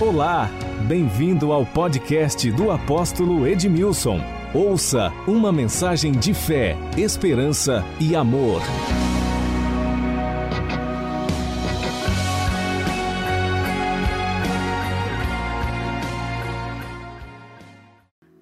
Olá, 0.00 0.48
bem-vindo 0.86 1.50
ao 1.50 1.66
podcast 1.66 2.48
do 2.52 2.70
apóstolo 2.70 3.44
Edmilson. 3.44 4.20
Ouça 4.54 5.10
uma 5.26 5.50
mensagem 5.50 6.12
de 6.12 6.32
fé, 6.32 6.76
esperança 6.96 7.82
e 8.00 8.14
amor. 8.14 8.62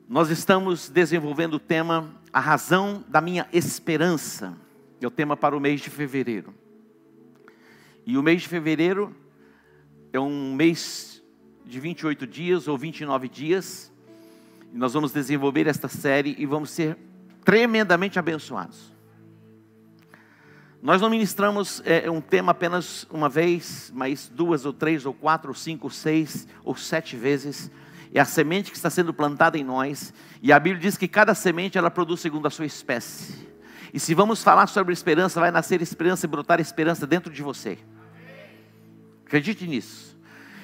Nós 0.06 0.28
estamos 0.28 0.90
desenvolvendo 0.90 1.54
o 1.54 1.58
tema 1.58 2.14
A 2.30 2.38
Razão 2.38 3.02
da 3.08 3.22
Minha 3.22 3.48
Esperança. 3.50 4.54
É 5.00 5.06
o 5.06 5.10
tema 5.10 5.38
para 5.38 5.56
o 5.56 5.60
mês 5.60 5.80
de 5.80 5.88
fevereiro. 5.88 6.52
E 8.04 8.18
o 8.18 8.22
mês 8.22 8.42
de 8.42 8.48
fevereiro 8.48 9.16
é 10.12 10.20
um 10.20 10.54
mês 10.54 11.15
de 11.66 11.80
28 11.80 12.26
dias 12.26 12.68
ou 12.68 12.78
29 12.78 13.28
dias. 13.28 13.92
E 14.72 14.78
nós 14.78 14.92
vamos 14.92 15.12
desenvolver 15.12 15.66
esta 15.66 15.88
série 15.88 16.34
e 16.38 16.46
vamos 16.46 16.70
ser 16.70 16.96
tremendamente 17.44 18.18
abençoados. 18.18 18.94
Nós 20.80 21.00
não 21.00 21.10
ministramos 21.10 21.82
é, 21.84 22.08
um 22.10 22.20
tema 22.20 22.52
apenas 22.52 23.06
uma 23.10 23.28
vez, 23.28 23.90
mas 23.94 24.30
duas 24.32 24.64
ou 24.64 24.72
três 24.72 25.04
ou 25.04 25.12
quatro 25.12 25.48
ou 25.48 25.54
cinco 25.54 25.86
ou 25.86 25.90
seis 25.90 26.46
ou 26.64 26.76
sete 26.76 27.16
vezes 27.16 27.70
é 28.14 28.20
a 28.20 28.24
semente 28.24 28.70
que 28.70 28.76
está 28.76 28.88
sendo 28.88 29.12
plantada 29.12 29.58
em 29.58 29.64
nós, 29.64 30.14
e 30.40 30.52
a 30.52 30.58
Bíblia 30.58 30.80
diz 30.80 30.96
que 30.96 31.06
cada 31.06 31.34
semente 31.34 31.76
ela 31.76 31.90
produz 31.90 32.20
segundo 32.20 32.46
a 32.46 32.50
sua 32.50 32.64
espécie. 32.64 33.46
E 33.92 34.00
se 34.00 34.14
vamos 34.14 34.42
falar 34.42 34.66
sobre 34.68 34.92
esperança, 34.92 35.40
vai 35.40 35.50
nascer 35.50 35.82
esperança 35.82 36.24
e 36.24 36.28
brotar 36.28 36.60
esperança 36.60 37.06
dentro 37.06 37.32
de 37.32 37.42
você. 37.42 37.78
Acredite 39.26 39.66
nisso. 39.66 40.15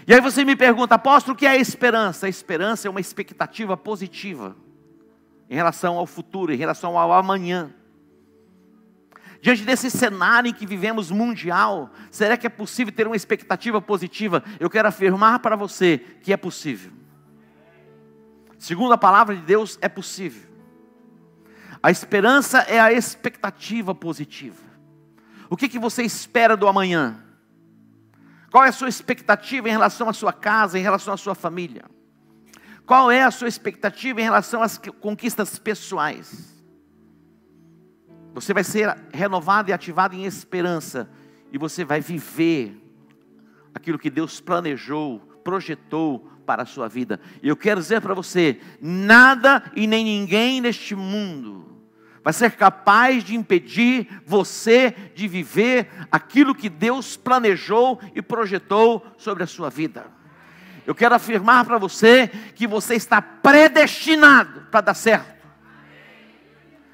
E 0.07 0.13
aí 0.13 0.21
você 0.21 0.45
me 0.45 0.57
pergunta, 0.57 0.97
apóstolo, 0.97 1.35
o 1.35 1.39
que 1.39 1.47
é 1.47 1.57
esperança? 1.57 2.27
A 2.27 2.29
esperança 2.29 2.89
é 2.89 2.91
uma 2.91 3.01
expectativa 3.01 3.77
positiva 3.77 4.57
em 5.49 5.55
relação 5.55 5.97
ao 5.97 6.07
futuro, 6.07 6.53
em 6.53 6.57
relação 6.57 6.99
ao 6.99 7.13
amanhã. 7.13 7.73
Diante 9.41 9.65
desse 9.65 9.91
cenário 9.91 10.49
em 10.49 10.55
que 10.55 10.67
vivemos 10.67 11.11
mundial, 11.11 11.91
será 12.11 12.37
que 12.37 12.47
é 12.47 12.51
possível 12.51 12.93
ter 12.93 13.07
uma 13.07 13.17
expectativa 13.17 13.81
positiva? 13.81 14.43
Eu 14.59 14.71
quero 14.71 14.89
afirmar 14.89 15.41
para 15.41 15.57
você 15.57 15.99
que 16.23 16.33
é 16.33 16.37
possível. 16.37 16.93
Segundo 18.59 18.93
a 18.93 18.99
palavra 18.99 19.35
de 19.35 19.43
Deus, 19.43 19.79
é 19.81 19.89
possível. 19.89 20.49
A 21.83 21.91
esperança 21.91 22.61
é 22.61 22.79
a 22.79 22.93
expectativa 22.93 23.95
positiva. 23.95 24.63
O 25.51 25.57
que, 25.57 25.69
que 25.69 25.79
você 25.79 26.03
espera 26.03 26.57
do 26.57 26.69
amanhã? 26.69 27.22
Qual 28.53 28.65
é 28.65 28.69
a 28.69 28.73
sua 28.73 28.91
expectativa 28.91 29.67
em 29.67 29.73
relação 29.73 30.11
à 30.11 30.13
sua 30.13 30.31
casa, 30.31 30.79
em 30.79 30.83
relação 30.83 31.15
à 31.15 31.17
sua 31.17 31.35
família? 31.35 31.87
Qual 32.85 33.11
é 33.11 33.23
a 33.23 33.31
sua 33.31 33.49
expectativa 33.49 34.21
em 34.21 34.25
relação 34.25 34.63
às 34.63 34.77
conquistas 34.77 35.59
pessoais? 35.59 36.63
Você 38.35 38.53
vai 38.53 38.63
ser 38.63 38.95
renovado 39.11 39.71
e 39.71 39.73
ativado 39.73 40.15
em 40.15 40.27
esperança, 40.27 41.09
e 41.51 41.57
você 41.57 41.83
vai 41.83 42.03
viver 42.03 42.79
aquilo 43.75 43.99
que 43.99 44.11
Deus 44.11 44.39
planejou, 44.39 45.21
projetou 45.43 46.31
para 46.45 46.65
a 46.65 46.67
sua 46.67 46.89
vida. 46.89 47.19
E 47.43 47.49
eu 47.49 47.57
quero 47.57 47.81
dizer 47.81 48.03
para 48.03 48.13
você: 48.13 48.61
nada 48.83 49.63
e 49.75 49.87
nem 49.87 50.05
ninguém 50.05 50.61
neste 50.61 50.95
mundo 50.95 51.72
vai 52.23 52.33
ser 52.33 52.53
capaz 52.53 53.25
de 53.25 53.35
impedir 53.35 54.09
você 54.25 54.95
de 55.15 55.27
viver 55.27 55.89
aquilo 56.11 56.55
que 56.55 56.69
Deus 56.69 57.17
planejou 57.17 58.01
e 58.15 58.23
projetou 58.23 59.05
sobre 59.19 59.43
a 59.43 59.47
sua 59.47 59.69
vida. 59.69 60.07
Eu 60.87 60.95
quero 60.95 61.15
afirmar 61.15 61.65
para 61.65 61.79
você 61.79 62.29
que 62.55 62.67
você 62.67 62.95
está 62.95 63.21
predestinado 63.21 64.67
para 64.71 64.81
dar 64.81 64.95
certo. 64.95 65.42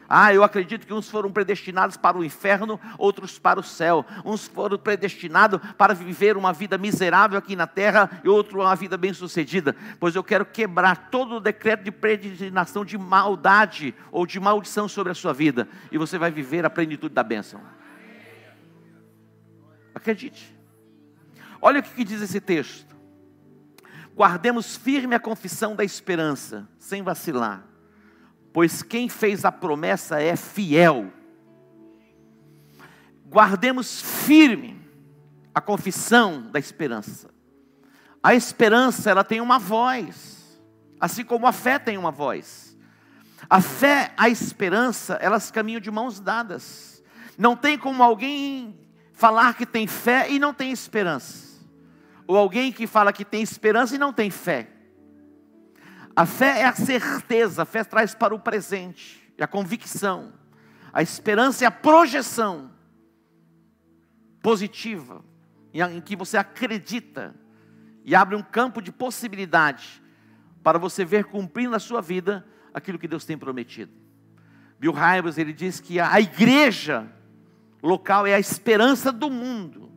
Ah, 0.08 0.32
eu 0.32 0.42
acredito 0.42 0.86
que 0.86 0.94
uns 0.94 1.10
foram 1.10 1.30
predestinados 1.30 1.98
para 1.98 2.16
o 2.16 2.24
inferno, 2.24 2.80
outros 2.96 3.38
para 3.38 3.60
o 3.60 3.62
céu. 3.62 4.06
Uns 4.24 4.48
foram 4.48 4.78
predestinados 4.78 5.60
para 5.76 5.92
viver 5.92 6.34
uma 6.34 6.50
vida 6.50 6.78
miserável 6.78 7.36
aqui 7.36 7.54
na 7.54 7.66
terra 7.66 8.22
e 8.24 8.28
outro 8.28 8.62
uma 8.62 8.74
vida 8.74 8.96
bem-sucedida. 8.96 9.76
Pois 10.00 10.16
eu 10.16 10.24
quero 10.24 10.46
quebrar 10.46 11.10
todo 11.10 11.36
o 11.36 11.40
decreto 11.40 11.84
de 11.84 11.90
predestinação 11.90 12.86
de 12.86 12.96
maldade 12.96 13.94
ou 14.10 14.24
de 14.24 14.40
maldição 14.40 14.88
sobre 14.88 15.12
a 15.12 15.14
sua 15.14 15.34
vida 15.34 15.68
e 15.92 15.98
você 15.98 16.16
vai 16.16 16.30
viver 16.30 16.64
a 16.64 16.70
plenitude 16.70 17.14
da 17.14 17.22
bênção. 17.22 17.60
Acredite. 19.94 20.56
Olha 21.60 21.80
o 21.80 21.82
que 21.82 22.04
diz 22.04 22.22
esse 22.22 22.40
texto. 22.40 22.96
Guardemos 24.16 24.74
firme 24.74 25.14
a 25.14 25.20
confissão 25.20 25.76
da 25.76 25.84
esperança, 25.84 26.66
sem 26.78 27.02
vacilar 27.02 27.67
pois 28.52 28.82
quem 28.82 29.08
fez 29.08 29.44
a 29.44 29.52
promessa 29.52 30.20
é 30.20 30.36
fiel. 30.36 31.12
Guardemos 33.26 34.00
firme 34.00 34.80
a 35.54 35.60
confissão 35.60 36.50
da 36.50 36.58
esperança. 36.58 37.28
A 38.22 38.34
esperança, 38.34 39.10
ela 39.10 39.22
tem 39.22 39.40
uma 39.40 39.58
voz, 39.58 40.60
assim 41.00 41.24
como 41.24 41.46
a 41.46 41.52
fé 41.52 41.78
tem 41.78 41.96
uma 41.96 42.10
voz. 42.10 42.76
A 43.48 43.60
fé, 43.60 44.12
a 44.16 44.28
esperança, 44.28 45.14
elas 45.14 45.50
caminham 45.50 45.80
de 45.80 45.90
mãos 45.90 46.20
dadas. 46.20 47.02
Não 47.36 47.54
tem 47.54 47.78
como 47.78 48.02
alguém 48.02 48.78
falar 49.12 49.54
que 49.54 49.64
tem 49.64 49.86
fé 49.86 50.30
e 50.30 50.38
não 50.38 50.52
tem 50.52 50.72
esperança. 50.72 51.48
Ou 52.26 52.36
alguém 52.36 52.72
que 52.72 52.86
fala 52.86 53.12
que 53.12 53.24
tem 53.24 53.42
esperança 53.42 53.94
e 53.94 53.98
não 53.98 54.12
tem 54.12 54.30
fé. 54.30 54.68
A 56.18 56.26
fé 56.26 56.62
é 56.62 56.64
a 56.64 56.74
certeza, 56.74 57.62
a 57.62 57.64
fé 57.64 57.84
traz 57.84 58.12
para 58.12 58.34
o 58.34 58.40
presente, 58.40 59.22
é 59.38 59.44
a 59.44 59.46
convicção. 59.46 60.32
A 60.92 61.00
esperança 61.00 61.62
é 61.62 61.68
a 61.68 61.70
projeção 61.70 62.72
positiva, 64.42 65.24
em 65.72 66.00
que 66.00 66.16
você 66.16 66.36
acredita 66.36 67.36
e 68.04 68.16
abre 68.16 68.34
um 68.34 68.42
campo 68.42 68.82
de 68.82 68.90
possibilidade 68.90 70.02
para 70.60 70.76
você 70.76 71.04
ver 71.04 71.26
cumprir 71.26 71.70
na 71.70 71.78
sua 71.78 72.02
vida 72.02 72.44
aquilo 72.74 72.98
que 72.98 73.06
Deus 73.06 73.24
tem 73.24 73.38
prometido. 73.38 73.92
Bill 74.76 74.94
Hybels, 74.94 75.38
ele 75.38 75.52
diz 75.52 75.78
que 75.78 76.00
a 76.00 76.20
igreja 76.20 77.08
local 77.80 78.26
é 78.26 78.34
a 78.34 78.40
esperança 78.40 79.12
do 79.12 79.30
mundo. 79.30 79.87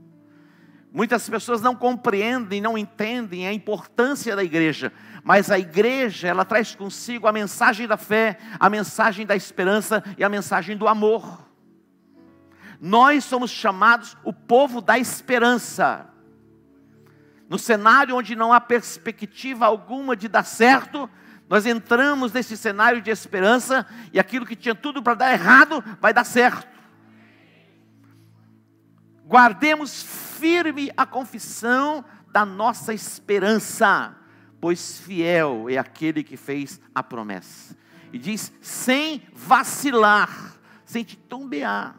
Muitas 0.92 1.30
pessoas 1.30 1.62
não 1.62 1.74
compreendem, 1.74 2.60
não 2.60 2.78
entendem 2.78 3.48
a 3.48 3.54
importância 3.54 4.36
da 4.36 4.44
igreja, 4.44 4.92
mas 5.24 5.50
a 5.50 5.58
igreja, 5.58 6.28
ela 6.28 6.44
traz 6.44 6.76
consigo 6.76 7.28
a 7.28 7.32
mensagem 7.32 7.88
da 7.88 7.96
fé, 7.96 8.38
a 8.60 8.70
mensagem 8.70 9.26
da 9.26 9.34
esperança 9.34 10.04
e 10.18 10.24
a 10.24 10.28
mensagem 10.28 10.76
do 10.76 10.90
amor. 10.90 11.48
Nós 12.80 13.24
somos 13.24 13.52
chamados 13.52 14.18
o 14.24 14.34
povo 14.34 14.82
da 14.82 14.98
esperança. 14.98 16.10
No 17.48 17.58
cenário 17.58 18.16
onde 18.16 18.36
não 18.36 18.52
há 18.52 18.60
perspectiva 18.60 19.66
alguma 19.66 20.16
de 20.16 20.28
dar 20.28 20.44
certo, 20.44 21.10
nós 21.48 21.66
entramos 21.66 22.34
nesse 22.34 22.58
cenário 22.58 23.02
de 23.02 23.12
esperança 23.12 23.86
e 24.12 24.20
aquilo 24.20 24.46
que 24.46 24.56
tinha 24.56 24.76
tudo 24.76 25.04
para 25.04 25.16
dar 25.16 25.34
errado 25.34 25.84
vai 26.02 26.14
dar 26.14 26.24
certo. 26.24 26.71
Guardemos 29.32 30.04
firme 30.04 30.92
a 30.98 31.06
confissão 31.06 32.04
da 32.34 32.46
nossa 32.46 32.94
esperança, 32.94 34.14
pois 34.60 35.00
fiel 35.00 35.70
é 35.70 35.78
aquele 35.78 36.22
que 36.22 36.36
fez 36.36 36.82
a 36.94 37.02
promessa. 37.02 37.78
E 38.12 38.18
diz: 38.18 38.52
sem 38.60 39.22
vacilar, 39.34 40.58
sem 40.84 41.06
titubear, 41.06 41.96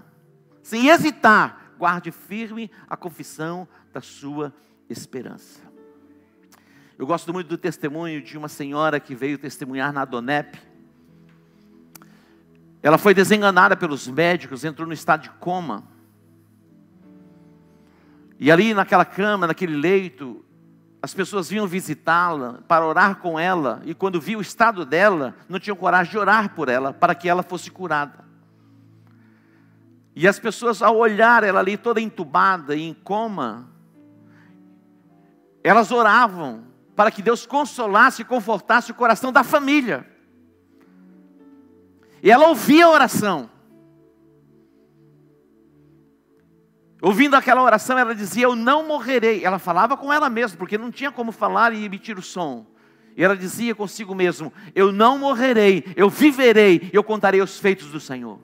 sem 0.63 0.89
hesitar, 0.89 1.73
guarde 1.79 2.11
firme 2.11 2.71
a 2.87 2.99
confissão 2.99 3.67
da 3.95 4.03
sua 4.03 4.53
esperança. 4.87 5.59
Eu 6.99 7.07
gosto 7.07 7.33
muito 7.33 7.49
do 7.49 7.57
testemunho 7.57 8.21
de 8.21 8.37
uma 8.37 8.49
senhora 8.49 9.01
que 9.01 9.15
veio 9.15 9.39
testemunhar 9.39 9.91
na 9.91 10.05
Donep. 10.05 10.59
Ela 12.83 12.99
foi 12.99 13.15
desenganada 13.15 13.75
pelos 13.75 14.07
médicos, 14.07 14.67
entrou 14.67 14.87
no 14.87 14.93
estado 14.93 15.23
de 15.23 15.31
coma. 15.31 15.92
E 18.39 18.51
ali 18.51 18.75
naquela 18.75 19.05
cama, 19.05 19.47
naquele 19.47 19.77
leito, 19.77 20.45
as 21.03 21.13
pessoas 21.13 21.49
vinham 21.49 21.67
visitá-la 21.67 22.61
para 22.69 22.87
orar 22.87 23.17
com 23.17 23.39
ela, 23.39 23.83
e 23.85 23.95
quando 23.95 24.21
viu 24.21 24.39
o 24.39 24.43
estado 24.43 24.85
dela, 24.85 25.35
não 25.49 25.59
tinham 25.59 25.77
coragem 25.77 26.13
de 26.13 26.19
orar 26.19 26.55
por 26.55 26.69
ela, 26.69 26.93
para 26.93 27.15
que 27.15 27.29
ela 27.29 27.43
fosse 27.43 27.71
curada. 27.71 28.25
E 30.15 30.29
as 30.29 30.39
pessoas, 30.39 30.83
ao 30.83 30.97
olhar 30.97 31.43
ela 31.43 31.61
ali 31.61 31.77
toda 31.77 32.01
entubada 32.01 32.77
e 32.77 32.83
em 32.83 32.95
coma, 32.95 33.69
elas 35.65 35.91
oravam 35.91 36.65
para 36.95 37.11
que 37.11 37.23
Deus 37.23 37.47
consolasse 37.47 38.23
e 38.23 38.25
confortasse 38.25 38.91
o 38.91 38.95
coração 38.95 39.33
da 39.33 39.43
família. 39.43 40.07
E 42.23 42.31
ela 42.31 42.49
ouvia 42.49 42.87
a 42.87 42.91
oração. 42.91 43.51
Ouvindo 47.03 47.35
aquela 47.35 47.61
oração, 47.61 47.99
ela 47.99 48.15
dizia: 48.15 48.45
Eu 48.45 48.55
não 48.55 48.87
morrerei. 48.87 49.45
Ela 49.45 49.59
falava 49.59 49.97
com 49.97 50.13
ela 50.13 50.31
mesma, 50.31 50.57
porque 50.57 50.79
não 50.79 50.93
tinha 50.93 51.11
como 51.11 51.33
falar 51.33 51.73
e 51.75 51.85
emitir 51.85 52.17
o 52.17 52.23
som. 52.23 52.65
E 53.17 53.25
ela 53.25 53.37
dizia 53.37 53.75
consigo 53.75 54.15
mesmo: 54.15 54.53
Eu 54.73 54.93
não 54.93 55.19
morrerei, 55.19 55.85
eu 55.97 56.09
viverei, 56.09 56.89
eu 56.93 57.03
contarei 57.03 57.43
os 57.43 57.59
feitos 57.59 57.89
do 57.89 57.99
Senhor. 57.99 58.39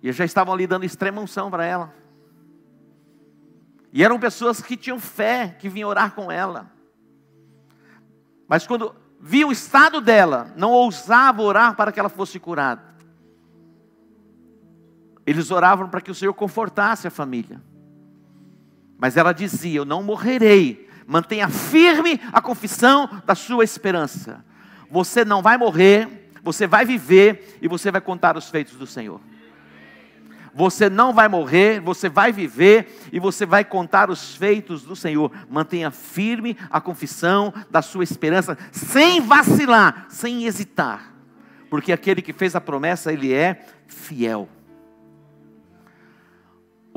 E 0.00 0.12
já 0.12 0.24
estavam 0.24 0.54
ali 0.54 0.64
dando 0.64 0.84
extrema 0.84 1.20
unção 1.20 1.50
para 1.50 1.64
ela. 1.66 1.92
E 3.92 4.04
eram 4.04 4.20
pessoas 4.20 4.62
que 4.62 4.76
tinham 4.76 5.00
fé, 5.00 5.56
que 5.58 5.68
vinham 5.68 5.88
orar 5.88 6.14
com 6.14 6.30
ela. 6.30 6.70
Mas 8.46 8.64
quando 8.64 8.94
via 9.20 9.44
o 9.44 9.50
estado 9.50 10.00
dela, 10.00 10.52
não 10.56 10.70
ousava 10.70 11.42
orar 11.42 11.74
para 11.74 11.90
que 11.90 11.98
ela 11.98 12.08
fosse 12.08 12.38
curada. 12.38 12.87
Eles 15.28 15.50
oravam 15.50 15.90
para 15.90 16.00
que 16.00 16.10
o 16.10 16.14
Senhor 16.14 16.32
confortasse 16.32 17.06
a 17.06 17.10
família. 17.10 17.60
Mas 18.96 19.14
ela 19.14 19.34
dizia: 19.34 19.80
Eu 19.80 19.84
não 19.84 20.02
morrerei. 20.02 20.88
Mantenha 21.06 21.50
firme 21.50 22.18
a 22.32 22.40
confissão 22.40 23.06
da 23.26 23.34
sua 23.34 23.62
esperança. 23.62 24.42
Você 24.90 25.26
não 25.26 25.42
vai 25.42 25.58
morrer, 25.58 26.30
você 26.42 26.66
vai 26.66 26.86
viver 26.86 27.58
e 27.60 27.68
você 27.68 27.90
vai 27.90 28.00
contar 28.00 28.38
os 28.38 28.48
feitos 28.48 28.76
do 28.76 28.86
Senhor. 28.86 29.20
Você 30.54 30.88
não 30.88 31.12
vai 31.12 31.28
morrer, 31.28 31.78
você 31.78 32.08
vai 32.08 32.32
viver 32.32 32.98
e 33.12 33.20
você 33.20 33.44
vai 33.44 33.66
contar 33.66 34.08
os 34.08 34.34
feitos 34.34 34.82
do 34.82 34.96
Senhor. 34.96 35.30
Mantenha 35.50 35.90
firme 35.90 36.56
a 36.70 36.80
confissão 36.80 37.52
da 37.70 37.82
sua 37.82 38.02
esperança, 38.02 38.56
sem 38.72 39.20
vacilar, 39.20 40.06
sem 40.08 40.46
hesitar, 40.46 41.12
porque 41.68 41.92
aquele 41.92 42.22
que 42.22 42.32
fez 42.32 42.56
a 42.56 42.62
promessa, 42.62 43.12
ele 43.12 43.30
é 43.30 43.62
fiel. 43.86 44.48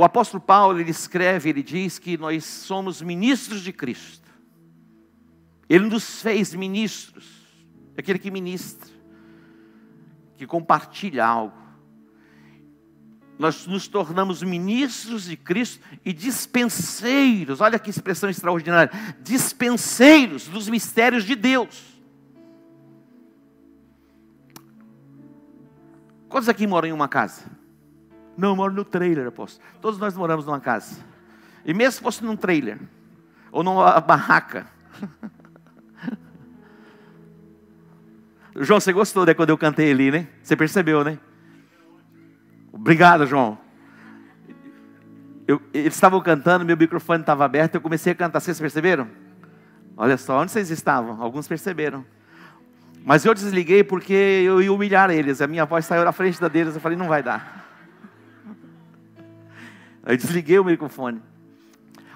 O 0.01 0.03
apóstolo 0.03 0.41
Paulo, 0.41 0.79
ele 0.79 0.89
escreve, 0.89 1.51
ele 1.51 1.61
diz 1.61 1.99
que 1.99 2.17
nós 2.17 2.43
somos 2.43 3.03
ministros 3.03 3.61
de 3.61 3.71
Cristo. 3.71 4.27
Ele 5.69 5.85
nos 5.85 6.23
fez 6.23 6.55
ministros, 6.55 7.23
aquele 7.95 8.17
que 8.17 8.31
ministra, 8.31 8.89
que 10.37 10.47
compartilha 10.47 11.23
algo 11.23 11.61
nós 13.37 13.67
nos 13.67 13.87
tornamos 13.87 14.41
ministros 14.41 15.25
de 15.25 15.37
Cristo 15.37 15.83
e 16.05 16.13
dispenseiros, 16.13 17.61
olha 17.61 17.79
que 17.79 17.89
expressão 17.89 18.29
extraordinária, 18.29 18.91
dispenseiros 19.21 20.47
dos 20.47 20.67
mistérios 20.69 21.23
de 21.23 21.35
Deus. 21.35 22.01
Quantos 26.29 26.49
aqui 26.49 26.65
moram 26.65 26.87
em 26.89 26.91
uma 26.91 27.07
casa? 27.07 27.60
Não, 28.37 28.49
eu 28.49 28.55
moro 28.55 28.73
no 28.73 28.83
trailer, 28.85 29.27
apóstolo. 29.27 29.65
Todos 29.81 29.99
nós 29.99 30.15
moramos 30.15 30.45
numa 30.45 30.59
casa. 30.59 31.03
E 31.65 31.73
mesmo 31.73 31.91
se 31.93 32.01
fosse 32.01 32.23
num 32.23 32.35
trailer, 32.35 32.79
ou 33.51 33.63
numa 33.63 33.99
barraca. 33.99 34.65
João, 38.55 38.79
você 38.79 38.91
gostou, 38.91 39.25
né, 39.25 39.33
quando 39.33 39.49
eu 39.49 39.57
cantei 39.57 39.91
ali, 39.91 40.11
né? 40.11 40.27
Você 40.43 40.55
percebeu, 40.55 41.03
né? 41.03 41.17
Obrigado, 42.71 43.25
João. 43.25 43.57
Eu, 45.47 45.61
eles 45.73 45.93
estavam 45.93 46.21
cantando, 46.21 46.65
meu 46.65 46.77
microfone 46.77 47.21
estava 47.21 47.43
aberto, 47.45 47.75
eu 47.75 47.81
comecei 47.81 48.13
a 48.13 48.15
cantar. 48.15 48.39
Vocês 48.39 48.59
perceberam? 48.59 49.07
Olha 49.95 50.17
só, 50.17 50.41
onde 50.41 50.51
vocês 50.51 50.69
estavam? 50.69 51.21
Alguns 51.21 51.47
perceberam. 51.47 52.05
Mas 53.03 53.25
eu 53.25 53.33
desliguei 53.33 53.83
porque 53.83 54.13
eu 54.13 54.61
ia 54.61 54.71
humilhar 54.71 55.09
eles. 55.09 55.41
A 55.41 55.47
minha 55.47 55.65
voz 55.65 55.85
saiu 55.85 56.05
na 56.05 56.11
frente 56.11 56.39
da 56.39 56.47
deles. 56.47 56.75
Eu 56.75 56.81
falei, 56.81 56.97
não 56.97 57.07
vai 57.07 57.23
dar. 57.23 57.70
Eu 60.05 60.17
desliguei 60.17 60.59
o 60.59 60.63
microfone. 60.63 61.21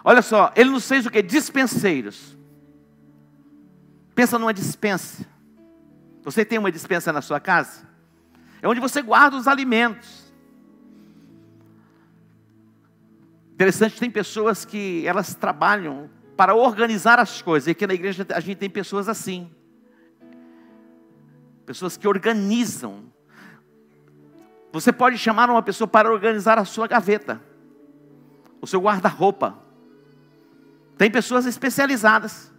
Olha 0.04 0.22
só, 0.22 0.52
ele 0.56 0.70
nos 0.70 0.88
fez 0.88 1.06
o 1.06 1.12
que? 1.12 1.22
Dispenseiros. 1.22 2.38
Pensa 4.14 4.40
numa 4.40 4.54
dispensa. 4.54 5.26
Você 6.24 6.46
tem 6.46 6.58
uma 6.58 6.72
dispensa 6.72 7.12
na 7.12 7.22
sua 7.22 7.40
casa? 7.40 7.88
É 8.62 8.68
onde 8.68 8.80
você 8.80 9.02
guarda 9.02 9.38
os 9.38 9.48
alimentos. 9.48 10.34
Interessante, 13.54 14.00
tem 14.00 14.12
pessoas 14.12 14.66
que 14.66 15.06
elas 15.08 15.34
trabalham 15.36 16.10
para 16.36 16.56
organizar 16.56 17.20
as 17.20 17.42
coisas. 17.42 17.68
E 17.68 17.72
aqui 17.72 17.88
na 17.88 17.94
igreja 17.94 18.26
a 18.34 18.40
gente 18.40 18.58
tem 18.58 18.70
pessoas 18.70 19.08
assim. 19.08 19.50
Pessoas 21.66 21.96
que 21.96 22.08
organizam. 22.08 23.06
Você 24.72 24.92
pode 24.92 25.18
chamar 25.18 25.50
uma 25.50 25.64
pessoa 25.64 25.88
para 25.88 26.12
organizar 26.12 26.60
a 26.60 26.66
sua 26.66 26.88
gaveta, 26.88 27.42
o 28.62 28.68
seu 28.68 28.82
guarda-roupa. 28.82 29.58
Tem 30.98 31.10
pessoas 31.12 31.46
especializadas. 31.46 32.54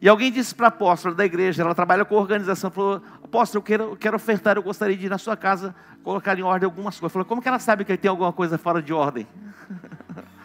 E 0.00 0.08
alguém 0.08 0.30
disse 0.30 0.54
para 0.54 0.66
a 0.66 0.68
apóstola 0.68 1.14
da 1.14 1.24
igreja, 1.24 1.62
ela 1.62 1.74
trabalha 1.74 2.04
com 2.04 2.14
organização, 2.14 2.70
falou, 2.70 3.02
apóstolo, 3.22 3.58
eu 3.58 3.62
quero, 3.62 3.84
eu 3.84 3.96
quero 3.96 4.16
ofertar, 4.16 4.56
eu 4.56 4.62
gostaria 4.62 4.96
de 4.96 5.06
ir 5.06 5.08
na 5.08 5.18
sua 5.18 5.36
casa, 5.36 5.74
colocar 6.04 6.38
em 6.38 6.42
ordem 6.42 6.66
algumas 6.66 6.98
coisas. 6.98 7.12
Falou, 7.12 7.26
como 7.26 7.42
que 7.42 7.48
ela 7.48 7.58
sabe 7.58 7.84
que 7.84 7.96
tem 7.96 8.08
alguma 8.08 8.32
coisa 8.32 8.56
fora 8.56 8.80
de 8.82 8.92
ordem? 8.92 9.26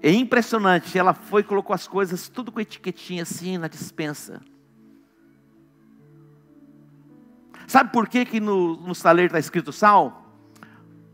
É 0.00 0.12
impressionante, 0.12 0.96
ela 0.96 1.12
foi 1.12 1.40
e 1.40 1.44
colocou 1.44 1.74
as 1.74 1.88
coisas 1.88 2.28
tudo 2.28 2.52
com 2.52 2.60
etiquetinha 2.60 3.24
assim 3.24 3.58
na 3.58 3.66
dispensa. 3.66 4.40
Sabe 7.66 7.92
por 7.92 8.08
que, 8.08 8.24
que 8.24 8.38
no, 8.38 8.76
no 8.76 8.94
saleiro 8.94 9.26
está 9.26 9.40
escrito 9.40 9.72
sal? 9.72 10.27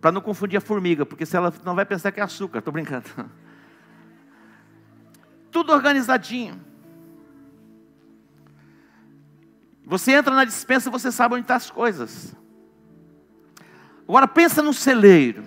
Para 0.05 0.13
não 0.13 0.21
confundir 0.21 0.59
a 0.59 0.61
formiga, 0.61 1.07
porque 1.07 1.25
se 1.25 1.35
ela 1.35 1.51
não 1.65 1.75
vai 1.75 1.87
pensar 1.87 2.13
que 2.13 2.21
é 2.21 2.23
açúcar, 2.23 2.59
estou 2.59 2.71
brincando. 2.71 3.09
Tudo 5.51 5.73
organizadinho. 5.73 6.63
Você 9.87 10.13
entra 10.13 10.35
na 10.35 10.45
dispensa, 10.45 10.91
você 10.91 11.11
sabe 11.11 11.37
onde 11.37 11.45
estão 11.45 11.55
tá 11.55 11.57
as 11.57 11.71
coisas. 11.71 12.37
Agora 14.07 14.29
pensa 14.29 14.61
no 14.61 14.75
celeiro. 14.75 15.43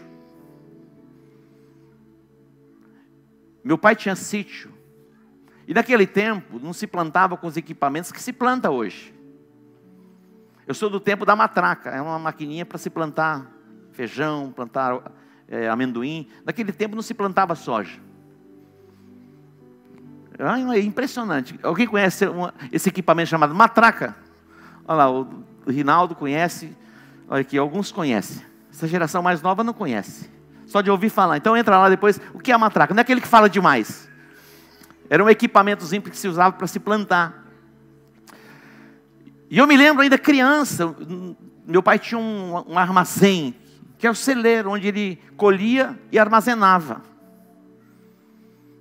Meu 3.64 3.78
pai 3.78 3.96
tinha 3.96 4.16
sítio. 4.16 4.74
E 5.68 5.74
naquele 5.76 6.08
tempo 6.08 6.58
não 6.58 6.74
se 6.74 6.88
plantava 6.88 7.38
com 7.38 7.46
os 7.46 7.58
equipamentos 7.58 8.12
que 8.12 8.20
se 8.20 8.34
planta 8.34 8.72
hoje. 8.72 9.14
Eu 10.66 10.74
sou 10.74 10.90
do 10.90 11.00
tempo 11.00 11.28
da 11.28 11.36
matraca, 11.36 11.92
é 11.92 12.02
uma 12.02 12.18
maquininha 12.18 12.66
para 12.66 12.80
se 12.80 12.90
plantar 12.90 13.56
feijão, 13.98 14.54
plantar 14.56 15.02
é, 15.48 15.68
amendoim. 15.68 16.28
Naquele 16.46 16.72
tempo 16.72 16.96
não 16.96 17.02
se 17.02 17.16
plantava 17.16 17.56
soja. 17.56 18.00
É 20.38 20.80
impressionante. 20.80 21.60
Alguém 21.64 21.88
conhece 21.88 22.26
esse 22.72 22.90
equipamento 22.90 23.30
chamado 23.30 23.56
matraca? 23.56 24.16
Olha 24.88 24.98
lá, 24.98 25.12
o 25.12 25.44
Rinaldo 25.68 26.14
conhece. 26.14 26.78
Olha 27.28 27.42
aqui, 27.42 27.58
alguns 27.58 27.92
conhecem. 27.92 28.46
Essa 28.72 28.88
geração 28.88 29.24
mais 29.24 29.42
nova 29.42 29.64
não 29.64 29.74
conhece. 29.74 30.30
Só 30.68 30.82
de 30.82 30.92
ouvir 30.92 31.10
falar. 31.10 31.38
Então 31.38 31.58
entra 31.58 31.80
lá 31.80 31.90
depois. 31.90 32.22
O 32.36 32.40
que 32.40 32.52
é 32.52 32.54
a 32.54 32.60
matraca? 32.60 32.94
Não 32.94 33.00
é 33.00 33.02
aquele 33.02 33.20
que 33.20 33.28
fala 33.28 33.50
demais. 33.50 34.08
Era 35.10 35.24
um 35.24 35.30
equipamentozinho 35.30 36.04
que 36.04 36.16
se 36.16 36.28
usava 36.28 36.56
para 36.56 36.68
se 36.68 36.80
plantar. 36.80 37.46
E 39.50 39.58
eu 39.58 39.66
me 39.66 39.76
lembro 39.76 40.04
ainda 40.04 40.18
criança, 40.18 40.94
meu 41.66 41.82
pai 41.82 41.98
tinha 41.98 42.20
um, 42.20 42.74
um 42.74 42.78
armazém, 42.78 43.56
que 43.98 44.06
era 44.06 44.14
o 44.14 44.16
celeiro, 44.16 44.70
onde 44.70 44.88
ele 44.88 45.20
colhia 45.36 45.98
e 46.12 46.20
armazenava. 46.20 47.02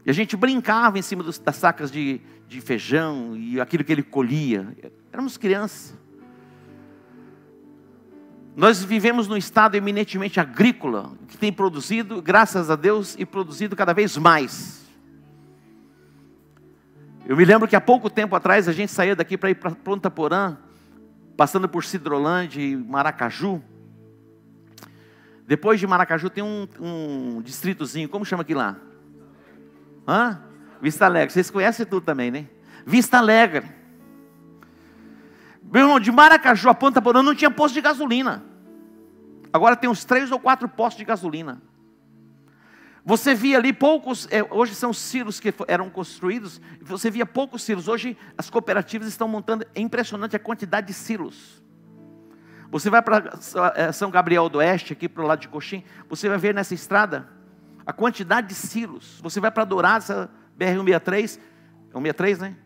E 0.05 0.11
a 0.11 0.13
gente 0.13 0.37
brincava 0.37 0.99
em 0.99 1.03
cima 1.03 1.23
dos, 1.23 1.39
das 1.39 1.57
sacas 1.57 1.91
de, 1.91 2.21
de 2.47 2.61
feijão 2.61 3.37
e 3.37 3.61
aquilo 3.61 3.83
que 3.83 3.93
ele 3.93 4.03
colhia. 4.03 4.77
Éramos 5.13 5.37
crianças. 5.37 5.97
Nós 8.55 8.83
vivemos 8.83 9.29
num 9.29 9.37
estado 9.37 9.75
eminentemente 9.75 10.41
agrícola, 10.41 11.13
que 11.29 11.37
tem 11.37 11.53
produzido, 11.53 12.23
graças 12.23 12.71
a 12.71 12.77
Deus, 12.77 13.15
e 13.19 13.27
produzido 13.27 13.77
cada 13.77 13.93
vez 13.93 14.17
mais. 14.17 14.87
Eu 17.27 17.37
me 17.37 17.45
lembro 17.45 17.67
que 17.67 17.77
há 17.77 17.81
pouco 17.81 18.09
tempo 18.09 18.37
atrás 18.37 18.69
a 18.69 18.73
gente 18.73 18.93
saía 18.93 19.17
daqui 19.17 19.37
para 19.37 19.51
ir 19.51 19.57
para 19.57 19.73
Ponta 19.73 20.11
Porã, 20.11 20.57
passando 21.37 21.69
por 21.69 21.85
Cidrolândia 21.85 22.63
e 22.63 22.77
Maracaju. 22.77 23.61
Depois 25.47 25.79
de 25.79 25.87
Maracaju 25.87 26.29
tem 26.29 26.43
um, 26.43 26.67
um 26.81 27.41
distritozinho, 27.41 28.09
como 28.09 28.25
chama 28.25 28.43
aqui 28.43 28.55
lá? 28.55 28.77
Hã? 30.07 30.43
Vista 30.83 31.07
Alegre. 31.07 31.33
Vocês 31.33 31.51
conhecem 31.51 31.87
tudo 31.87 32.05
também, 32.05 32.31
né? 32.31 32.47
Vista 32.85 33.19
Alegre. 33.19 33.65
Meu 35.63 35.83
irmão, 35.83 36.01
de 36.01 36.11
Maracaju 36.11 36.69
a 36.69 36.75
Ponta 36.75 37.01
Porã 37.01 37.23
não 37.23 37.35
tinha 37.35 37.51
posto 37.51 37.75
de 37.75 37.81
gasolina. 37.81 38.45
Agora 39.53 39.77
tem 39.77 39.89
uns 39.89 40.05
três 40.05 40.31
ou 40.33 40.39
quatro 40.39 40.69
postos 40.69 40.99
de 40.99 41.05
gasolina. 41.05 41.63
Você 43.05 43.33
via 43.33 43.59
ali 43.59 43.73
poucos, 43.73 44.27
é, 44.33 44.43
hoje 44.51 44.75
são 44.75 44.93
silos 44.93 45.39
que 45.39 45.55
eram 45.69 45.89
construídos, 45.89 46.61
você 46.81 47.09
via 47.09 47.25
poucos 47.25 47.63
silos. 47.63 47.87
Hoje 47.87 48.19
as 48.37 48.51
cooperativas 48.51 49.07
estão 49.07 49.29
montando, 49.29 49.65
é 49.77 49.81
impressionante 49.81 50.35
a 50.35 50.41
quantidade 50.41 50.89
de 50.89 50.93
silos. 50.93 51.63
Você 52.71 52.91
vai 52.91 53.03
para 53.03 53.39
eh, 53.75 53.93
São 53.93 54.11
Gabriel 54.11 54.49
do 54.49 54.59
Oeste, 54.59 54.93
aqui 54.93 55.09
para 55.09 55.23
o 55.23 55.27
lado 55.27 55.41
de 55.41 55.49
Coxim, 55.49 55.85
você 56.09 56.29
vai 56.29 56.39
ver 56.39 56.55
nessa 56.55 56.75
estrada 56.75 57.29
a 57.87 57.93
quantidade 57.93 58.49
de 58.49 58.55
silos. 58.55 59.21
Você 59.23 59.39
vai 59.41 59.51
para 59.51 59.65
Dourado, 59.65 60.29
BR-163, 60.59 61.39
163, 61.93 62.39
né? 62.41 62.57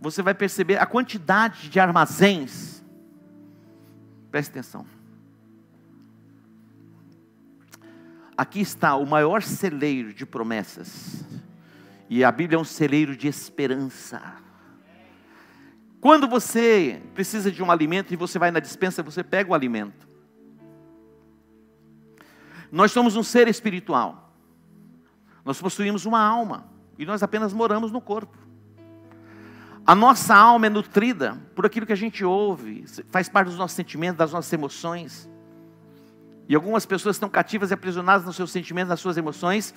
Você 0.00 0.22
vai 0.22 0.34
perceber 0.34 0.76
a 0.76 0.86
quantidade 0.86 1.68
de 1.68 1.80
armazéns. 1.80 2.84
Preste 4.30 4.50
atenção. 4.50 4.86
Aqui 8.36 8.60
está 8.60 8.94
o 8.94 9.04
maior 9.04 9.42
celeiro 9.42 10.14
de 10.14 10.24
promessas. 10.24 11.24
E 12.08 12.22
a 12.22 12.30
Bíblia 12.30 12.56
é 12.56 12.60
um 12.60 12.64
celeiro 12.64 13.16
de 13.16 13.26
esperança. 13.26 14.22
Quando 16.00 16.28
você 16.28 17.02
precisa 17.14 17.50
de 17.50 17.62
um 17.62 17.70
alimento 17.70 18.12
e 18.12 18.16
você 18.16 18.38
vai 18.38 18.50
na 18.50 18.60
dispensa, 18.60 19.02
você 19.02 19.24
pega 19.24 19.50
o 19.50 19.54
alimento. 19.54 20.08
Nós 22.70 22.92
somos 22.92 23.16
um 23.16 23.22
ser 23.22 23.48
espiritual. 23.48 24.32
Nós 25.44 25.60
possuímos 25.60 26.04
uma 26.06 26.20
alma 26.20 26.68
e 26.98 27.04
nós 27.04 27.22
apenas 27.22 27.52
moramos 27.52 27.90
no 27.90 28.00
corpo. 28.00 28.36
A 29.86 29.94
nossa 29.94 30.36
alma 30.36 30.66
é 30.66 30.68
nutrida 30.68 31.38
por 31.54 31.64
aquilo 31.64 31.86
que 31.86 31.92
a 31.92 31.96
gente 31.96 32.22
ouve, 32.22 32.84
faz 33.08 33.28
parte 33.28 33.48
dos 33.48 33.56
nossos 33.56 33.74
sentimentos, 33.74 34.18
das 34.18 34.32
nossas 34.32 34.52
emoções. 34.52 35.28
E 36.46 36.54
algumas 36.54 36.84
pessoas 36.84 37.16
estão 37.16 37.28
cativas 37.28 37.70
e 37.70 37.74
aprisionadas 37.74 38.26
nos 38.26 38.36
seus 38.36 38.50
sentimentos, 38.50 38.90
nas 38.90 39.00
suas 39.00 39.16
emoções, 39.16 39.74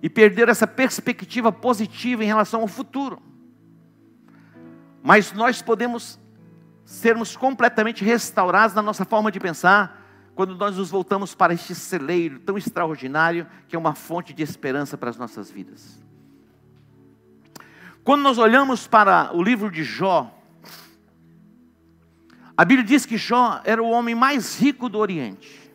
e 0.00 0.08
perderam 0.08 0.52
essa 0.52 0.66
perspectiva 0.66 1.50
positiva 1.50 2.22
em 2.22 2.26
relação 2.28 2.60
ao 2.60 2.68
futuro. 2.68 3.20
Mas 5.02 5.32
nós 5.32 5.62
podemos 5.62 6.18
sermos 6.84 7.36
completamente 7.36 8.04
restaurados 8.04 8.74
na 8.74 8.82
nossa 8.82 9.04
forma 9.04 9.30
de 9.30 9.38
pensar 9.38 10.00
quando 10.34 10.56
nós 10.56 10.76
nos 10.76 10.90
voltamos 10.90 11.34
para 11.34 11.54
este 11.54 11.74
celeiro 11.74 12.38
tão 12.40 12.56
extraordinário 12.56 13.46
que 13.68 13.76
é 13.76 13.78
uma 13.78 13.94
fonte 13.94 14.32
de 14.32 14.42
esperança 14.42 14.96
para 14.96 15.10
as 15.10 15.16
nossas 15.16 15.50
vidas. 15.50 16.02
Quando 18.02 18.22
nós 18.22 18.38
olhamos 18.38 18.86
para 18.86 19.30
o 19.36 19.42
livro 19.42 19.70
de 19.70 19.84
Jó, 19.84 20.36
a 22.56 22.64
Bíblia 22.64 22.86
diz 22.86 23.06
que 23.06 23.16
Jó 23.16 23.60
era 23.64 23.82
o 23.82 23.90
homem 23.90 24.14
mais 24.14 24.58
rico 24.58 24.88
do 24.88 24.98
Oriente. 24.98 25.70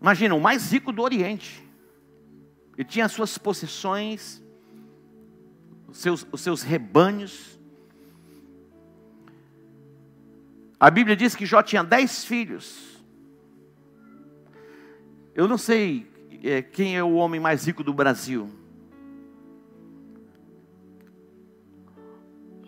Imagina, 0.00 0.34
o 0.34 0.40
mais 0.40 0.72
rico 0.72 0.92
do 0.92 1.02
Oriente. 1.02 1.66
Ele 2.76 2.88
tinha 2.88 3.04
as 3.04 3.12
suas 3.12 3.36
possessões, 3.36 4.42
os 5.88 5.96
seus, 5.96 6.26
os 6.30 6.40
seus 6.40 6.62
rebanhos. 6.62 7.58
A 10.78 10.90
Bíblia 10.90 11.16
diz 11.16 11.34
que 11.34 11.46
Jó 11.46 11.62
tinha 11.62 11.82
dez 11.82 12.24
filhos. 12.24 13.02
Eu 15.34 15.48
não 15.48 15.58
sei 15.58 16.10
é, 16.44 16.62
quem 16.62 16.96
é 16.96 17.02
o 17.02 17.14
homem 17.14 17.40
mais 17.40 17.66
rico 17.66 17.82
do 17.82 17.94
Brasil. 17.94 18.50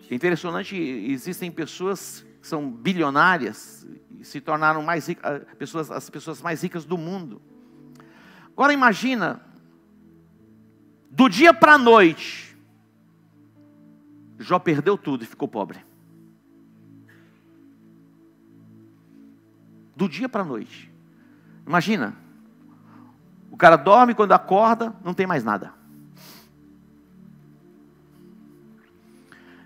É 0.09 0.15
interessante, 0.15 0.75
existem 0.75 1.49
pessoas 1.49 2.25
que 2.41 2.47
são 2.47 2.69
bilionárias 2.69 3.87
e 4.19 4.25
se 4.25 4.41
tornaram 4.41 4.81
mais 4.83 5.07
ricas, 5.07 5.23
ah, 5.23 5.55
pessoas, 5.55 5.89
as 5.89 6.09
pessoas 6.09 6.41
mais 6.41 6.61
ricas 6.61 6.83
do 6.83 6.97
mundo. 6.97 7.41
Agora 8.51 8.73
imagina, 8.73 9.41
do 11.09 11.29
dia 11.29 11.53
para 11.53 11.75
a 11.75 11.77
noite, 11.77 12.50
Jó 14.41 14.59
perdeu 14.59 14.97
tudo 14.97 15.23
e 15.23 15.27
ficou 15.27 15.47
pobre. 15.47 15.85
Do 19.95 20.09
dia 20.09 20.27
para 20.27 20.41
a 20.41 20.45
noite. 20.45 20.91
Imagina. 21.65 22.15
O 23.51 23.57
cara 23.57 23.75
dorme, 23.75 24.15
quando 24.15 24.31
acorda, 24.31 24.95
não 25.03 25.13
tem 25.13 25.27
mais 25.27 25.43
nada. 25.43 25.73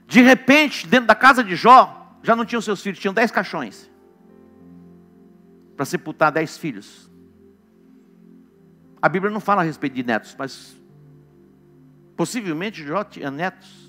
De 0.08 0.22
repente, 0.22 0.88
dentro 0.88 1.08
da 1.08 1.16
casa 1.16 1.44
de 1.44 1.56
Jó, 1.56 2.20
já 2.22 2.36
não 2.36 2.46
tinham 2.46 2.62
seus 2.62 2.82
filhos, 2.82 3.00
tinham 3.00 3.14
dez 3.14 3.32
caixões. 3.32 3.90
Para 5.76 5.86
sepultar 5.86 6.32
dez 6.32 6.58
filhos. 6.58 7.10
A 9.02 9.10
Bíblia 9.10 9.32
não 9.32 9.40
fala 9.40 9.62
a 9.62 9.66
respeito 9.66 9.94
de 9.94 10.04
netos, 10.04 10.36
mas 10.38 10.76
possivelmente 12.16 12.84
Jó 12.84 13.04
tinha 13.04 13.30
netos. 13.30 13.85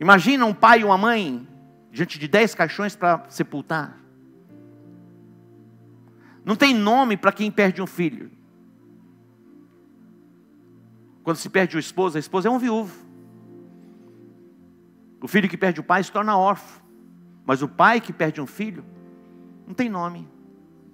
Imagina 0.00 0.46
um 0.46 0.54
pai 0.54 0.80
e 0.80 0.84
uma 0.84 0.96
mãe 0.96 1.46
diante 1.92 2.18
de 2.18 2.26
dez 2.26 2.54
caixões 2.54 2.96
para 2.96 3.28
sepultar. 3.28 4.00
Não 6.42 6.56
tem 6.56 6.74
nome 6.74 7.18
para 7.18 7.32
quem 7.32 7.50
perde 7.50 7.82
um 7.82 7.86
filho. 7.86 8.30
Quando 11.22 11.36
se 11.36 11.50
perde 11.50 11.76
o 11.76 11.78
esposo, 11.78 12.16
a 12.16 12.20
esposa 12.20 12.48
é 12.48 12.50
um 12.50 12.58
viúvo. 12.58 12.96
O 15.20 15.28
filho 15.28 15.50
que 15.50 15.58
perde 15.58 15.80
o 15.80 15.84
pai 15.84 16.02
se 16.02 16.10
torna 16.10 16.36
órfão. 16.36 16.80
Mas 17.44 17.60
o 17.60 17.68
pai 17.68 18.00
que 18.00 18.12
perde 18.12 18.40
um 18.40 18.46
filho, 18.46 18.82
não 19.66 19.74
tem 19.74 19.90
nome. 19.90 20.26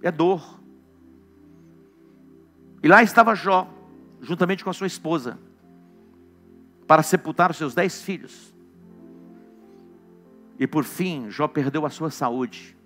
É 0.02 0.10
dor. 0.10 0.60
E 2.82 2.88
lá 2.88 3.04
estava 3.04 3.36
Jó, 3.36 3.72
juntamente 4.20 4.64
com 4.64 4.70
a 4.70 4.72
sua 4.72 4.86
esposa, 4.86 5.38
para 6.86 7.04
sepultar 7.04 7.52
os 7.52 7.56
seus 7.56 7.74
dez 7.74 8.02
filhos. 8.02 8.55
E 10.58 10.66
por 10.66 10.84
fim, 10.84 11.30
Jó 11.30 11.46
perdeu 11.46 11.84
a 11.84 11.90
sua 11.90 12.10
saúde. 12.10 12.76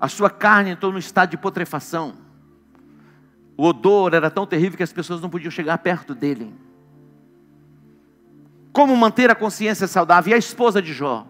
A 0.00 0.08
sua 0.08 0.30
carne 0.30 0.70
entrou 0.70 0.92
no 0.92 0.98
estado 0.98 1.30
de 1.30 1.36
putrefação. 1.36 2.14
O 3.56 3.64
odor 3.64 4.14
era 4.14 4.30
tão 4.30 4.46
terrível 4.46 4.76
que 4.76 4.82
as 4.82 4.92
pessoas 4.92 5.20
não 5.20 5.30
podiam 5.30 5.50
chegar 5.50 5.78
perto 5.78 6.14
dele. 6.14 6.54
Como 8.72 8.94
manter 8.94 9.30
a 9.30 9.34
consciência 9.34 9.86
saudável? 9.86 10.30
E 10.30 10.34
a 10.34 10.38
esposa 10.38 10.82
de 10.82 10.92
Jó? 10.92 11.26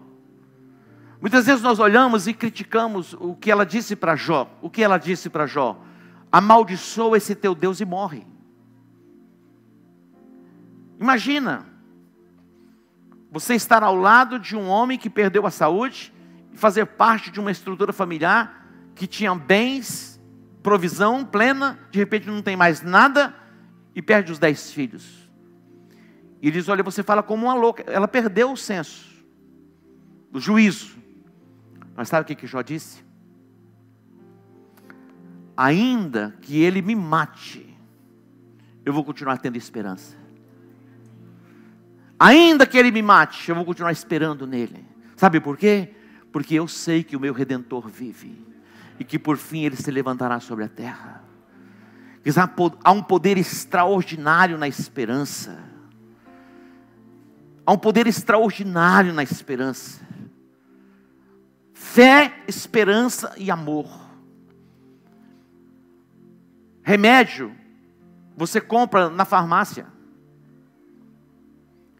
Muitas 1.21 1.45
vezes 1.45 1.61
nós 1.61 1.79
olhamos 1.79 2.27
e 2.27 2.33
criticamos 2.33 3.13
o 3.13 3.35
que 3.35 3.49
ela 3.49 3.65
disse 3.65 3.95
para 3.95 4.15
Jó. 4.15 4.49
O 4.61 4.69
que 4.69 4.83
ela 4.83 4.97
disse 4.97 5.29
para 5.29 5.47
Jó? 5.47 5.81
Amaldiçoa 6.31 7.17
esse 7.17 7.33
teu 7.33 7.55
Deus 7.55 7.79
e 7.79 7.85
morre. 7.85 8.27
Imagina, 10.99 11.65
você 13.39 13.53
estar 13.53 13.83
ao 13.83 13.95
lado 13.95 14.39
de 14.39 14.55
um 14.55 14.67
homem 14.67 14.97
que 14.97 15.09
perdeu 15.09 15.45
a 15.45 15.51
saúde 15.51 16.13
fazer 16.53 16.85
parte 16.85 17.29
de 17.29 17.39
uma 17.39 17.51
estrutura 17.51 17.93
familiar 17.93 18.65
que 18.95 19.05
tinha 19.05 19.33
bens, 19.35 20.19
provisão 20.63 21.23
plena, 21.23 21.79
de 21.91 21.99
repente 21.99 22.27
não 22.27 22.41
tem 22.41 22.55
mais 22.55 22.81
nada 22.81 23.33
e 23.93 24.01
perde 24.01 24.31
os 24.31 24.39
dez 24.39 24.71
filhos. 24.71 25.29
E 26.41 26.49
diz: 26.49 26.67
Olha, 26.67 26.83
você 26.83 27.03
fala 27.03 27.21
como 27.21 27.45
uma 27.45 27.53
louca. 27.53 27.83
Ela 27.87 28.07
perdeu 28.07 28.51
o 28.51 28.57
senso, 28.57 29.07
o 30.33 30.39
juízo. 30.39 30.97
Mas 31.95 32.09
sabe 32.09 32.23
o 32.23 32.25
que, 32.25 32.35
que 32.35 32.47
Jó 32.47 32.61
disse? 32.61 33.05
Ainda 35.55 36.35
que 36.41 36.59
ele 36.59 36.81
me 36.81 36.95
mate, 36.95 37.75
eu 38.85 38.93
vou 38.93 39.03
continuar 39.03 39.37
tendo 39.37 39.57
esperança. 39.57 40.15
Ainda 42.19 42.65
que 42.65 42.77
ele 42.77 42.91
me 42.91 43.01
mate, 43.01 43.49
eu 43.49 43.55
vou 43.55 43.65
continuar 43.65 43.91
esperando 43.91 44.47
nele. 44.47 44.85
Sabe 45.15 45.39
por 45.39 45.57
quê? 45.57 45.93
Porque 46.31 46.55
eu 46.55 46.67
sei 46.67 47.03
que 47.03 47.15
o 47.15 47.19
meu 47.19 47.33
redentor 47.33 47.87
vive 47.87 48.45
e 48.99 49.03
que 49.03 49.19
por 49.19 49.37
fim 49.37 49.63
ele 49.63 49.75
se 49.75 49.91
levantará 49.91 50.39
sobre 50.39 50.63
a 50.63 50.69
terra. 50.69 51.23
Há 52.83 52.91
um 52.91 53.01
poder 53.01 53.37
extraordinário 53.37 54.57
na 54.57 54.67
esperança. 54.67 55.63
Há 57.65 57.71
um 57.71 57.77
poder 57.77 58.07
extraordinário 58.07 59.13
na 59.13 59.23
esperança. 59.23 60.01
Fé, 61.73 62.43
esperança 62.47 63.33
e 63.37 63.49
amor. 63.51 63.87
Remédio, 66.81 67.55
você 68.35 68.59
compra 68.59 69.09
na 69.09 69.25
farmácia. 69.25 69.96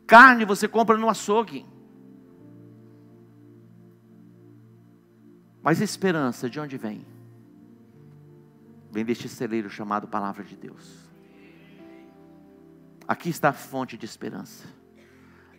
Carne 0.07 0.45
você 0.45 0.69
compra 0.69 0.97
no 0.97 1.09
açougue. 1.09 1.65
Mas 5.61 5.81
a 5.81 5.83
esperança 5.83 6.49
de 6.49 6.59
onde 6.61 6.77
vem? 6.77 7.05
Vem 8.89 9.03
deste 9.03 9.27
celeiro 9.27 9.69
chamado 9.69 10.07
Palavra 10.07 10.45
de 10.45 10.55
Deus. 10.55 11.05
Aqui 13.05 13.29
está 13.29 13.49
a 13.49 13.53
fonte 13.53 13.97
de 13.97 14.05
esperança. 14.05 14.65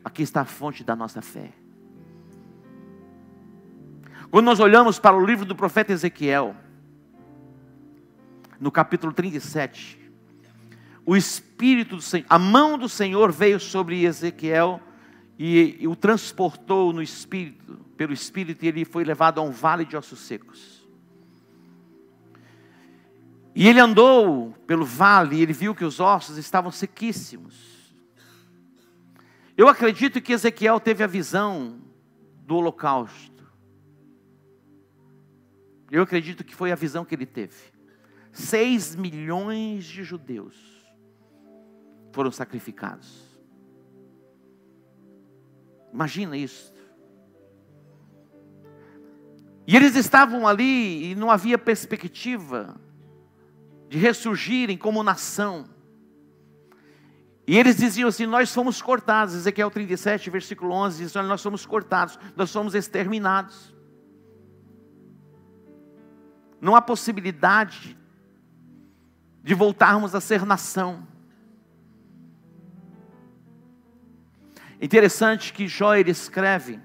Aqui 0.03 0.23
está 0.23 0.41
a 0.41 0.47
fonte 0.47 0.83
da 0.83 0.97
nossa 0.97 1.21
fé. 1.21 1.53
Quando 4.31 4.47
nós 4.47 4.61
olhamos 4.61 4.99
para 4.99 5.17
o 5.17 5.25
livro 5.25 5.45
do 5.45 5.55
profeta 5.55 5.93
Ezequiel, 5.93 6.57
no 8.59 8.73
capítulo 8.73 9.13
37, 9.13 10.08
o 11.09 11.17
Espírito 11.17 11.97
do 11.97 12.03
Senhor, 12.03 12.27
a 12.29 12.39
mão 12.39 12.77
do 12.77 12.87
Senhor 12.87 13.33
veio 13.33 13.59
sobre 13.59 14.05
Ezequiel 14.05 14.79
e, 15.39 15.79
e 15.81 15.89
o 15.89 15.97
transportou 15.97 16.93
no 16.93 17.01
espírito, 17.01 17.77
pelo 17.97 18.13
espírito, 18.13 18.63
e 18.63 18.69
ele 18.69 18.85
foi 18.85 19.05
levado 19.05 19.39
a 19.39 19.43
um 19.43 19.51
vale 19.51 19.87
de 19.87 19.97
ossos 19.97 20.19
secos. 20.19 20.87
E 23.55 23.67
ele 23.67 23.81
andou 23.81 24.53
pelo 24.67 24.85
vale 24.85 25.37
e 25.37 25.41
ele 25.41 25.55
viu 25.55 25.75
que 25.75 25.83
os 25.83 25.99
ossos 25.99 26.37
estavam 26.37 26.71
sequíssimos. 26.71 27.55
Eu 29.57 29.67
acredito 29.67 30.21
que 30.21 30.35
Ezequiel 30.35 30.79
teve 30.79 31.03
a 31.03 31.07
visão 31.07 31.81
do 32.47 32.57
holocausto. 32.57 33.51
Eu 35.91 36.03
acredito 36.03 36.45
que 36.45 36.55
foi 36.55 36.71
a 36.71 36.77
visão 36.77 37.03
que 37.03 37.15
ele 37.15 37.25
teve. 37.25 37.57
Seis 38.31 38.95
milhões 38.95 39.87
de 39.87 40.05
judeus 40.05 40.78
foram 42.13 42.31
sacrificados. 42.31 43.29
Imagina 45.93 46.37
isso. 46.37 46.73
E 49.67 49.77
eles 49.77 49.95
estavam 49.97 50.47
ali 50.47 51.11
e 51.11 51.15
não 51.15 51.31
havia 51.31 51.59
perspectiva 51.59 52.81
de 53.89 53.99
ressurgirem 53.99 54.77
como 54.77 55.03
nação. 55.03 55.67
E 57.47 57.57
eles 57.57 57.77
diziam 57.77 58.09
assim: 58.09 58.27
Nós 58.27 58.53
fomos 58.53 58.81
cortados. 58.81 59.35
Ezequiel 59.35 59.71
37, 59.71 60.31
versículo 60.31 60.73
11 60.73 61.05
diz: 61.05 61.15
Nós 61.15 61.41
somos 61.41 61.67
cortados, 61.67 62.19
nós 62.37 62.51
somos 62.51 62.75
exterminados. 62.75 63.75
Não 66.61 66.75
há 66.75 66.83
possibilidade 66.83 67.97
de 69.43 69.55
voltarmos 69.55 70.15
a 70.15 70.21
ser 70.21 70.45
nação. 70.45 71.07
Interessante 74.81 75.53
que 75.53 75.67
Jó 75.67 75.95
ele 75.95 76.11
escreve 76.11 76.81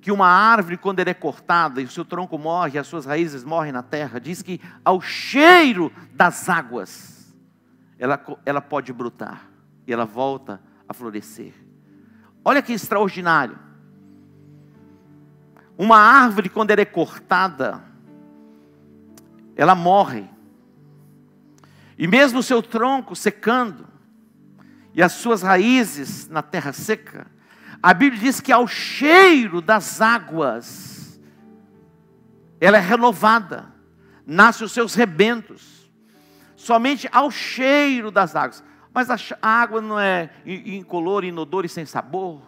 que 0.00 0.12
uma 0.12 0.26
árvore, 0.26 0.76
quando 0.76 1.00
ela 1.00 1.08
é 1.08 1.14
cortada 1.14 1.80
e 1.80 1.84
o 1.86 1.90
seu 1.90 2.04
tronco 2.04 2.36
morre, 2.36 2.78
as 2.78 2.86
suas 2.86 3.06
raízes 3.06 3.42
morrem 3.42 3.72
na 3.72 3.82
terra, 3.82 4.20
diz 4.20 4.42
que 4.42 4.60
ao 4.84 5.00
cheiro 5.00 5.90
das 6.12 6.46
águas, 6.46 7.34
ela, 7.98 8.22
ela 8.44 8.60
pode 8.60 8.92
brotar 8.92 9.48
e 9.86 9.92
ela 9.92 10.04
volta 10.04 10.60
a 10.86 10.92
florescer. 10.92 11.54
Olha 12.44 12.60
que 12.60 12.74
extraordinário. 12.74 13.58
Uma 15.78 15.96
árvore, 15.96 16.50
quando 16.50 16.70
ela 16.70 16.82
é 16.82 16.84
cortada, 16.84 17.82
ela 19.56 19.74
morre. 19.74 20.28
E 21.96 22.06
mesmo 22.06 22.40
o 22.40 22.42
seu 22.42 22.62
tronco 22.62 23.16
secando, 23.16 23.86
e 24.94 25.02
as 25.02 25.12
suas 25.12 25.42
raízes 25.42 26.28
na 26.28 26.42
terra 26.42 26.72
seca, 26.72 27.26
a 27.82 27.92
Bíblia 27.92 28.22
diz 28.22 28.40
que 28.40 28.52
ao 28.52 28.66
cheiro 28.66 29.60
das 29.60 30.00
águas, 30.00 31.20
ela 32.60 32.78
é 32.78 32.80
renovada, 32.80 33.66
nasce 34.26 34.64
os 34.64 34.72
seus 34.72 34.94
rebentos, 34.94 35.90
somente 36.56 37.08
ao 37.12 37.30
cheiro 37.30 38.10
das 38.10 38.34
águas. 38.34 38.64
Mas 38.94 39.10
a 39.10 39.18
água 39.42 39.80
não 39.80 39.98
é 39.98 40.30
incolor, 40.46 41.24
inodor 41.24 41.64
e 41.64 41.68
sem 41.68 41.84
sabor. 41.84 42.40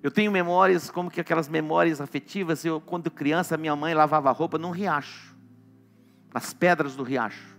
Eu 0.00 0.10
tenho 0.10 0.30
memórias, 0.30 0.90
como 0.90 1.10
que 1.10 1.20
aquelas 1.20 1.48
memórias 1.48 2.00
afetivas, 2.00 2.64
eu 2.64 2.80
quando 2.80 3.10
criança, 3.10 3.56
minha 3.56 3.74
mãe 3.74 3.94
lavava 3.94 4.30
roupa 4.30 4.56
num 4.56 4.70
riacho, 4.70 5.34
nas 6.32 6.54
pedras 6.54 6.94
do 6.94 7.02
riacho. 7.02 7.53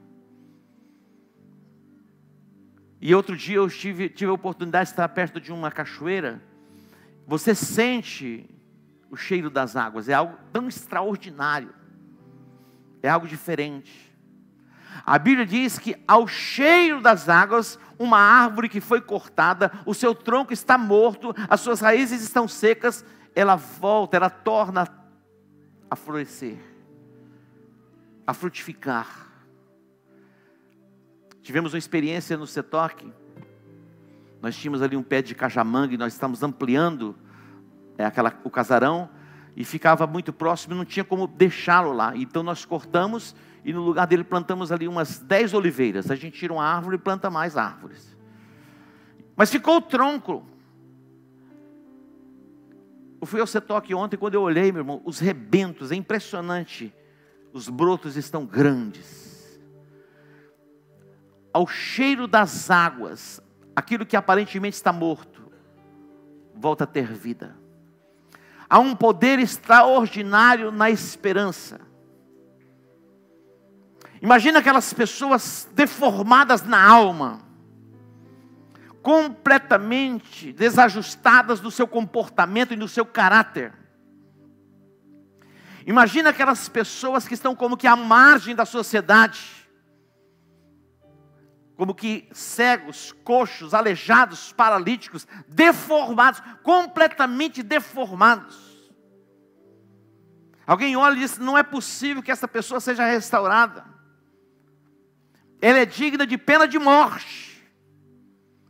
E 3.01 3.13
outro 3.13 3.35
dia 3.35 3.57
eu 3.57 3.69
tive, 3.69 4.09
tive 4.09 4.31
a 4.31 4.33
oportunidade 4.33 4.89
de 4.89 4.93
estar 4.93 5.07
perto 5.09 5.39
de 5.39 5.51
uma 5.51 5.71
cachoeira. 5.71 6.41
Você 7.27 7.53
sente 7.53 8.49
o 9.09 9.15
cheiro 9.15 9.49
das 9.49 9.75
águas, 9.75 10.09
é 10.09 10.13
algo 10.13 10.37
tão 10.51 10.67
extraordinário, 10.67 11.73
é 13.01 13.09
algo 13.09 13.27
diferente. 13.27 14.13
A 15.05 15.19
Bíblia 15.19 15.45
diz 15.45 15.77
que 15.77 15.95
ao 16.07 16.27
cheiro 16.27 17.01
das 17.01 17.27
águas, 17.27 17.79
uma 17.99 18.17
árvore 18.17 18.69
que 18.69 18.79
foi 18.79 19.01
cortada, 19.01 19.71
o 19.85 19.93
seu 19.93 20.15
tronco 20.15 20.53
está 20.53 20.77
morto, 20.77 21.33
as 21.49 21.61
suas 21.61 21.81
raízes 21.81 22.21
estão 22.21 22.47
secas, 22.47 23.05
ela 23.35 23.55
volta, 23.55 24.15
ela 24.15 24.29
torna 24.29 24.87
a 25.89 25.95
florescer, 25.95 26.57
a 28.25 28.33
frutificar. 28.33 29.25
Tivemos 31.45 31.75
uma 31.75 31.77
experiência 31.77 32.35
no 32.35 32.47
Setoque. 32.47 33.13
Nós 34.41 34.55
tínhamos 34.55 34.81
ali 34.81 34.97
um 34.97 35.03
pé 35.03 35.21
de 35.21 35.35
cajamanga 35.35 35.93
e 35.93 35.97
nós 35.97 36.11
estávamos 36.11 36.41
ampliando 36.41 37.15
é, 37.99 38.03
aquela, 38.03 38.33
o 38.43 38.49
casarão 38.49 39.07
e 39.55 39.63
ficava 39.63 40.07
muito 40.07 40.33
próximo 40.33 40.73
e 40.73 40.77
não 40.77 40.83
tinha 40.83 41.03
como 41.03 41.27
deixá-lo 41.27 41.93
lá. 41.93 42.17
Então 42.17 42.41
nós 42.41 42.65
cortamos 42.65 43.35
e 43.63 43.71
no 43.71 43.83
lugar 43.83 44.07
dele 44.07 44.23
plantamos 44.23 44.71
ali 44.71 44.87
umas 44.87 45.19
dez 45.19 45.53
oliveiras. 45.53 46.09
A 46.09 46.15
gente 46.15 46.35
tira 46.35 46.51
uma 46.51 46.65
árvore 46.65 46.95
e 46.95 46.99
planta 46.99 47.29
mais 47.29 47.55
árvores. 47.55 48.17
Mas 49.35 49.51
ficou 49.51 49.77
o 49.77 49.81
tronco. 49.81 50.43
Eu 53.21 53.27
fui 53.27 53.39
ao 53.39 53.45
Setoque 53.45 53.93
ontem, 53.93 54.17
quando 54.17 54.33
eu 54.33 54.41
olhei, 54.41 54.71
meu 54.71 54.81
irmão, 54.81 54.99
os 55.05 55.19
rebentos, 55.19 55.91
é 55.91 55.95
impressionante. 55.95 56.91
Os 57.53 57.69
brotos 57.69 58.17
estão 58.17 58.47
grandes 58.47 59.24
ao 61.55 61.65
cheiro 61.65 62.27
das 62.27 62.69
águas, 62.69 63.39
aquilo 63.73 64.05
que 64.05 64.17
aparentemente 64.17 64.75
está 64.75 64.91
morto, 64.91 65.49
volta 66.53 66.83
a 66.83 66.87
ter 66.87 67.13
vida. 67.13 67.55
Há 68.69 68.77
um 68.79 68.93
poder 68.93 69.39
extraordinário 69.39 70.69
na 70.69 70.89
esperança. 70.89 71.79
Imagina 74.21 74.59
aquelas 74.59 74.91
pessoas 74.93 75.65
deformadas 75.71 76.61
na 76.63 76.85
alma, 76.85 77.39
completamente 79.01 80.51
desajustadas 80.51 81.61
no 81.61 81.71
seu 81.71 81.87
comportamento 81.87 82.73
e 82.73 82.77
no 82.77 82.89
seu 82.89 83.05
caráter. 83.05 83.71
Imagina 85.87 86.31
aquelas 86.31 86.67
pessoas 86.67 87.25
que 87.25 87.33
estão 87.33 87.55
como 87.55 87.77
que 87.77 87.87
à 87.87 87.95
margem 87.95 88.53
da 88.53 88.65
sociedade 88.65 89.64
como 91.75 91.93
que 91.93 92.27
cegos, 92.31 93.13
coxos, 93.23 93.73
aleijados, 93.73 94.53
paralíticos, 94.53 95.27
deformados, 95.47 96.41
completamente 96.63 97.61
deformados. 97.61 98.93
Alguém 100.65 100.95
olha 100.95 101.15
e 101.15 101.19
diz: 101.19 101.37
não 101.37 101.57
é 101.57 101.63
possível 101.63 102.23
que 102.23 102.31
essa 102.31 102.47
pessoa 102.47 102.79
seja 102.79 103.05
restaurada. 103.05 103.85
Ela 105.61 105.79
é 105.79 105.85
digna 105.85 106.25
de 106.25 106.37
pena 106.37 106.67
de 106.67 106.79
morte, 106.79 107.63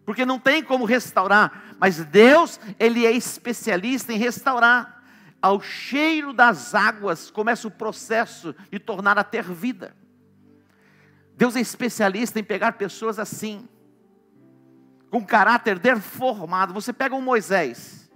porque 0.05 0.25
não 0.25 0.39
tem 0.39 0.63
como 0.63 0.85
restaurar. 0.85 1.75
Mas 1.79 2.03
Deus, 2.05 2.59
Ele 2.79 3.05
é 3.05 3.11
especialista 3.11 4.13
em 4.13 4.17
restaurar. 4.17 5.03
Ao 5.41 5.61
cheiro 5.61 6.33
das 6.33 6.73
águas 6.73 7.29
começa 7.29 7.67
o 7.67 7.71
processo 7.71 8.55
de 8.71 8.79
tornar 8.79 9.17
a 9.19 9.23
ter 9.23 9.43
vida. 9.43 9.95
Deus 11.37 11.55
é 11.55 11.61
especialista 11.61 12.39
em 12.39 12.43
pegar 12.43 12.73
pessoas 12.73 13.19
assim, 13.19 13.67
com 15.09 15.25
caráter 15.25 15.77
deformado. 15.77 16.73
Você 16.73 16.93
pega 16.93 17.15
um 17.15 17.21
Moisés. 17.21 18.09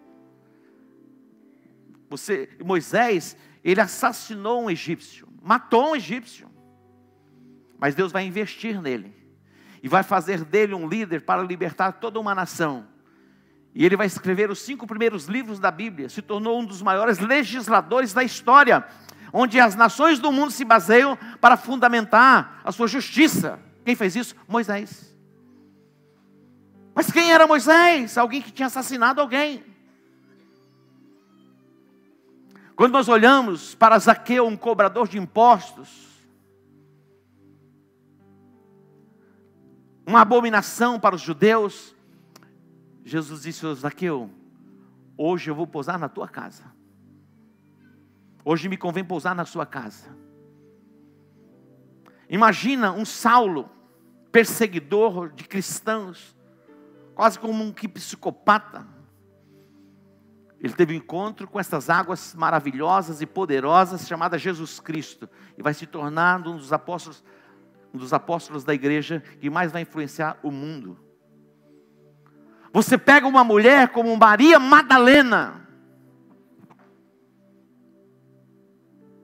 Você, 2.09 2.49
Moisés, 2.63 3.37
ele 3.63 3.81
assassinou 3.81 4.63
um 4.63 4.69
egípcio, 4.69 5.27
matou 5.41 5.91
um 5.91 5.95
egípcio. 5.95 6.49
Mas 7.77 7.93
Deus 7.93 8.11
vai 8.11 8.25
investir 8.25 8.81
nele 8.81 9.13
e 9.81 9.87
vai 9.87 10.03
fazer 10.03 10.43
dele 10.43 10.73
um 10.73 10.87
líder 10.87 11.21
para 11.21 11.41
libertar 11.41 11.93
toda 11.93 12.19
uma 12.19 12.33
nação. 12.33 12.87
E 13.73 13.85
ele 13.85 13.95
vai 13.95 14.07
escrever 14.07 14.49
os 14.49 14.59
cinco 14.59 14.87
primeiros 14.87 15.25
livros 15.25 15.59
da 15.59 15.71
Bíblia, 15.71 16.09
se 16.09 16.21
tornou 16.21 16.59
um 16.59 16.65
dos 16.65 16.81
maiores 16.81 17.19
legisladores 17.19 18.13
da 18.13 18.23
história 18.23 18.85
onde 19.31 19.59
as 19.59 19.75
nações 19.75 20.19
do 20.19 20.31
mundo 20.31 20.51
se 20.51 20.65
baseiam 20.65 21.17
para 21.39 21.57
fundamentar 21.57 22.61
a 22.63 22.71
sua 22.71 22.87
justiça. 22.87 23.59
Quem 23.85 23.95
fez 23.95 24.15
isso? 24.15 24.35
Moisés. 24.47 25.15
Mas 26.93 27.11
quem 27.11 27.31
era 27.31 27.47
Moisés? 27.47 28.17
Alguém 28.17 28.41
que 28.41 28.51
tinha 28.51 28.67
assassinado 28.67 29.21
alguém. 29.21 29.63
Quando 32.75 32.93
nós 32.93 33.07
olhamos 33.09 33.75
para 33.75 33.99
Zaqueu, 33.99 34.47
um 34.47 34.55
cobrador 34.55 35.07
de 35.07 35.17
impostos, 35.17 36.07
uma 40.05 40.21
abominação 40.21 40.99
para 40.99 41.13
os 41.13 41.21
judeus, 41.21 41.93
Jesus 43.03 43.41
disse: 43.43 43.73
Zaqueu, 43.75 44.29
hoje 45.17 45.51
eu 45.51 45.55
vou 45.55 45.67
pousar 45.67 45.99
na 45.99 46.07
tua 46.07 46.27
casa. 46.27 46.78
Hoje 48.51 48.67
me 48.67 48.77
convém 48.77 49.03
pousar 49.03 49.35
na 49.35 49.45
sua 49.45 49.63
casa. 49.63 50.07
Imagina 52.27 52.91
um 52.91 53.05
Saulo, 53.05 53.69
perseguidor 54.31 55.31
de 55.31 55.43
cristãos, 55.43 56.35
quase 57.13 57.37
como 57.37 57.63
um 57.63 57.71
psicopata. 57.71 58.87
Ele 60.59 60.73
teve 60.73 60.95
um 60.95 60.97
encontro 60.97 61.47
com 61.47 61.59
essas 61.59 61.91
águas 61.91 62.33
maravilhosas 62.33 63.21
e 63.21 63.27
poderosas 63.27 64.07
chamadas 64.07 64.41
Jesus 64.41 64.79
Cristo 64.79 65.29
e 65.55 65.61
vai 65.61 65.75
se 65.75 65.85
tornar 65.85 66.39
um 66.39 66.57
dos 66.57 66.73
apóstolos, 66.73 67.23
um 67.93 67.99
dos 67.99 68.13
apóstolos 68.13 68.63
da 68.63 68.73
igreja 68.73 69.21
que 69.39 69.47
mais 69.47 69.71
vai 69.71 69.83
influenciar 69.83 70.39
o 70.41 70.49
mundo. 70.49 70.97
Você 72.73 72.97
pega 72.97 73.27
uma 73.27 73.43
mulher 73.43 73.89
como 73.89 74.17
Maria 74.17 74.57
Madalena, 74.57 75.68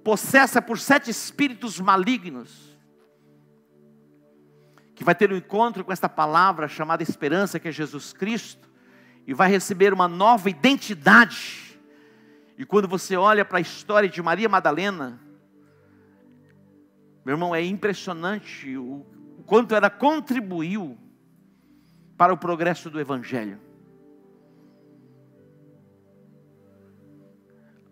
possessa 0.05 0.61
por 0.61 0.77
sete 0.77 1.09
espíritos 1.09 1.79
malignos, 1.79 2.77
que 4.93 5.03
vai 5.03 5.15
ter 5.15 5.33
um 5.33 5.35
encontro 5.35 5.83
com 5.83 5.91
esta 5.91 6.07
palavra 6.07 6.67
chamada 6.67 7.01
esperança, 7.01 7.59
que 7.59 7.67
é 7.67 7.71
Jesus 7.71 8.13
Cristo, 8.13 8.69
e 9.25 9.33
vai 9.33 9.49
receber 9.49 9.91
uma 9.91 10.07
nova 10.07 10.47
identidade. 10.47 11.81
E 12.55 12.63
quando 12.63 12.87
você 12.87 13.17
olha 13.17 13.43
para 13.43 13.57
a 13.57 13.61
história 13.61 14.07
de 14.07 14.21
Maria 14.21 14.47
Madalena, 14.47 15.19
meu 17.25 17.33
irmão, 17.33 17.55
é 17.55 17.65
impressionante 17.65 18.77
o, 18.77 19.03
quanto 19.47 19.73
ela 19.73 19.89
contribuiu 19.89 20.99
para 22.15 22.31
o 22.31 22.37
progresso 22.37 22.91
do 22.91 22.99
Evangelho. 23.01 23.59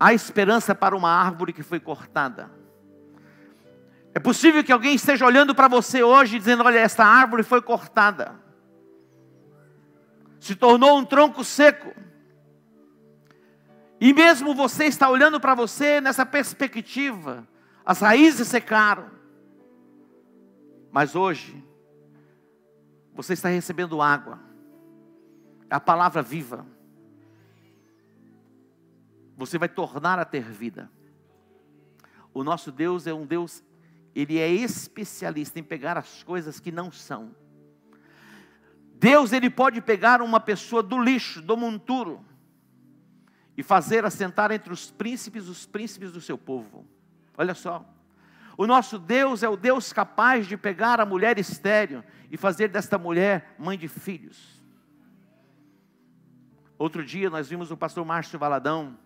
Há 0.03 0.13
esperança 0.13 0.75
para 0.75 0.97
uma 0.97 1.09
árvore 1.09 1.53
que 1.53 1.63
foi 1.63 1.79
cortada. 1.79 2.51
É 4.13 4.19
possível 4.19 4.61
que 4.61 4.73
alguém 4.73 4.95
esteja 4.95 5.25
olhando 5.25 5.55
para 5.55 5.69
você 5.69 6.03
hoje 6.03 6.37
dizendo: 6.37 6.61
Olha, 6.61 6.77
esta 6.77 7.05
árvore 7.05 7.41
foi 7.41 7.61
cortada, 7.61 8.35
se 10.41 10.55
tornou 10.57 10.97
um 10.97 11.05
tronco 11.05 11.41
seco. 11.41 11.95
E 13.97 14.11
mesmo 14.13 14.53
você 14.53 14.87
está 14.87 15.09
olhando 15.09 15.39
para 15.39 15.55
você 15.55 16.01
nessa 16.01 16.25
perspectiva, 16.25 17.47
as 17.85 18.01
raízes 18.01 18.49
secaram. 18.49 19.09
Mas 20.91 21.15
hoje, 21.15 21.63
você 23.13 23.31
está 23.31 23.47
recebendo 23.47 24.01
água, 24.01 24.37
a 25.69 25.79
palavra 25.79 26.21
viva. 26.21 26.65
Você 29.37 29.57
vai 29.57 29.69
tornar 29.69 30.19
a 30.19 30.25
ter 30.25 30.43
vida. 30.43 30.89
O 32.33 32.43
nosso 32.43 32.71
Deus 32.71 33.05
é 33.07 33.13
um 33.13 33.25
Deus, 33.25 33.63
ele 34.15 34.37
é 34.37 34.49
especialista 34.49 35.59
em 35.59 35.63
pegar 35.63 35.97
as 35.97 36.23
coisas 36.23 36.59
que 36.59 36.71
não 36.71 36.91
são. 36.91 37.35
Deus, 38.95 39.33
ele 39.33 39.49
pode 39.49 39.81
pegar 39.81 40.21
uma 40.21 40.39
pessoa 40.39 40.81
do 40.81 41.01
lixo, 41.01 41.41
do 41.41 41.57
monturo, 41.57 42.23
e 43.55 43.61
fazer 43.61 44.05
assentar 44.05 44.51
entre 44.51 44.73
os 44.73 44.89
príncipes 44.89 45.47
os 45.47 45.65
príncipes 45.65 46.11
do 46.11 46.21
seu 46.21 46.37
povo. 46.37 46.87
Olha 47.37 47.53
só. 47.53 47.85
O 48.57 48.65
nosso 48.67 48.97
Deus 48.99 49.43
é 49.43 49.49
o 49.49 49.57
Deus 49.57 49.91
capaz 49.91 50.47
de 50.47 50.55
pegar 50.55 50.99
a 50.99 51.05
mulher 51.05 51.37
estéreo 51.37 52.03
e 52.31 52.37
fazer 52.37 52.67
desta 52.67 52.97
mulher 52.97 53.55
mãe 53.57 53.77
de 53.77 53.87
filhos. 53.87 54.63
Outro 56.77 57.03
dia 57.03 57.29
nós 57.29 57.49
vimos 57.49 57.71
o 57.71 57.77
pastor 57.77 58.05
Márcio 58.05 58.39
Valadão 58.39 58.97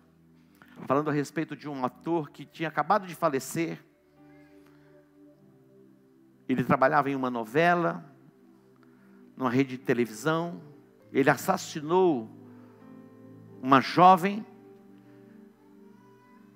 falando 0.86 1.10
a 1.10 1.12
respeito 1.12 1.56
de 1.56 1.68
um 1.68 1.84
ator 1.84 2.30
que 2.30 2.44
tinha 2.44 2.68
acabado 2.68 3.06
de 3.06 3.14
falecer. 3.14 3.84
Ele 6.48 6.64
trabalhava 6.64 7.10
em 7.10 7.14
uma 7.14 7.30
novela, 7.30 8.04
numa 9.36 9.50
rede 9.50 9.76
de 9.76 9.84
televisão. 9.84 10.60
Ele 11.12 11.28
assassinou 11.28 12.30
uma 13.62 13.80
jovem, 13.80 14.44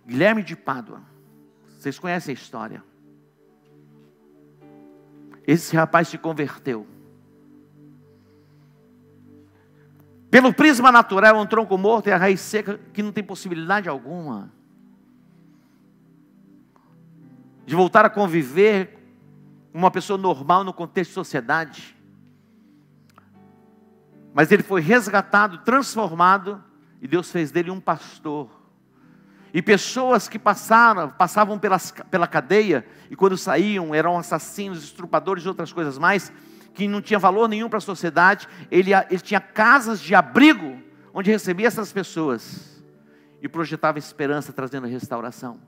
Guilherme 0.06 0.42
de 0.42 0.56
Pádua. 0.56 1.02
Vocês 1.68 1.98
conhecem 1.98 2.32
a 2.32 2.35
história. 2.35 2.85
Esse 5.46 5.74
rapaz 5.76 6.08
se 6.08 6.18
converteu. 6.18 6.87
Pelo 10.32 10.50
prisma 10.50 10.90
natural, 10.90 11.38
um 11.38 11.44
tronco 11.44 11.76
morto 11.76 12.06
é 12.06 12.14
a 12.14 12.16
raiz 12.16 12.40
seca 12.40 12.80
que 12.94 13.02
não 13.02 13.12
tem 13.12 13.22
possibilidade 13.22 13.86
alguma 13.86 14.50
de 17.66 17.74
voltar 17.74 18.06
a 18.06 18.08
conviver 18.08 18.98
com 19.70 19.76
uma 19.76 19.90
pessoa 19.90 20.18
normal 20.18 20.64
no 20.64 20.72
contexto 20.72 21.10
de 21.10 21.14
sociedade. 21.16 21.94
Mas 24.32 24.50
ele 24.50 24.62
foi 24.62 24.80
resgatado, 24.80 25.58
transformado, 25.58 26.64
e 27.02 27.06
Deus 27.06 27.30
fez 27.30 27.50
dele 27.50 27.70
um 27.70 27.78
pastor 27.78 28.48
e 29.52 29.60
pessoas 29.60 30.30
que 30.30 30.38
passaram, 30.38 31.10
passavam 31.10 31.58
pelas, 31.58 31.92
pela 32.10 32.26
cadeia 32.26 32.86
e 33.10 33.14
quando 33.14 33.36
saíam 33.36 33.94
eram 33.94 34.16
assassinos, 34.16 34.82
estrupadores 34.82 35.44
e 35.44 35.48
outras 35.48 35.74
coisas 35.74 35.98
mais, 35.98 36.32
que 36.74 36.88
não 36.88 37.02
tinha 37.02 37.18
valor 37.18 37.48
nenhum 37.48 37.68
para 37.68 37.78
a 37.78 37.80
sociedade. 37.80 38.48
Ele, 38.70 38.92
ele 38.94 39.20
tinha 39.20 39.40
casas 39.40 40.00
de 40.00 40.14
abrigo 40.14 40.80
onde 41.12 41.30
recebia 41.30 41.66
essas 41.66 41.92
pessoas 41.92 42.82
e 43.40 43.48
projetava 43.48 43.98
esperança, 43.98 44.52
trazendo 44.52 44.87
restauração. 44.87 45.61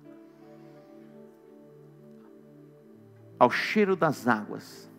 Ao 3.39 3.51
cheiro 3.51 3.97
das 3.97 4.27
águas, 4.27 4.91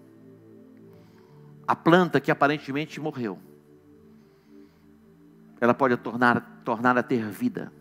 a 1.67 1.75
planta 1.75 2.19
que 2.19 2.29
aparentemente 2.29 2.99
morreu, 2.99 3.39
ela 5.59 5.73
pode 5.73 5.97
tornar, 5.97 6.61
tornar 6.63 6.97
a 6.97 7.03
ter 7.03 7.25
vida 7.29 7.71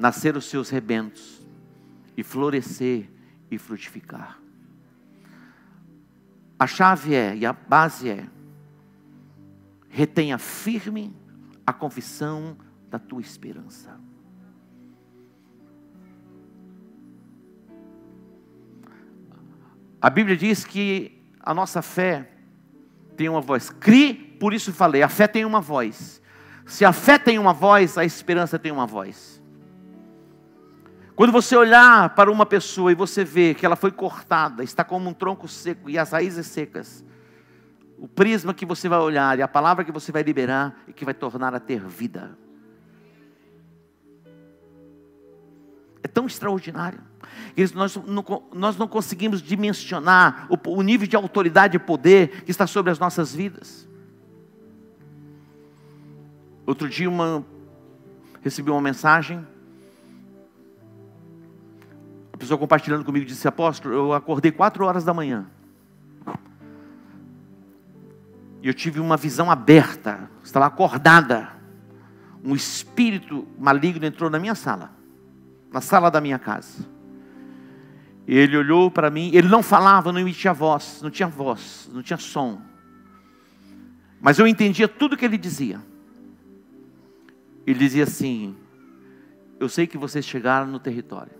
nascer 0.00 0.34
os 0.34 0.46
seus 0.46 0.70
rebentos 0.70 1.46
e 2.16 2.22
florescer 2.22 3.06
e 3.50 3.58
frutificar. 3.58 4.40
A 6.60 6.66
chave 6.66 7.14
é, 7.14 7.34
e 7.34 7.46
a 7.46 7.54
base 7.54 8.10
é, 8.10 8.26
retenha 9.88 10.36
firme 10.36 11.16
a 11.66 11.72
confissão 11.72 12.54
da 12.90 12.98
tua 12.98 13.22
esperança. 13.22 13.98
A 20.02 20.10
Bíblia 20.10 20.36
diz 20.36 20.62
que 20.62 21.18
a 21.40 21.54
nossa 21.54 21.80
fé 21.80 22.30
tem 23.16 23.30
uma 23.30 23.40
voz. 23.40 23.70
Cri, 23.70 24.12
por 24.12 24.52
isso 24.52 24.70
falei, 24.70 25.02
a 25.02 25.08
fé 25.08 25.26
tem 25.26 25.46
uma 25.46 25.62
voz. 25.62 26.20
Se 26.66 26.84
a 26.84 26.92
fé 26.92 27.18
tem 27.18 27.38
uma 27.38 27.54
voz, 27.54 27.96
a 27.96 28.04
esperança 28.04 28.58
tem 28.58 28.70
uma 28.70 28.86
voz. 28.86 29.39
Quando 31.20 31.32
você 31.32 31.54
olhar 31.54 32.14
para 32.14 32.32
uma 32.32 32.46
pessoa 32.46 32.90
e 32.90 32.94
você 32.94 33.22
vê 33.22 33.52
que 33.52 33.66
ela 33.66 33.76
foi 33.76 33.90
cortada, 33.90 34.64
está 34.64 34.82
como 34.82 35.10
um 35.10 35.12
tronco 35.12 35.46
seco 35.46 35.90
e 35.90 35.98
as 35.98 36.12
raízes 36.12 36.46
secas, 36.46 37.04
o 37.98 38.08
prisma 38.08 38.54
que 38.54 38.64
você 38.64 38.88
vai 38.88 39.00
olhar 39.00 39.38
e 39.38 39.42
a 39.42 39.46
palavra 39.46 39.84
que 39.84 39.92
você 39.92 40.10
vai 40.10 40.22
liberar 40.22 40.82
e 40.88 40.94
que 40.94 41.04
vai 41.04 41.12
tornar 41.12 41.54
a 41.54 41.60
ter 41.60 41.86
vida. 41.86 42.38
É 46.02 46.08
tão 46.08 46.26
extraordinário. 46.26 47.02
Nós 47.74 47.96
não, 47.96 48.24
nós 48.54 48.78
não 48.78 48.88
conseguimos 48.88 49.42
dimensionar 49.42 50.48
o, 50.48 50.70
o 50.70 50.80
nível 50.80 51.06
de 51.06 51.16
autoridade 51.16 51.76
e 51.76 51.78
poder 51.78 52.44
que 52.44 52.50
está 52.50 52.66
sobre 52.66 52.90
as 52.90 52.98
nossas 52.98 53.34
vidas. 53.34 53.86
Outro 56.64 56.88
dia 56.88 57.10
uma, 57.10 57.44
recebi 58.40 58.70
uma 58.70 58.80
mensagem 58.80 59.46
pessoa 62.40 62.58
compartilhando 62.58 63.04
comigo 63.04 63.26
disse: 63.26 63.46
Apóstolo, 63.46 63.94
eu 63.94 64.12
acordei 64.14 64.50
quatro 64.50 64.84
horas 64.84 65.04
da 65.04 65.12
manhã. 65.12 65.46
E 68.62 68.66
eu 68.66 68.74
tive 68.74 68.98
uma 68.98 69.16
visão 69.16 69.50
aberta, 69.50 70.30
estava 70.42 70.66
acordada. 70.66 71.50
Um 72.42 72.54
espírito 72.54 73.46
maligno 73.58 74.04
entrou 74.06 74.30
na 74.30 74.38
minha 74.38 74.54
sala, 74.54 74.90
na 75.70 75.82
sala 75.82 76.10
da 76.10 76.20
minha 76.20 76.38
casa. 76.38 76.86
Ele 78.26 78.56
olhou 78.56 78.90
para 78.90 79.10
mim, 79.10 79.30
ele 79.34 79.48
não 79.48 79.62
falava, 79.62 80.12
não 80.12 80.20
emitia 80.20 80.52
voz, 80.52 81.00
não 81.02 81.10
tinha 81.10 81.28
voz, 81.28 81.90
não 81.92 82.02
tinha 82.02 82.16
som. 82.16 82.60
Mas 84.20 84.38
eu 84.38 84.46
entendia 84.46 84.88
tudo 84.88 85.16
que 85.16 85.24
ele 85.24 85.36
dizia. 85.36 85.80
Ele 87.66 87.78
dizia 87.78 88.04
assim: 88.04 88.56
Eu 89.58 89.68
sei 89.68 89.86
que 89.86 89.98
vocês 89.98 90.24
chegaram 90.24 90.66
no 90.66 90.78
território 90.78 91.39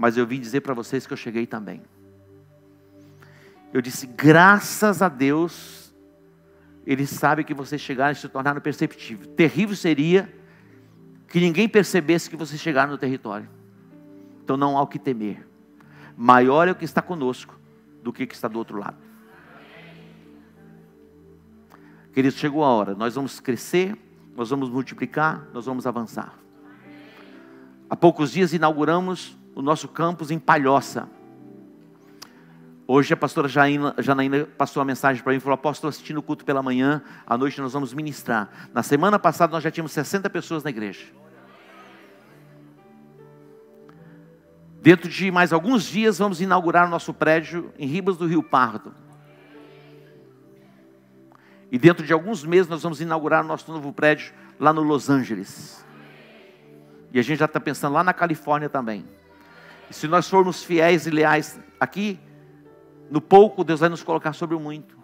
mas 0.00 0.16
eu 0.16 0.26
vim 0.26 0.40
dizer 0.40 0.62
para 0.62 0.72
vocês 0.72 1.06
que 1.06 1.12
eu 1.12 1.16
cheguei 1.16 1.46
também. 1.46 1.82
Eu 3.70 3.82
disse, 3.82 4.06
graças 4.06 5.02
a 5.02 5.10
Deus, 5.10 5.94
Ele 6.86 7.06
sabe 7.06 7.44
que 7.44 7.52
vocês 7.52 7.82
chegaram 7.82 8.12
e 8.12 8.14
se 8.14 8.26
tornaram 8.26 8.62
perceptíveis. 8.62 9.28
Terrível 9.36 9.76
seria 9.76 10.34
que 11.28 11.38
ninguém 11.38 11.68
percebesse 11.68 12.30
que 12.30 12.36
vocês 12.36 12.58
chegaram 12.58 12.90
no 12.90 12.96
território. 12.96 13.46
Então 14.42 14.56
não 14.56 14.78
há 14.78 14.80
o 14.80 14.86
que 14.86 14.98
temer. 14.98 15.46
Maior 16.16 16.66
é 16.66 16.70
o 16.70 16.74
que 16.74 16.86
está 16.86 17.02
conosco 17.02 17.60
do 18.02 18.10
que 18.10 18.24
o 18.24 18.26
que 18.26 18.34
está 18.34 18.48
do 18.48 18.56
outro 18.56 18.78
lado. 18.78 18.96
Queridos, 22.14 22.38
chegou 22.38 22.64
a 22.64 22.68
hora, 22.68 22.94
nós 22.94 23.16
vamos 23.16 23.38
crescer, 23.38 23.94
nós 24.34 24.48
vamos 24.48 24.70
multiplicar, 24.70 25.46
nós 25.52 25.66
vamos 25.66 25.86
avançar. 25.86 26.32
Há 27.90 27.94
poucos 27.94 28.32
dias 28.32 28.54
inauguramos 28.54 29.38
o 29.60 29.62
nosso 29.62 29.86
campus 29.88 30.30
em 30.30 30.38
Palhoça. 30.38 31.06
Hoje 32.86 33.12
a 33.12 33.16
pastora 33.16 33.46
Janaína, 33.46 33.94
Janaína 33.98 34.46
passou 34.46 34.80
a 34.80 34.84
mensagem 34.84 35.22
para 35.22 35.32
mim 35.32 35.36
e 35.36 35.40
falou: 35.40 35.54
Apóstolo, 35.54 35.90
assistindo 35.90 36.16
o 36.16 36.22
culto 36.22 36.44
pela 36.46 36.62
manhã, 36.62 37.02
à 37.26 37.36
noite 37.36 37.60
nós 37.60 37.74
vamos 37.74 37.92
ministrar. 37.92 38.48
Na 38.72 38.82
semana 38.82 39.18
passada 39.18 39.52
nós 39.52 39.62
já 39.62 39.70
tínhamos 39.70 39.92
60 39.92 40.28
pessoas 40.30 40.64
na 40.64 40.70
igreja. 40.70 41.06
Dentro 44.82 45.10
de 45.10 45.30
mais 45.30 45.52
alguns 45.52 45.84
dias 45.84 46.18
vamos 46.18 46.40
inaugurar 46.40 46.86
o 46.86 46.90
nosso 46.90 47.12
prédio 47.12 47.70
em 47.78 47.86
Ribas 47.86 48.16
do 48.16 48.26
Rio 48.26 48.42
Pardo. 48.42 48.94
E 51.70 51.78
dentro 51.78 52.04
de 52.04 52.14
alguns 52.14 52.44
meses 52.44 52.66
nós 52.66 52.82
vamos 52.82 53.00
inaugurar 53.00 53.44
o 53.44 53.46
nosso 53.46 53.70
novo 53.70 53.92
prédio 53.92 54.32
lá 54.58 54.72
no 54.72 54.82
Los 54.82 55.10
Angeles. 55.10 55.84
E 57.12 57.20
a 57.20 57.22
gente 57.22 57.38
já 57.38 57.44
está 57.44 57.60
pensando 57.60 57.92
lá 57.92 58.02
na 58.02 58.14
Califórnia 58.14 58.70
também. 58.70 59.19
Se 59.90 60.06
nós 60.06 60.28
formos 60.28 60.62
fiéis 60.62 61.06
e 61.06 61.10
leais 61.10 61.58
aqui, 61.78 62.18
no 63.10 63.20
pouco, 63.20 63.64
Deus 63.64 63.80
vai 63.80 63.88
nos 63.88 64.02
colocar 64.02 64.32
sobre 64.32 64.54
o 64.54 64.60
muito. 64.60 64.98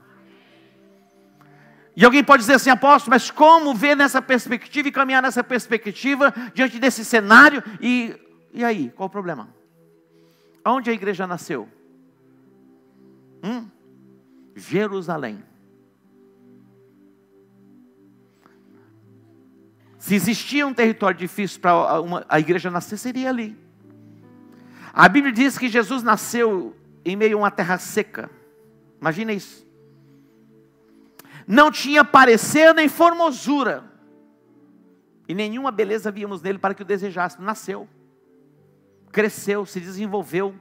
E 1.96 2.04
alguém 2.04 2.22
pode 2.22 2.42
dizer 2.42 2.54
assim, 2.54 2.70
apóstolo, 2.70 3.14
mas 3.14 3.30
como 3.30 3.74
ver 3.74 3.96
nessa 3.96 4.20
perspectiva 4.20 4.88
e 4.88 4.92
caminhar 4.92 5.22
nessa 5.22 5.42
perspectiva 5.42 6.32
diante 6.54 6.78
desse 6.78 7.04
cenário? 7.04 7.62
E, 7.80 8.14
e 8.52 8.62
aí, 8.62 8.92
qual 8.94 9.06
o 9.06 9.10
problema? 9.10 9.48
Onde 10.64 10.90
a 10.90 10.92
igreja 10.92 11.26
nasceu? 11.26 11.68
Hum? 13.42 13.66
Jerusalém. 14.54 15.42
Se 19.98 20.14
existia 20.14 20.66
um 20.66 20.74
território 20.74 21.18
difícil 21.18 21.60
para 21.60 21.72
a 22.28 22.38
igreja 22.38 22.70
nascer, 22.70 22.98
seria 22.98 23.30
ali. 23.30 23.65
A 24.96 25.10
Bíblia 25.10 25.30
diz 25.30 25.58
que 25.58 25.68
Jesus 25.68 26.02
nasceu 26.02 26.74
em 27.04 27.14
meio 27.14 27.36
a 27.36 27.40
uma 27.42 27.50
terra 27.50 27.76
seca. 27.76 28.30
Imagina 28.98 29.30
isso. 29.30 29.66
Não 31.46 31.70
tinha 31.70 32.02
parecer 32.02 32.72
nem 32.72 32.88
formosura. 32.88 33.84
E 35.28 35.34
nenhuma 35.34 35.70
beleza 35.70 36.10
víamos 36.10 36.40
nele 36.40 36.58
para 36.58 36.72
que 36.72 36.80
o 36.80 36.84
desejasse. 36.84 37.38
Nasceu. 37.42 37.86
Cresceu, 39.12 39.66
se 39.66 39.80
desenvolveu. 39.80 40.54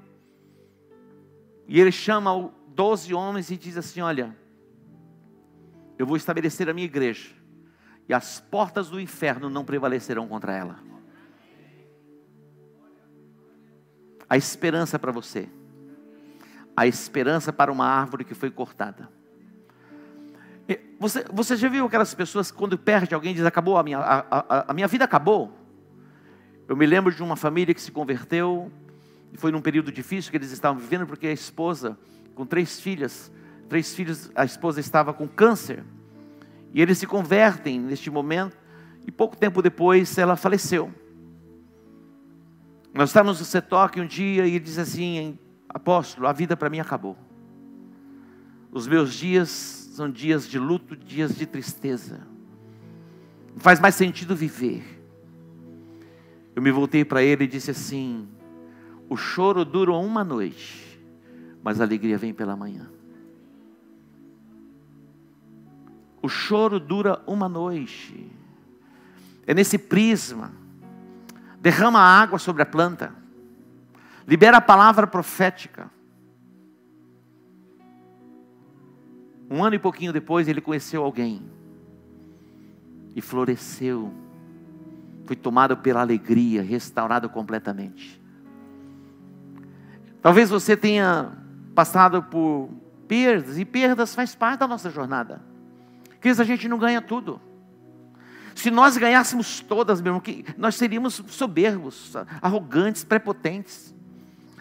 E 1.66 1.80
ele 1.80 1.94
chama 1.94 2.52
doze 2.68 3.14
homens 3.14 3.50
e 3.50 3.56
diz 3.56 3.78
assim: 3.78 4.02
Olha, 4.02 4.36
eu 5.98 6.06
vou 6.06 6.18
estabelecer 6.18 6.70
a 6.70 6.74
minha 6.74 6.86
igreja, 6.86 7.32
e 8.08 8.14
as 8.14 8.42
portas 8.42 8.90
do 8.90 9.00
inferno 9.00 9.50
não 9.50 9.64
prevalecerão 9.64 10.28
contra 10.28 10.54
ela. 10.54 10.78
A 14.36 14.38
esperança 14.38 15.00
para 15.00 15.12
você 15.12 15.48
a 16.76 16.86
esperança 16.86 17.54
para 17.54 17.72
uma 17.72 17.86
árvore 17.86 18.26
que 18.26 18.34
foi 18.34 18.52
cortada. 18.52 19.10
Você, 21.00 21.26
você 21.32 21.56
já 21.56 21.70
viu 21.70 21.86
aquelas 21.86 22.14
pessoas 22.14 22.52
quando 22.52 22.78
perde 22.78 23.14
alguém 23.14 23.34
diz 23.34 23.46
acabou 23.46 23.78
a 23.78 23.84
minha, 23.84 24.00
a, 24.00 24.26
a, 24.32 24.72
a 24.72 24.74
minha 24.74 24.88
vida 24.88 25.06
acabou? 25.06 25.54
Eu 26.68 26.76
me 26.76 26.86
lembro 26.86 27.14
de 27.14 27.22
uma 27.22 27.36
família 27.36 27.74
que 27.74 27.82
se 27.82 27.92
converteu 27.92 28.72
e 29.32 29.38
foi 29.38 29.52
num 29.52 29.62
período 29.62 29.92
difícil 29.92 30.32
que 30.32 30.38
eles 30.38 30.52
estavam 30.52 30.82
vivendo 30.82 31.06
porque 31.06 31.28
a 31.28 31.32
esposa 31.32 31.98
com 32.34 32.46
três 32.46 32.80
filhas, 32.80 33.32
três 33.70 33.94
filhos, 33.94 34.32
a 34.36 34.44
esposa 34.44 34.80
estava 34.80 35.14
com 35.14 35.28
câncer 35.28 35.84
e 36.74 36.82
eles 36.82 36.98
se 36.98 37.06
convertem 37.06 37.80
neste 37.80 38.10
momento 38.10 38.58
e 39.06 39.12
pouco 39.12 39.38
tempo 39.38 39.62
depois 39.62 40.18
ela 40.18 40.36
faleceu. 40.36 40.92
Nós 42.96 43.10
estávamos 43.10 43.40
no 43.42 43.46
Setoque 43.46 44.00
um 44.00 44.08
dia 44.08 44.48
e 44.48 44.52
ele 44.52 44.60
diz 44.60 44.80
assim: 44.80 45.38
Apóstolo, 45.68 46.28
a 46.28 46.32
vida 46.32 46.56
para 46.56 46.70
mim 46.70 46.80
acabou. 46.80 47.18
Os 48.72 48.88
meus 48.88 49.14
dias 49.14 49.50
são 49.50 50.10
dias 50.10 50.48
de 50.48 50.58
luto, 50.58 50.96
dias 50.96 51.36
de 51.36 51.46
tristeza. 51.46 52.26
Não 53.54 53.60
faz 53.60 53.82
mais 53.82 53.96
sentido 53.96 54.34
viver. 54.34 55.04
Eu 56.56 56.62
me 56.62 56.72
voltei 56.72 57.04
para 57.04 57.22
ele 57.22 57.44
e 57.44 57.48
disse 57.48 57.70
assim: 57.70 58.30
O 59.10 59.18
choro 59.18 59.66
dura 59.66 59.92
uma 59.92 60.24
noite, 60.24 60.98
mas 61.62 61.82
a 61.82 61.84
alegria 61.84 62.18
vem 62.18 62.34
pela 62.34 62.56
manhã. 62.56 62.90
O 66.22 66.30
choro 66.30 66.80
dura 66.80 67.22
uma 67.28 67.50
noite. 67.50 68.32
É 69.46 69.54
nesse 69.54 69.78
prisma. 69.78 70.65
Derrama 71.66 72.00
água 72.00 72.38
sobre 72.38 72.62
a 72.62 72.66
planta 72.66 73.12
libera 74.28 74.58
a 74.58 74.62
palavra 74.62 75.08
profética. 75.08 75.90
Um 79.50 79.64
ano 79.64 79.76
e 79.76 79.80
pouquinho 79.80 80.14
depois, 80.14 80.48
ele 80.48 80.62
conheceu 80.62 81.04
alguém 81.04 81.42
e 83.16 83.20
floresceu, 83.20 84.14
foi 85.26 85.36
tomado 85.36 85.76
pela 85.78 86.02
alegria, 86.02 86.62
restaurado 86.62 87.28
completamente. 87.30 88.22
Talvez 90.22 90.52
você 90.52 90.78
tenha 90.78 91.36
passado 91.74 92.22
por 92.22 92.70
perdas, 93.08 93.58
e 93.58 93.66
perdas 93.66 94.14
faz 94.14 94.36
parte 94.36 94.60
da 94.60 94.68
nossa 94.68 94.92
jornada. 94.92 95.42
Queridos, 96.22 96.40
a 96.40 96.44
gente 96.44 96.68
não 96.68 96.78
ganha 96.78 97.02
tudo. 97.02 97.42
Se 98.56 98.72
nós 98.72 98.98
ganhássemos 98.98 99.60
todas, 99.60 100.02
meu 100.02 100.16
irmão, 100.16 100.46
nós 100.58 100.76
seríamos 100.76 101.22
soberbos, 101.28 102.14
arrogantes, 102.42 103.04
prepotentes 103.04 103.94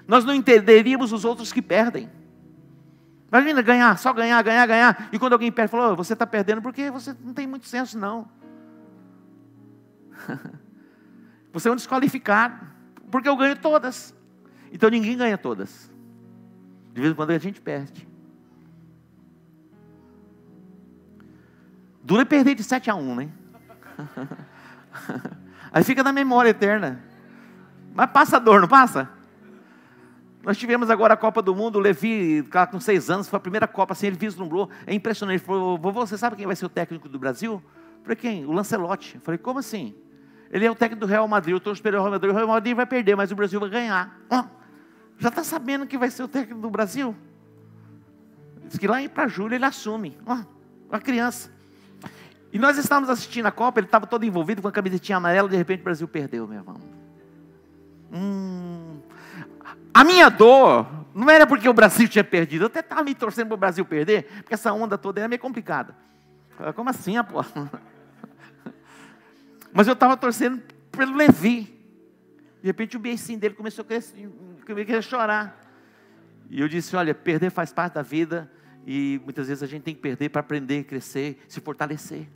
nós 0.07 0.25
não 0.25 0.35
entenderíamos 0.35 1.13
os 1.13 1.25
outros 1.25 1.53
que 1.53 1.63
perdem. 1.63 2.11
Imagina 3.29 3.63
ganhar, 3.63 3.99
só 3.99 4.13
ganhar, 4.13 4.41
ganhar, 4.43 4.67
ganhar. 4.67 5.09
E 5.13 5.19
quando 5.19 5.33
alguém 5.33 5.51
perde, 5.51 5.71
falou: 5.71 5.97
você 5.97 6.13
está 6.13 6.27
perdendo 6.27 6.63
porque 6.63 6.91
você 6.91 7.17
não 7.21 7.33
tem 7.33 7.47
muito 7.47 7.67
senso, 7.67 7.99
não. 7.99 8.29
você 11.53 11.69
é 11.69 11.73
um 11.73 11.77
desqualificado, 11.77 12.67
porque 13.11 13.29
eu 13.29 13.37
ganho 13.37 13.57
todas. 13.57 14.15
Então 14.71 14.91
ninguém 14.91 15.17
ganha 15.17 15.39
todas. 15.39 15.91
De 16.93 17.01
vez 17.01 17.13
em 17.13 17.17
quando 17.17 17.31
a 17.31 17.39
gente 17.39 17.61
perde. 17.61 18.07
Dura 22.03 22.27
perder 22.27 22.55
de 22.55 22.63
7 22.63 22.91
a 22.91 22.95
1, 22.95 23.15
né? 23.17 23.29
Aí 25.73 25.83
fica 25.83 26.03
na 26.03 26.13
memória 26.13 26.51
eterna. 26.51 27.03
Mas 27.95 28.11
passa 28.11 28.39
dor, 28.39 28.61
não 28.61 28.69
passa? 28.69 29.09
Nós 30.43 30.59
tivemos 30.59 30.91
agora 30.91 31.15
a 31.15 31.17
Copa 31.17 31.41
do 31.41 31.55
Mundo, 31.55 31.77
o 31.77 31.81
Levi, 31.81 32.47
com 32.71 32.79
seis 32.79 33.09
anos, 33.09 33.29
foi 33.29 33.39
a 33.39 33.41
primeira 33.41 33.67
Copa, 33.67 33.95
assim, 33.95 34.09
ele 34.09 34.17
vislumbrou, 34.17 34.69
é 34.87 34.93
impressionante. 34.93 35.39
Ele 35.39 35.47
falou, 35.47 35.79
vovô, 35.79 36.07
você 36.07 36.19
sabe 36.19 36.37
quem 36.37 36.47
vai 36.47 36.55
ser 36.55 36.67
o 36.67 36.69
técnico 36.69 37.09
do 37.09 37.19
Brasil? 37.19 37.55
Eu 37.55 38.03
falei, 38.03 38.17
quem? 38.17 38.45
O 38.45 38.53
Lancelotti. 38.53 39.15
Eu 39.15 39.21
falei, 39.23 39.39
como 39.39 39.59
assim? 39.59 39.95
Ele 40.51 40.67
é 40.67 40.71
o 40.71 40.75
técnico 40.75 41.01
do 41.01 41.07
Real 41.07 41.27
Madrid, 41.27 41.53
eu 41.53 41.59
estou 41.59 41.73
esperando 41.73 42.01
o 42.01 42.03
Real 42.03 42.13
Madrid, 42.13 42.31
o 42.31 42.37
Real 42.37 42.49
Madrid 42.49 42.77
vai 42.77 42.85
perder, 42.85 43.17
mas 43.17 43.33
o 43.33 43.37
Brasil 43.37 43.59
vai 43.59 43.71
ganhar. 43.71 44.21
Já 45.19 45.31
está 45.31 45.43
sabendo 45.43 45.87
que 45.87 45.97
vai 45.97 46.11
ser 46.11 46.25
o 46.25 46.29
técnico 46.29 46.61
do 46.61 46.69
Brasil? 46.69 47.17
Diz 48.67 48.77
que 48.77 48.87
lá 48.87 48.99
para 49.09 49.29
julho 49.29 49.55
ele 49.55 49.65
assume. 49.65 50.19
Uma 50.27 51.01
criança. 51.01 51.54
E 52.55 52.59
nós 52.59 52.79
estávamos 52.79 53.11
assistindo 53.11 53.47
a 53.47 53.51
Copa, 53.51 53.81
ele 53.81 53.89
estava 53.89 54.07
todo 54.07 54.25
envolvido 54.25 54.63
com 54.63 54.69
a 54.69 54.73
camisetinha 54.73 55.17
amarela, 55.17 55.49
de 55.49 55.57
repente 55.57 55.81
o 55.81 55.85
Brasil 55.85 56.07
perdeu, 56.07 56.47
meu 56.47 56.59
irmão. 56.59 56.77
Hum, 58.13 59.01
a 59.93 60.05
minha 60.05 60.29
dor 60.29 60.87
não 61.13 61.29
era 61.29 61.49
porque 61.49 61.69
o 61.69 61.75
Brasil 61.75 62.07
tinha 62.09 62.23
perdido. 62.23 62.63
Eu 62.63 62.67
até 62.69 62.79
estava 62.79 63.03
me 63.03 63.13
torcendo 63.13 63.49
para 63.49 63.55
o 63.57 63.59
Brasil 63.59 63.85
perder, 63.85 64.27
porque 64.37 64.55
essa 64.55 64.73
onda 64.73 64.97
toda 64.97 65.19
era 65.19 65.27
meio 65.27 65.41
complicada. 65.41 65.97
Como 66.77 66.89
assim, 66.89 67.17
apóstolo? 67.17 67.69
Mas 69.75 69.89
eu 69.89 69.95
estava 69.95 70.17
torcendo 70.17 70.63
pelo 70.93 71.17
Levi. 71.17 71.77
De 72.63 72.69
repente 72.69 72.97
o 72.97 73.01
beicinho 73.01 73.41
dele 73.41 73.55
começou 73.55 73.83
a 73.83 73.87
crescer, 73.87 74.31
a 74.97 75.03
chorar. 75.03 75.61
E 76.49 76.61
eu 76.61 76.69
disse: 76.69 76.95
olha, 76.95 77.13
perder 77.13 77.51
faz 77.51 77.73
parte 77.73 77.95
da 77.95 78.03
vida. 78.03 78.49
E 78.87 79.21
muitas 79.25 79.49
vezes 79.49 79.61
a 79.61 79.67
gente 79.67 79.83
tem 79.83 79.95
que 79.95 80.01
perder 80.01 80.29
para 80.29 80.41
aprender, 80.41 80.85
crescer, 80.85 81.43
se 81.49 81.61
fortalecer. 81.61 82.29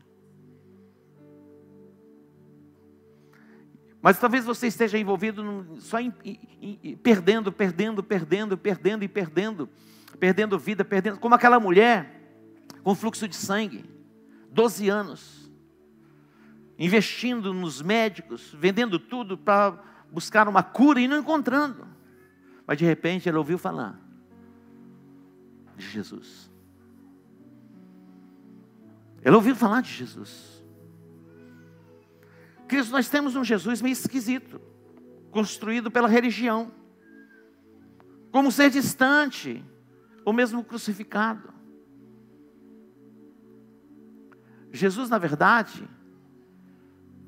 Mas 4.01 4.19
talvez 4.19 4.45
você 4.45 4.69
esteja 4.69 4.99
envolvido 4.99 5.77
só 5.81 5.99
em, 5.99 6.13
em, 6.25 6.79
em, 6.83 6.97
perdendo, 6.97 7.51
perdendo, 7.51 8.03
perdendo, 8.03 8.57
perdendo 8.57 9.05
e 9.05 9.09
perdendo, 9.09 9.69
perdendo 10.21 10.59
vida, 10.59 10.85
perdendo, 10.85 11.19
como 11.19 11.35
aquela 11.35 11.59
mulher 11.59 12.19
com 12.83 12.95
fluxo 12.95 13.27
de 13.27 13.35
sangue, 13.35 13.85
12 14.53 14.89
anos, 14.89 15.53
investindo 16.79 17.53
nos 17.53 17.83
médicos, 17.83 18.55
vendendo 18.57 18.99
tudo 18.99 19.37
para 19.37 19.83
buscar 20.13 20.49
uma 20.49 20.63
cura 20.63 21.01
e 21.01 21.09
não 21.09 21.19
encontrando. 21.19 21.87
Mas 22.67 22.79
de 22.79 22.85
repente 22.85 23.29
ela 23.29 23.39
ouviu 23.39 23.59
falar 23.59 23.99
de 25.77 25.89
Jesus. 25.89 26.49
Ela 29.23 29.37
ouviu 29.37 29.57
falar 29.57 29.81
de 29.81 29.91
Jesus. 29.93 30.58
Cristo, 32.69 32.93
nós 32.93 33.09
temos 33.09 33.35
um 33.35 33.43
Jesus 33.43 33.81
meio 33.81 33.93
esquisito, 33.93 34.61
construído 35.31 35.91
pela 35.91 36.07
religião, 36.07 36.71
como 38.31 38.53
ser 38.53 38.71
distante, 38.71 39.65
ou 40.25 40.33
mesmo 40.33 40.63
crucificado. 40.63 41.53
Jesus, 44.71 45.09
na 45.09 45.17
verdade, 45.17 45.89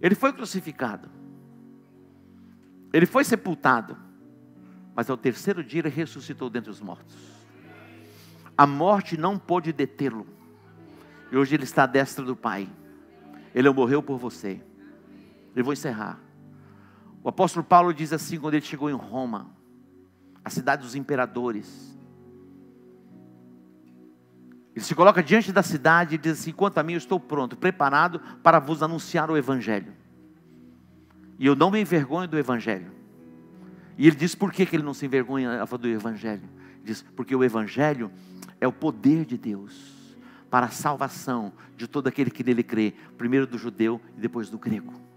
ele 0.00 0.14
foi 0.14 0.32
crucificado, 0.32 1.08
ele 2.92 3.06
foi 3.06 3.24
sepultado, 3.24 3.96
mas 4.94 5.08
ao 5.08 5.16
terceiro 5.16 5.64
dia 5.64 5.80
ele 5.80 5.88
ressuscitou 5.88 6.50
dentre 6.50 6.70
os 6.70 6.80
mortos. 6.80 7.16
A 8.56 8.66
morte 8.66 9.16
não 9.16 9.38
pôde 9.38 9.72
detê-lo, 9.72 10.26
e 11.32 11.36
hoje 11.36 11.54
ele 11.54 11.64
está 11.64 11.84
à 11.84 11.86
destra 11.86 12.22
do 12.24 12.36
Pai. 12.36 12.68
Ele 13.54 13.70
morreu 13.70 14.02
por 14.02 14.18
você. 14.18 14.60
Eu 15.54 15.64
vou 15.64 15.72
encerrar. 15.72 16.18
O 17.22 17.28
apóstolo 17.28 17.64
Paulo 17.64 17.92
diz 17.92 18.12
assim 18.12 18.38
quando 18.38 18.54
ele 18.54 18.64
chegou 18.64 18.88
em 18.88 18.94
Roma, 18.94 19.50
a 20.44 20.50
cidade 20.50 20.82
dos 20.82 20.94
imperadores. 20.94 21.98
Ele 24.74 24.84
se 24.84 24.94
coloca 24.94 25.22
diante 25.22 25.52
da 25.52 25.62
cidade 25.62 26.14
e 26.14 26.18
diz 26.18 26.40
assim: 26.40 26.52
quanto 26.52 26.78
a 26.78 26.82
mim, 26.82 26.94
eu 26.94 26.98
estou 26.98 27.20
pronto, 27.20 27.56
preparado 27.56 28.20
para 28.42 28.58
vos 28.58 28.82
anunciar 28.82 29.30
o 29.30 29.36
Evangelho. 29.36 29.92
E 31.38 31.46
eu 31.46 31.54
não 31.54 31.70
me 31.70 31.80
envergonho 31.80 32.28
do 32.28 32.38
Evangelho. 32.38 32.92
E 33.98 34.06
ele 34.06 34.16
diz 34.16 34.34
por 34.34 34.52
que, 34.52 34.64
que 34.64 34.76
ele 34.76 34.82
não 34.82 34.94
se 34.94 35.04
envergonha 35.04 35.64
do 35.64 35.88
Evangelho? 35.88 36.48
Ele 36.76 36.84
diz, 36.84 37.02
porque 37.14 37.34
o 37.36 37.44
Evangelho 37.44 38.10
é 38.60 38.66
o 38.66 38.72
poder 38.72 39.26
de 39.26 39.36
Deus 39.36 40.16
para 40.50 40.66
a 40.66 40.70
salvação 40.70 41.52
de 41.76 41.86
todo 41.86 42.06
aquele 42.06 42.30
que 42.30 42.42
nele 42.42 42.62
crê, 42.62 42.94
primeiro 43.16 43.46
do 43.46 43.58
judeu 43.58 44.00
e 44.16 44.20
depois 44.20 44.48
do 44.48 44.58
grego. 44.58 45.09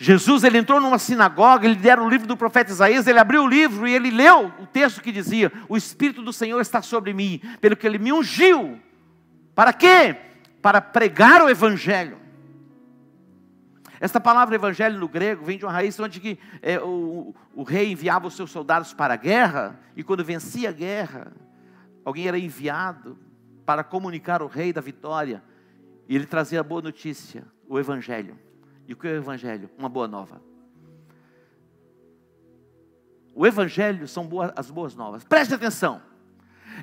Jesus 0.00 0.44
ele 0.44 0.58
entrou 0.58 0.80
numa 0.80 0.96
sinagoga, 0.96 1.66
ele 1.66 1.74
deram 1.74 2.06
o 2.06 2.08
livro 2.08 2.24
do 2.24 2.36
profeta 2.36 2.70
Isaías, 2.70 3.08
ele 3.08 3.18
abriu 3.18 3.42
o 3.42 3.48
livro 3.48 3.86
e 3.86 3.92
ele 3.92 4.12
leu 4.12 4.46
o 4.60 4.66
texto 4.66 5.02
que 5.02 5.10
dizia: 5.10 5.52
O 5.68 5.76
Espírito 5.76 6.22
do 6.22 6.32
Senhor 6.32 6.60
está 6.60 6.80
sobre 6.80 7.12
mim, 7.12 7.40
pelo 7.60 7.76
que 7.76 7.84
ele 7.84 7.98
me 7.98 8.12
ungiu. 8.12 8.78
Para 9.56 9.72
quê? 9.72 10.16
Para 10.62 10.80
pregar 10.80 11.42
o 11.42 11.48
Evangelho. 11.50 12.16
Esta 14.00 14.20
palavra 14.20 14.54
evangelho 14.54 14.96
no 14.96 15.08
grego 15.08 15.44
vem 15.44 15.58
de 15.58 15.64
uma 15.64 15.72
raiz 15.72 15.98
onde 15.98 16.20
que, 16.20 16.38
é, 16.62 16.78
o, 16.78 17.34
o 17.52 17.64
rei 17.64 17.90
enviava 17.90 18.28
os 18.28 18.36
seus 18.36 18.52
soldados 18.52 18.94
para 18.94 19.14
a 19.14 19.16
guerra, 19.16 19.80
e 19.96 20.04
quando 20.04 20.24
vencia 20.24 20.68
a 20.68 20.72
guerra, 20.72 21.32
alguém 22.04 22.28
era 22.28 22.38
enviado 22.38 23.18
para 23.66 23.82
comunicar 23.82 24.40
o 24.40 24.46
rei 24.46 24.72
da 24.72 24.80
vitória, 24.80 25.42
e 26.08 26.14
ele 26.14 26.26
trazia 26.26 26.60
a 26.60 26.62
boa 26.62 26.80
notícia, 26.80 27.44
o 27.68 27.76
evangelho. 27.76 28.38
E 28.88 28.94
o 28.94 28.96
que 28.96 29.06
é 29.06 29.12
o 29.12 29.16
Evangelho? 29.16 29.68
Uma 29.76 29.90
boa 29.90 30.08
nova. 30.08 30.40
O 33.34 33.46
Evangelho 33.46 34.08
são 34.08 34.26
boas, 34.26 34.50
as 34.56 34.70
boas 34.70 34.94
novas. 34.94 35.22
Preste 35.24 35.52
atenção. 35.52 36.00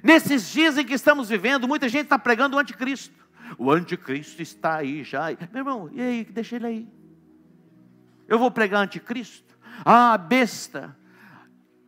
Nesses 0.03 0.47
dias 0.51 0.77
em 0.77 0.85
que 0.85 0.93
estamos 0.93 1.29
vivendo, 1.29 1.67
muita 1.67 1.89
gente 1.89 2.03
está 2.03 2.19
pregando 2.19 2.57
o 2.57 2.59
anticristo. 2.59 3.25
O 3.57 3.71
anticristo 3.71 4.39
está 4.39 4.75
aí 4.75 5.03
já. 5.03 5.31
Meu 5.51 5.61
irmão, 5.61 5.89
e 5.91 5.99
aí? 5.99 6.23
Deixa 6.25 6.57
ele 6.57 6.67
aí. 6.67 6.87
Eu 8.27 8.37
vou 8.37 8.51
pregar 8.51 8.83
anticristo? 8.83 9.57
Ah, 9.83 10.15
besta. 10.15 10.95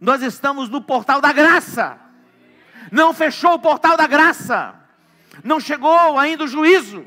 Nós 0.01 0.23
estamos 0.23 0.67
no 0.67 0.81
portal 0.81 1.21
da 1.21 1.31
graça. 1.31 1.99
Não 2.91 3.13
fechou 3.13 3.53
o 3.53 3.59
portal 3.59 3.95
da 3.95 4.07
graça. 4.07 4.73
Não 5.43 5.59
chegou 5.59 6.17
ainda 6.17 6.43
o 6.43 6.47
juízo. 6.47 7.05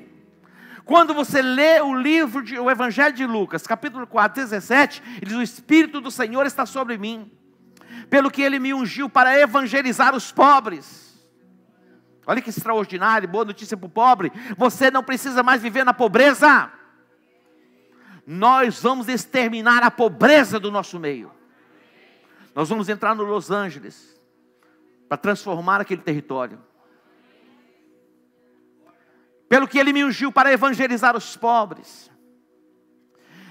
Quando 0.91 1.15
você 1.15 1.41
lê 1.41 1.81
o 1.81 1.95
livro, 1.95 2.43
de, 2.43 2.59
o 2.59 2.69
Evangelho 2.69 3.15
de 3.15 3.25
Lucas, 3.25 3.65
capítulo 3.65 4.09
4, 4.09 4.43
17, 4.43 5.01
ele 5.23 5.27
diz: 5.27 5.37
O 5.37 5.41
Espírito 5.41 6.01
do 6.01 6.11
Senhor 6.11 6.45
está 6.47 6.67
sobre 6.67 6.99
mim, 6.99 7.31
pelo 8.11 8.29
que 8.29 8.43
ele 8.43 8.59
me 8.59 8.75
ungiu 8.75 9.09
para 9.09 9.39
evangelizar 9.39 10.17
os 10.17 10.33
pobres. 10.33 11.25
Olha 12.27 12.43
que 12.43 12.51
extraordinário, 12.51 13.29
boa 13.29 13.45
notícia 13.45 13.77
para 13.77 13.87
o 13.87 13.89
pobre. 13.89 14.33
Você 14.59 14.91
não 14.91 15.01
precisa 15.01 15.45
mais 15.45 15.63
viver 15.63 15.85
na 15.85 15.95
pobreza. 15.95 16.73
Nós 18.27 18.83
vamos 18.83 19.07
exterminar 19.07 19.85
a 19.85 19.93
pobreza 19.93 20.59
do 20.59 20.73
nosso 20.73 20.99
meio. 20.99 21.31
Nós 22.53 22.69
vamos 22.69 22.89
entrar 22.89 23.15
no 23.15 23.23
Los 23.23 23.49
Angeles 23.49 24.21
para 25.09 25.19
transformar 25.19 25.81
aquele 25.81 26.03
território 26.03 26.59
pelo 29.51 29.67
que 29.67 29.81
ele 29.81 29.93
me 29.93 30.05
ungiu 30.05 30.31
para 30.31 30.53
evangelizar 30.53 31.17
os 31.17 31.37
pobres. 31.37 32.09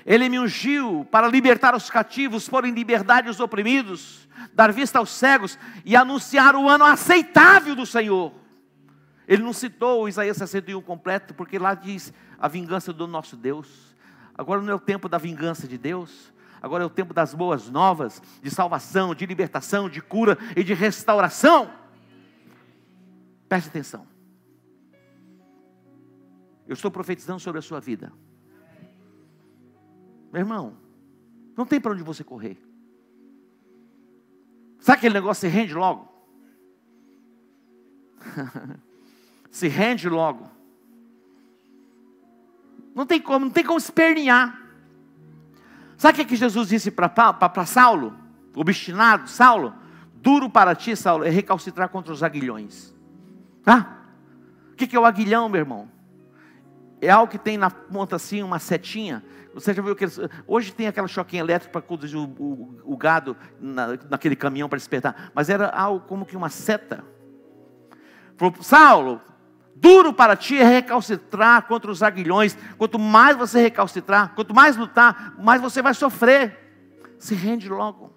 Ele 0.05 0.29
me 0.29 0.39
ungiu 0.39 1.05
para 1.12 1.27
libertar 1.27 1.75
os 1.75 1.89
cativos, 1.89 2.47
pôr 2.47 2.63
em 2.63 2.71
liberdade 2.71 3.29
os 3.29 3.41
oprimidos, 3.41 4.25
dar 4.53 4.71
vista 4.71 4.97
aos 4.97 5.09
cegos 5.09 5.59
e 5.83 5.97
anunciar 5.97 6.55
o 6.55 6.69
ano 6.69 6.85
aceitável 6.85 7.75
do 7.75 7.85
Senhor. 7.85 8.33
Ele 9.27 9.43
não 9.43 9.51
citou 9.51 10.07
Isaías 10.07 10.38
61 10.38 10.81
completo, 10.81 11.33
porque 11.33 11.59
lá 11.59 11.73
diz 11.73 12.13
a 12.39 12.47
vingança 12.47 12.93
do 12.93 13.05
nosso 13.05 13.35
Deus. 13.35 13.93
Agora 14.38 14.62
não 14.62 14.71
é 14.71 14.75
o 14.75 14.79
tempo 14.79 15.09
da 15.09 15.17
vingança 15.17 15.67
de 15.67 15.77
Deus, 15.77 16.33
agora 16.62 16.81
é 16.81 16.88
o 16.88 16.89
tempo 16.89 17.13
das 17.13 17.33
boas 17.33 17.69
novas, 17.69 18.21
de 18.41 18.49
salvação, 18.49 19.13
de 19.13 19.25
libertação, 19.25 19.89
de 19.89 20.01
cura 20.01 20.38
e 20.55 20.63
de 20.63 20.73
restauração. 20.73 21.69
Preste 23.49 23.67
atenção. 23.67 24.18
Eu 26.69 26.73
estou 26.73 26.91
profetizando 26.91 27.39
sobre 27.39 27.58
a 27.58 27.63
sua 27.63 27.79
vida. 27.79 28.13
Meu 30.32 30.41
irmão, 30.41 30.77
não 31.58 31.65
tem 31.65 31.82
para 31.82 31.93
onde 31.93 32.03
você 32.03 32.23
correr. 32.23 32.62
Sabe 34.77 34.99
aquele 34.99 35.15
negócio 35.15 35.41
se 35.41 35.47
rende 35.47 35.73
logo? 35.73 36.08
se 39.49 39.67
rende 39.67 40.08
logo. 40.08 40.47
Não 42.93 43.03
tem 43.03 43.19
como, 43.19 43.45
não 43.45 43.51
tem 43.51 43.65
como 43.65 43.79
espernear. 43.79 44.62
Sabe 45.97 46.21
o 46.21 46.25
que, 46.27 46.36
é 46.36 46.38
Jesus 46.38 46.69
disse 46.69 46.91
para 46.91 47.65
Saulo? 47.65 48.15
Obstinado, 48.55 49.27
Saulo, 49.27 49.73
duro 50.13 50.47
para 50.51 50.75
ti, 50.75 50.95
Saulo, 50.95 51.23
é 51.23 51.29
recalcitrar 51.32 51.89
contra 51.89 52.13
os 52.13 52.21
aguilhões. 52.21 52.93
Ah? 53.65 54.03
O 54.71 54.75
que, 54.75 54.86
que 54.86 54.95
é 54.95 54.99
o 54.99 55.05
aguilhão, 55.05 55.49
meu 55.49 55.62
irmão? 55.62 55.98
É 57.01 57.09
algo 57.09 57.31
que 57.31 57.38
tem 57.38 57.57
na 57.57 57.69
ponta 57.69 58.15
assim, 58.15 58.43
uma 58.43 58.59
setinha. 58.59 59.23
Você 59.53 59.73
já 59.73 59.81
viu 59.81 59.95
que 59.95 60.05
hoje 60.45 60.73
tem 60.73 60.88
aquela 60.88 61.07
choquinha 61.07 61.41
elétrica 61.41 61.71
para 61.71 61.81
conduzir 61.81 62.19
o, 62.19 62.23
o, 62.23 62.93
o 62.93 62.97
gado 62.97 63.35
na, 63.59 63.97
naquele 64.09 64.35
caminhão 64.35 64.69
para 64.69 64.77
despertar, 64.77 65.31
mas 65.33 65.49
era 65.49 65.69
algo 65.69 66.05
como 66.05 66.25
que 66.25 66.38
uma 66.38 66.49
seta. 66.49 67.03
Saulo, 68.62 69.21
duro 69.75 70.13
para 70.13 70.35
ti 70.35 70.57
é 70.57 70.63
recalcitrar 70.63 71.63
contra 71.67 71.91
os 71.91 72.01
aguilhões. 72.01 72.57
Quanto 72.77 72.97
mais 72.97 73.35
você 73.35 73.59
recalcitrar, 73.59 74.33
quanto 74.35 74.53
mais 74.53 74.77
lutar, 74.77 75.35
mais 75.39 75.62
você 75.62 75.81
vai 75.81 75.93
sofrer. 75.93 76.57
Se 77.17 77.35
rende 77.35 77.67
logo. 77.67 78.13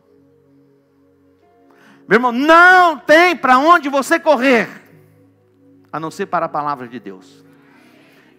Meu 2.06 2.16
irmão, 2.16 2.32
não 2.32 2.98
tem 2.98 3.36
para 3.36 3.58
onde 3.58 3.88
você 3.88 4.18
correr, 4.18 4.68
a 5.92 5.98
não 5.98 6.10
ser 6.10 6.26
para 6.26 6.46
a 6.46 6.48
palavra 6.48 6.86
de 6.86 7.00
Deus. 7.00 7.44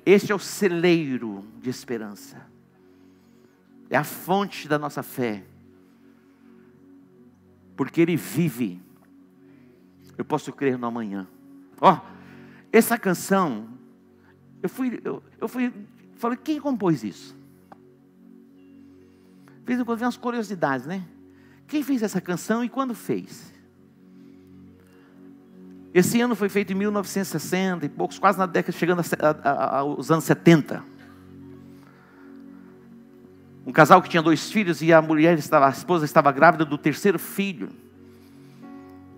Este 0.05 0.31
é 0.31 0.35
o 0.35 0.39
celeiro 0.39 1.45
de 1.61 1.69
esperança. 1.69 2.45
É 3.89 3.95
a 3.95 4.03
fonte 4.03 4.67
da 4.67 4.77
nossa 4.77 5.01
fé. 5.01 5.43
Porque 7.75 8.01
Ele 8.01 8.15
vive. 8.15 8.81
Eu 10.17 10.25
posso 10.25 10.51
crer 10.51 10.77
no 10.77 10.87
amanhã. 10.87 11.27
Ó, 11.79 11.93
oh, 11.93 12.01
essa 12.71 12.97
canção, 12.97 13.69
eu 14.61 14.69
fui, 14.69 14.99
eu, 15.03 15.23
eu 15.39 15.47
fui, 15.47 15.71
falei, 16.15 16.37
quem 16.37 16.59
compôs 16.59 17.03
isso? 17.03 17.35
Fiz 19.65 19.79
umas 19.79 20.17
curiosidades, 20.17 20.85
né? 20.85 21.05
Quem 21.67 21.83
fez 21.83 22.03
essa 22.03 22.19
canção 22.19 22.63
e 22.63 22.69
quando 22.69 22.93
fez? 22.93 23.52
Esse 25.93 26.19
ano 26.19 26.35
foi 26.35 26.49
feito 26.49 26.73
em 26.73 26.75
1960 26.75 27.85
e 27.85 27.89
poucos, 27.89 28.17
quase 28.17 28.39
na 28.39 28.47
década, 28.47 28.75
chegando 28.75 29.03
aos 29.43 30.09
anos 30.09 30.23
70. 30.23 30.83
Um 33.65 33.71
casal 33.71 34.01
que 34.01 34.09
tinha 34.09 34.23
dois 34.23 34.51
filhos 34.51 34.81
e 34.81 34.91
a 34.91 35.01
mulher 35.01 35.37
estava, 35.37 35.67
a 35.67 35.69
esposa 35.69 36.03
estava 36.03 36.31
grávida 36.31 36.65
do 36.65 36.79
terceiro 36.79 37.19
filho. 37.19 37.69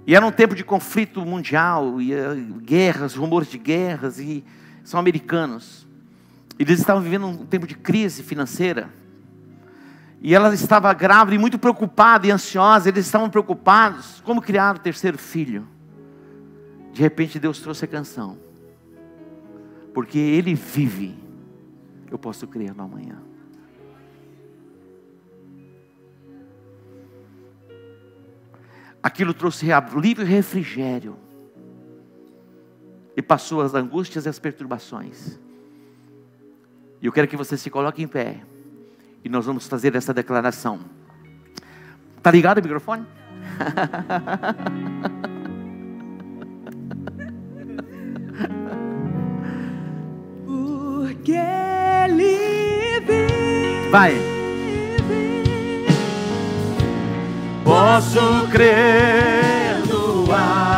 E 0.05 0.13
era 0.13 0.25
um 0.25 0.31
tempo 0.31 0.53
de 0.53 0.65
conflito 0.65 1.25
mundial, 1.25 1.99
e 2.01 2.13
uh, 2.13 2.59
guerras, 2.61 3.15
rumores 3.15 3.49
de 3.49 3.57
guerras, 3.57 4.19
e 4.19 4.43
são 4.83 4.99
americanos. 4.99 5.87
Eles 6.59 6.79
estavam 6.79 7.01
vivendo 7.01 7.25
um 7.25 7.45
tempo 7.45 7.65
de 7.65 7.75
crise 7.75 8.21
financeira. 8.21 8.89
E 10.21 10.35
ela 10.35 10.53
estava 10.53 10.93
grávida 10.93 11.35
e 11.35 11.39
muito 11.39 11.57
preocupada 11.57 12.27
e 12.27 12.31
ansiosa. 12.31 12.89
Eles 12.89 13.05
estavam 13.05 13.29
preocupados 13.29 14.21
como 14.25 14.41
criar 14.41 14.75
o 14.75 14.79
terceiro 14.79 15.17
filho. 15.17 15.67
De 16.95 17.01
repente 17.01 17.37
Deus 17.37 17.59
trouxe 17.59 17.83
a 17.83 17.87
canção. 17.89 18.37
Porque 19.93 20.17
Ele 20.17 20.55
vive, 20.55 21.13
eu 22.09 22.17
posso 22.17 22.47
crer 22.47 22.73
no 22.73 22.83
amanhã. 22.83 23.21
Aquilo 29.03 29.33
trouxe 29.33 29.69
alívio 29.73 30.23
e 30.23 30.25
refrigério. 30.25 31.17
E 33.17 33.21
passou 33.21 33.59
as 33.59 33.73
angústias 33.73 34.25
e 34.25 34.29
as 34.29 34.39
perturbações. 34.39 35.37
E 37.01 37.07
eu 37.07 37.11
quero 37.11 37.27
que 37.27 37.35
você 37.35 37.57
se 37.57 37.69
coloque 37.69 38.01
em 38.01 38.07
pé. 38.07 38.41
E 39.21 39.27
nós 39.27 39.45
vamos 39.45 39.67
fazer 39.67 39.93
essa 39.97 40.13
declaração. 40.13 40.79
Tá 42.23 42.31
ligado 42.31 42.59
o 42.59 42.63
microfone? 42.63 43.05
Porque 51.25 51.39
ele 51.39 52.99
vive. 52.99 53.89
Vai. 53.89 54.13
Posso 57.63 58.47
crer 58.51 59.83
no 59.87 60.31
amanhã. 60.31 60.74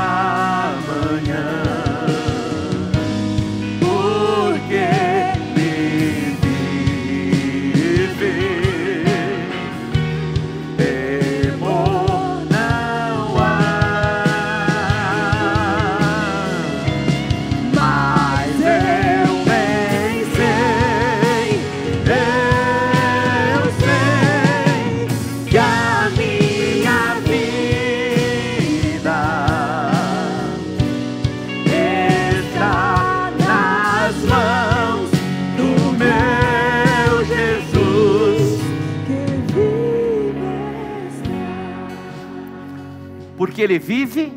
Porque 43.58 43.74
Ele 43.74 43.80
vive. 43.80 44.32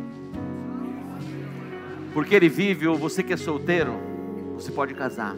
Porque 2.15 2.35
Ele 2.35 2.49
vive, 2.49 2.89
ou 2.89 2.97
você 2.97 3.23
que 3.23 3.35
é 3.35 3.37
solteiro, 3.37 3.93
você 4.55 4.73
pode 4.73 4.95
casar. 4.95 5.37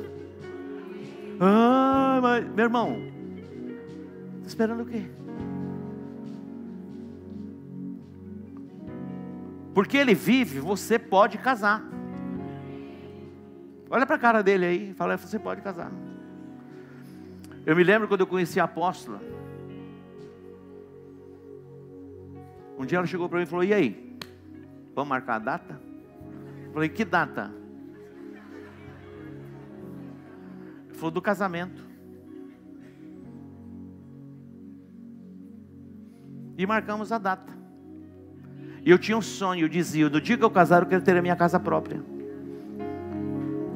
Ah, 1.40 2.20
mas, 2.22 2.46
meu 2.54 2.66
irmão, 2.66 2.96
está 4.36 4.46
esperando 4.46 4.84
o 4.84 4.86
quê? 4.86 5.02
Porque 9.74 9.96
Ele 9.96 10.14
vive, 10.14 10.60
você 10.60 10.96
pode 10.96 11.38
casar. 11.38 11.82
Olha 13.90 14.06
para 14.06 14.14
a 14.14 14.20
cara 14.20 14.44
dele 14.44 14.64
aí 14.64 14.94
fala: 14.94 15.16
você 15.16 15.40
pode 15.40 15.60
casar. 15.60 15.90
Eu 17.66 17.74
me 17.74 17.82
lembro 17.82 18.06
quando 18.06 18.20
eu 18.20 18.28
conheci 18.28 18.60
a 18.60 18.64
apóstola. 18.64 19.20
Um 22.78 22.86
dia 22.86 22.98
ela 22.98 23.06
chegou 23.06 23.28
para 23.28 23.38
mim 23.38 23.44
e 23.44 23.46
falou: 23.46 23.64
E 23.64 23.72
aí? 23.72 24.18
Vamos 24.94 25.08
marcar 25.08 25.36
a 25.36 25.38
data? 25.38 25.80
Eu 26.66 26.72
falei: 26.72 26.88
Que 26.88 27.04
data? 27.04 27.52
Ele 30.88 30.94
falou: 30.94 31.10
Do 31.10 31.22
casamento. 31.22 31.82
E 36.56 36.66
marcamos 36.66 37.10
a 37.12 37.18
data. 37.18 37.52
E 38.84 38.90
eu 38.90 38.98
tinha 38.98 39.16
um 39.16 39.22
sonho, 39.22 39.64
eu 39.64 39.68
dizia: 39.68 40.08
No 40.08 40.20
dia 40.20 40.36
que 40.36 40.44
eu 40.44 40.50
casar, 40.50 40.82
eu 40.82 40.88
quero 40.88 41.02
ter 41.02 41.16
a 41.16 41.22
minha 41.22 41.36
casa 41.36 41.58
própria. 41.60 42.02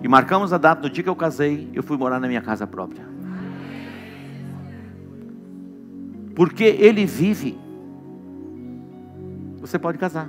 E 0.03 0.09
marcamos 0.09 0.53
a 0.53 0.59
data, 0.59 0.83
no 0.83 0.91
dia 0.91 1.03
que 1.03 1.11
eu 1.11 1.17
casei, 1.17 1.71
eu 1.73 1.83
fui 1.83 1.97
morar 1.97 2.21
na 2.21 2.29
minha 2.29 2.43
casa 2.43 2.67
própria. 2.67 3.05
Porque 6.35 6.65
Ele 6.65 7.07
vive 7.07 7.59
você 9.67 9.79
pode 9.79 9.99
casar. 9.99 10.29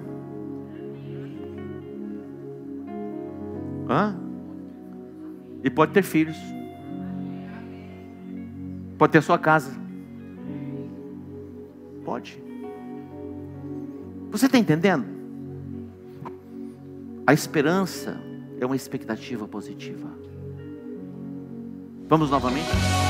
Hã? 3.89 4.19
E 5.63 5.69
pode 5.69 5.93
ter 5.93 6.03
filhos. 6.03 6.37
Pode 8.97 9.13
ter 9.13 9.21
sua 9.21 9.37
casa. 9.37 9.71
Pode. 12.03 12.41
Você 14.31 14.47
está 14.47 14.57
entendendo? 14.57 15.05
A 17.25 17.33
esperança 17.33 18.19
é 18.59 18.65
uma 18.65 18.75
expectativa 18.75 19.47
positiva. 19.47 20.09
Vamos 22.07 22.31
novamente? 22.31 23.06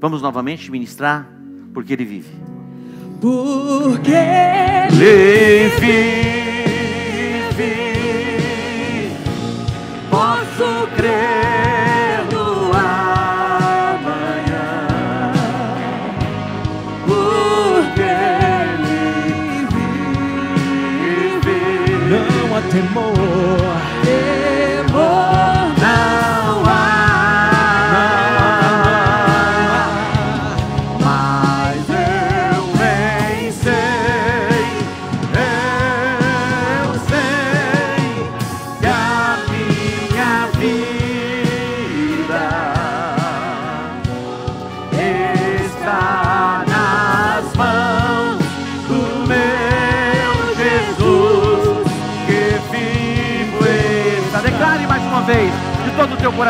Vamos 0.00 0.20
novamente 0.20 0.70
ministrar, 0.70 1.28
porque 1.72 1.92
Ele 1.92 2.04
vive. 2.04 2.34
Porque 3.20 4.10
Ele 4.10 5.70
vive, 5.70 6.41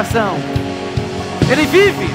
coração. 0.02 0.36
Ele 1.50 1.64
vive. 1.66 2.11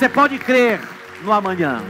Você 0.00 0.08
pode 0.08 0.38
crer 0.38 0.80
no 1.22 1.30
amanhã. 1.30 1.82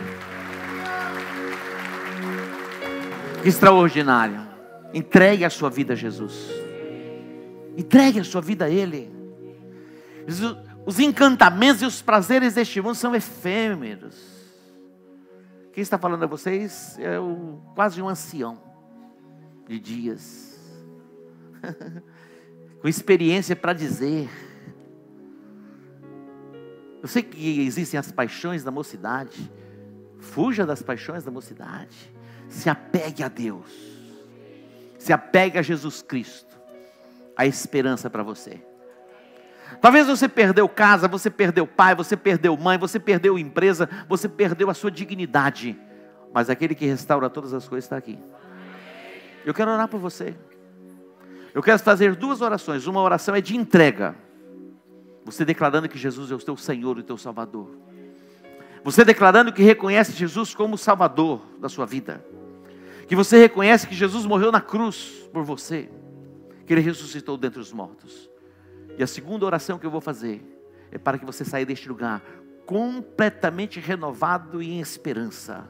Extraordinário. 3.45 4.49
Entregue 4.93 5.45
a 5.45 5.49
sua 5.49 5.71
vida 5.71 5.93
a 5.93 5.97
Jesus. 5.97 6.51
Entregue 7.77 8.19
a 8.19 8.25
sua 8.25 8.41
vida 8.41 8.65
a 8.65 8.69
Ele. 8.69 9.13
Os 10.85 10.99
encantamentos 10.99 11.83
e 11.83 11.87
os 11.87 12.03
prazeres 12.03 12.55
deste 12.55 12.81
mundo 12.81 12.97
são 12.97 13.15
efêmeros. 13.15 14.17
Quem 15.73 15.81
está 15.81 15.97
falando 15.97 16.25
a 16.25 16.27
vocês 16.27 16.99
é 16.99 17.17
o, 17.17 17.63
quase 17.77 18.03
um 18.03 18.09
ancião 18.09 18.61
de 19.69 19.79
dias. 19.79 20.59
com 22.83 22.89
experiência 22.89 23.55
para 23.55 23.73
dizer. 23.73 24.50
Eu 27.03 27.09
sei 27.09 27.23
que 27.23 27.61
existem 27.67 27.99
as 27.99 28.13
paixões 28.13 28.63
da 28.63 28.71
mocidade. 28.71 29.51
Fuja 30.19 30.67
das 30.67 30.83
paixões 30.83 31.25
da 31.25 31.31
mocidade. 31.31 32.13
Se 32.49 32.69
apegue 32.69 33.23
a 33.23 33.29
Deus. 33.29 33.71
Se 34.99 35.13
apegue 35.13 35.59
a 35.59 35.63
Jesus 35.63 36.03
Cristo. 36.03 36.59
A 37.37 37.47
esperança 37.47 38.11
para 38.11 38.23
você. 38.23 38.63
Talvez 39.81 40.07
você 40.07 40.29
perdeu 40.29 40.69
casa, 40.69 41.07
você 41.07 41.31
perdeu 41.31 41.67
pai, 41.67 41.95
você 41.95 42.17
perdeu 42.17 42.57
mãe, 42.57 42.77
você 42.77 42.99
perdeu 42.99 43.39
empresa, 43.39 43.89
você 44.09 44.29
perdeu 44.29 44.69
a 44.69 44.75
sua 44.75 44.91
dignidade. 44.91 45.79
Mas 46.33 46.51
aquele 46.51 46.75
que 46.75 46.87
restaura 46.87 47.31
todas 47.31 47.55
as 47.55 47.69
coisas 47.69 47.85
está 47.85 47.97
aqui. 47.97 48.19
Eu 49.45 49.55
quero 49.55 49.71
orar 49.71 49.89
por 49.89 49.99
você. 49.99 50.35
Eu 51.55 51.63
quero 51.63 51.79
fazer 51.79 52.15
duas 52.15 52.41
orações. 52.41 52.87
Uma 52.87 53.01
oração 53.01 53.35
é 53.35 53.41
de 53.41 53.57
entrega. 53.57 54.15
Você 55.31 55.45
declarando 55.45 55.89
que 55.89 55.97
Jesus 55.97 56.33
é 56.33 56.35
o 56.35 56.39
teu 56.39 56.57
Senhor 56.57 56.97
e 56.97 57.01
o 57.01 57.05
teu 57.05 57.17
Salvador. 57.17 57.71
Você 58.83 59.05
declarando 59.05 59.53
que 59.53 59.63
reconhece 59.63 60.13
Jesus 60.13 60.55
como 60.55 60.77
Salvador 60.77 61.41
da 61.61 61.69
sua 61.69 61.87
vida. 61.87 62.25
Que 63.07 63.15
você 63.15 63.39
reconhece 63.39 63.87
que 63.87 63.95
Jesus 63.95 64.27
morreu 64.27 64.51
na 64.51 64.61
cruz 64.61 65.29
por 65.33 65.45
você. 65.45 65.89
Que 66.67 66.73
Ele 66.73 66.81
ressuscitou 66.81 67.37
dentre 67.37 67.61
os 67.61 67.73
mortos. 67.73 68.29
E 68.99 69.03
a 69.05 69.07
segunda 69.07 69.47
oração 69.47 69.79
que 69.79 69.87
eu 69.87 69.91
vou 69.91 70.01
fazer 70.01 70.43
é 70.91 70.99
para 70.99 71.17
que 71.17 71.25
você 71.25 71.45
saia 71.45 71.65
deste 71.65 71.89
lugar 71.89 72.23
completamente 72.67 73.79
renovado 73.79 74.61
e 74.61 74.73
em 74.73 74.81
esperança. 74.81 75.69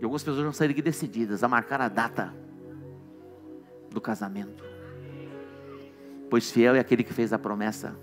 E 0.00 0.04
algumas 0.04 0.22
pessoas 0.22 0.44
vão 0.44 0.52
sair 0.52 0.68
daqui 0.68 0.82
decididas 0.82 1.42
a 1.42 1.48
marcar 1.48 1.80
a 1.80 1.88
data 1.88 2.32
do 3.90 4.00
casamento. 4.00 4.73
Pois 6.34 6.50
fiel 6.50 6.74
é 6.74 6.80
aquele 6.80 7.04
que 7.04 7.12
fez 7.12 7.32
a 7.32 7.38
promessa. 7.38 7.94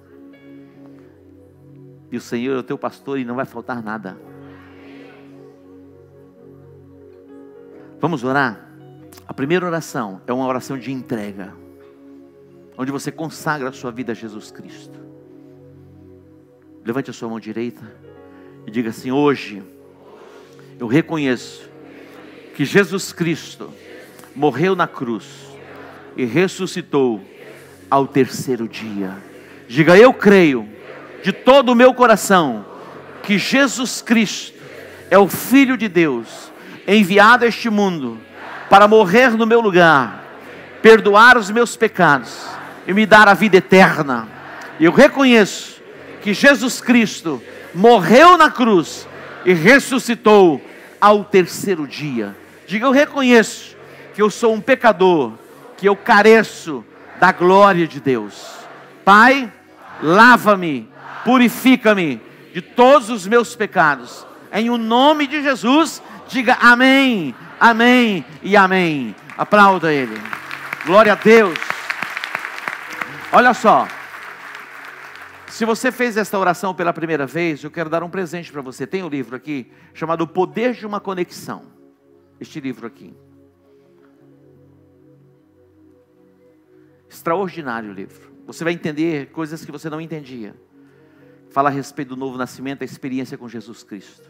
E 2.10 2.16
o 2.16 2.22
Senhor 2.22 2.56
é 2.56 2.60
o 2.60 2.64
teu 2.64 2.78
pastor 2.78 3.20
e 3.20 3.26
não 3.26 3.36
vai 3.36 3.44
faltar 3.44 3.84
nada. 3.84 4.18
Vamos 8.00 8.24
orar? 8.24 8.72
A 9.28 9.34
primeira 9.34 9.66
oração 9.66 10.22
é 10.26 10.32
uma 10.32 10.48
oração 10.48 10.78
de 10.78 10.94
entrega, 10.94 11.54
onde 12.78 12.90
você 12.90 13.12
consagra 13.12 13.68
a 13.68 13.74
sua 13.74 13.92
vida 13.92 14.14
a 14.14 14.16
Jesus 14.16 14.50
Cristo. 14.50 14.98
Levante 16.86 17.10
a 17.10 17.14
sua 17.14 17.28
mão 17.28 17.38
direita 17.38 17.84
e 18.66 18.72
diga 18.72 18.92
assim: 18.92 19.12
Hoje 19.12 19.62
eu 20.80 20.88
reconheço 20.88 21.70
que 22.56 22.64
Jesus 22.64 23.12
Cristo 23.12 23.74
morreu 24.34 24.74
na 24.74 24.88
cruz 24.88 25.50
e 26.16 26.24
ressuscitou 26.24 27.22
ao 27.92 28.08
terceiro 28.08 28.70
dia. 28.70 29.18
Diga, 29.68 29.98
eu 29.98 30.14
creio 30.14 30.68
de 31.22 31.34
todo 31.34 31.74
o 31.74 31.76
meu 31.76 31.94
coração 31.94 32.66
que 33.22 33.38
Jesus 33.38 34.02
Cristo 34.02 34.58
é 35.10 35.18
o 35.18 35.28
Filho 35.28 35.76
de 35.76 35.90
Deus, 35.90 36.52
enviado 36.88 37.44
a 37.44 37.50
este 37.50 37.70
mundo 37.70 38.18
para 38.70 38.88
morrer 38.88 39.32
no 39.32 39.46
meu 39.46 39.60
lugar, 39.60 40.24
perdoar 40.82 41.38
os 41.38 41.52
meus 41.52 41.76
pecados 41.76 42.48
e 42.88 42.94
me 42.94 43.06
dar 43.06 43.28
a 43.28 43.34
vida 43.34 43.58
eterna. 43.58 44.28
Eu 44.80 44.94
reconheço 44.94 45.82
que 46.22 46.34
Jesus 46.34 46.80
Cristo 46.80 47.44
morreu 47.76 48.38
na 48.38 48.50
cruz 48.50 49.06
e 49.46 49.54
ressuscitou 49.54 50.62
ao 51.00 51.26
terceiro 51.26 51.86
dia. 51.86 52.36
Diga, 52.66 52.86
eu 52.86 52.92
reconheço 52.92 53.76
que 54.14 54.22
eu 54.22 54.30
sou 54.30 54.54
um 54.54 54.62
pecador, 54.62 55.34
que 55.76 55.88
eu 55.88 55.96
careço 55.96 56.86
da 57.22 57.32
glória 57.32 57.88
de 57.88 58.00
Deus. 58.00 58.52
Pai, 59.06 59.54
lava-me, 60.02 60.90
purifica-me 61.24 62.20
de 62.52 62.64
todos 62.64 63.12
os 63.12 63.28
meus 63.28 63.56
pecados. 63.56 64.26
Em 64.52 64.72
o 64.72 64.78
nome 64.78 65.28
de 65.28 65.40
Jesus, 65.44 66.02
diga 66.28 66.58
amém, 66.60 67.36
amém 67.60 68.26
e 68.42 68.58
amém. 68.58 69.16
Aplauda 69.38 69.94
Ele. 69.94 70.20
Glória 70.84 71.14
a 71.14 71.16
Deus. 71.16 71.54
Olha 73.32 73.54
só. 73.54 73.88
Se 75.46 75.64
você 75.64 75.92
fez 75.92 76.18
esta 76.18 76.40
oração 76.40 76.74
pela 76.74 76.92
primeira 76.92 77.28
vez, 77.28 77.64
eu 77.64 77.70
quero 77.70 77.88
dar 77.88 78.02
um 78.02 78.10
presente 78.10 78.52
para 78.52 78.64
você. 78.64 78.88
Tem 78.88 79.04
um 79.04 79.10
livro 79.10 79.36
aqui 79.36 79.72
chamado 79.94 80.22
O 80.22 80.28
Poder 80.28 80.74
de 80.74 80.88
uma 80.88 81.00
Conexão. 81.00 81.66
Este 82.40 82.60
livro 82.60 82.88
aqui. 82.88 83.14
Extraordinário 87.12 87.92
livro. 87.92 88.32
Você 88.48 88.64
vai 88.64 88.72
entender 88.72 89.32
coisas 89.32 89.66
que 89.66 89.72
você 89.72 89.90
não 89.90 90.00
entendia. 90.00 90.56
Fala 91.50 91.70
a 91.70 91.72
respeito 91.72 92.10
do 92.10 92.16
novo 92.16 92.38
nascimento, 92.38 92.84
a 92.84 92.86
experiência 92.86 93.38
com 93.38 93.50
Jesus 93.50 93.84
Cristo. 93.84 94.30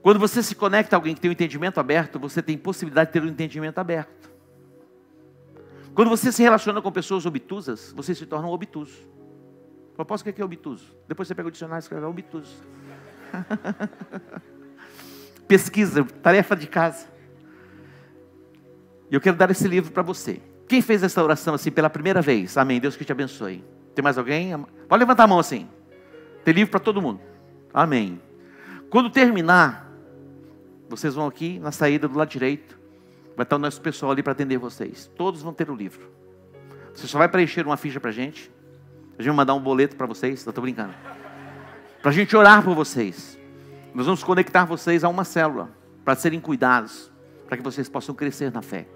Quando 0.00 0.20
você 0.20 0.44
se 0.44 0.54
conecta 0.54 0.94
a 0.94 0.96
alguém 0.96 1.16
que 1.16 1.20
tem 1.20 1.28
o 1.28 1.32
um 1.32 1.34
entendimento 1.34 1.80
aberto, 1.80 2.20
você 2.20 2.40
tem 2.40 2.56
possibilidade 2.56 3.08
de 3.08 3.14
ter 3.14 3.22
um 3.22 3.26
entendimento 3.26 3.78
aberto. 3.78 4.30
Quando 5.92 6.08
você 6.08 6.30
se 6.30 6.40
relaciona 6.40 6.80
com 6.80 6.92
pessoas 6.92 7.26
obtusas, 7.26 7.92
você 7.96 8.14
se 8.14 8.24
torna 8.24 8.46
um 8.46 8.52
obtuso. 8.52 8.96
Propósito, 9.96 10.30
o 10.30 10.32
que 10.32 10.40
é 10.40 10.44
obtuso? 10.44 10.96
Depois 11.08 11.26
você 11.26 11.34
pega 11.34 11.48
o 11.48 11.50
dicionário 11.50 11.80
e 11.80 11.82
escreve 11.82 12.06
obtuso. 12.06 12.62
Pesquisa, 15.48 16.04
tarefa 16.22 16.54
de 16.54 16.68
casa. 16.68 17.08
E 19.10 19.14
eu 19.16 19.20
quero 19.20 19.36
dar 19.36 19.50
esse 19.50 19.66
livro 19.66 19.90
para 19.90 20.04
você. 20.04 20.40
Quem 20.68 20.82
fez 20.82 21.02
essa 21.02 21.22
oração 21.22 21.54
assim 21.54 21.70
pela 21.70 21.88
primeira 21.88 22.20
vez? 22.20 22.58
Amém. 22.58 22.78
Deus 22.78 22.94
que 22.94 23.04
te 23.04 23.10
abençoe. 23.10 23.64
Tem 23.94 24.02
mais 24.02 24.18
alguém? 24.18 24.52
Pode 24.86 25.00
levantar 25.00 25.24
a 25.24 25.26
mão 25.26 25.38
assim. 25.38 25.66
Tem 26.44 26.52
livro 26.52 26.70
para 26.70 26.78
todo 26.78 27.00
mundo. 27.00 27.20
Amém. 27.72 28.20
Quando 28.90 29.08
terminar, 29.08 29.90
vocês 30.88 31.14
vão 31.14 31.26
aqui 31.26 31.58
na 31.58 31.72
saída 31.72 32.06
do 32.06 32.16
lado 32.16 32.28
direito. 32.28 32.78
Vai 33.34 33.44
estar 33.44 33.56
o 33.56 33.58
nosso 33.58 33.80
pessoal 33.80 34.12
ali 34.12 34.22
para 34.22 34.32
atender 34.32 34.58
vocês. 34.58 35.10
Todos 35.16 35.40
vão 35.40 35.54
ter 35.54 35.70
o 35.70 35.74
livro. 35.74 36.10
Você 36.94 37.06
só 37.06 37.16
vai 37.18 37.28
preencher 37.28 37.64
uma 37.64 37.76
ficha 37.76 37.98
para 37.98 38.10
a 38.10 38.12
gente. 38.12 38.50
A 39.18 39.22
gente 39.22 39.30
vai 39.30 39.36
mandar 39.36 39.54
um 39.54 39.60
boleto 39.60 39.96
para 39.96 40.06
vocês. 40.06 40.44
Eu 40.44 40.50
estou 40.50 40.62
brincando. 40.62 40.92
Para 42.02 42.10
a 42.10 42.14
gente 42.14 42.36
orar 42.36 42.62
por 42.62 42.74
vocês. 42.74 43.38
Nós 43.94 44.04
vamos 44.04 44.22
conectar 44.22 44.66
vocês 44.66 45.02
a 45.02 45.08
uma 45.08 45.24
célula. 45.24 45.70
Para 46.04 46.14
serem 46.14 46.40
cuidados. 46.40 47.10
Para 47.46 47.56
que 47.56 47.62
vocês 47.62 47.88
possam 47.88 48.14
crescer 48.14 48.52
na 48.52 48.60
fé. 48.60 48.86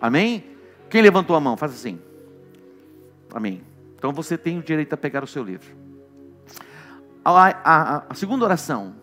Amém? 0.00 0.59
Quem 0.90 1.00
levantou 1.00 1.36
a 1.36 1.40
mão? 1.40 1.56
Faz 1.56 1.72
assim. 1.72 2.00
Amém. 3.32 3.62
Então 3.96 4.12
você 4.12 4.36
tem 4.36 4.58
o 4.58 4.62
direito 4.62 4.92
a 4.92 4.96
pegar 4.96 5.22
o 5.22 5.26
seu 5.26 5.44
livro. 5.44 5.68
A, 7.24 7.48
a, 7.48 8.04
a, 8.10 8.14
segunda 8.14 8.44
oração. 8.44 8.96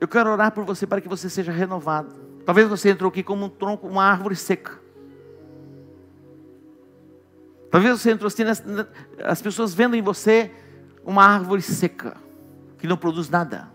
Eu 0.00 0.06
quero 0.06 0.30
orar 0.30 0.52
por 0.52 0.64
você 0.64 0.86
para 0.86 1.00
que 1.00 1.08
você 1.08 1.28
seja 1.28 1.50
renovado. 1.50 2.14
Talvez 2.46 2.68
você 2.68 2.90
entrou 2.90 3.08
aqui 3.08 3.24
como 3.24 3.46
um 3.46 3.48
tronco, 3.48 3.88
uma 3.88 4.04
árvore 4.04 4.36
seca. 4.36 4.78
Talvez 7.68 8.00
você 8.00 8.12
entrou 8.12 8.28
assim, 8.28 8.44
as 9.24 9.42
pessoas 9.42 9.74
vendo 9.74 9.96
em 9.96 10.02
você 10.02 10.52
uma 11.04 11.24
árvore 11.24 11.62
seca, 11.62 12.16
que 12.78 12.86
não 12.86 12.96
produz 12.96 13.28
nada. 13.28 13.68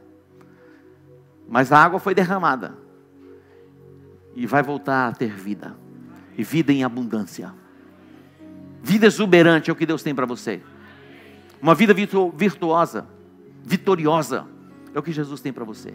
Mas 1.48 1.72
a 1.72 1.84
água 1.84 2.00
foi 2.00 2.16
derramada. 2.16 2.78
E 4.34 4.48
vai 4.48 4.64
voltar 4.64 5.10
a 5.10 5.12
ter 5.12 5.32
vida 5.32 5.83
e 6.38 6.44
vida 6.44 6.72
em 6.72 6.84
abundância. 6.84 7.54
Vida 8.82 9.06
exuberante 9.06 9.70
é 9.70 9.74
o 9.74 9.76
que 9.76 9.86
Deus 9.86 10.04
tem 10.04 10.14
para 10.14 10.26
você. 10.26 10.62
Uma 11.62 11.74
vida 11.74 11.94
virtu 11.94 12.34
virtuosa, 12.36 13.08
vitoriosa, 13.64 14.46
é 14.94 15.00
o 15.00 15.04
que 15.04 15.12
Jesus 15.12 15.40
tem 15.40 15.54
para 15.54 15.64
você. 15.64 15.94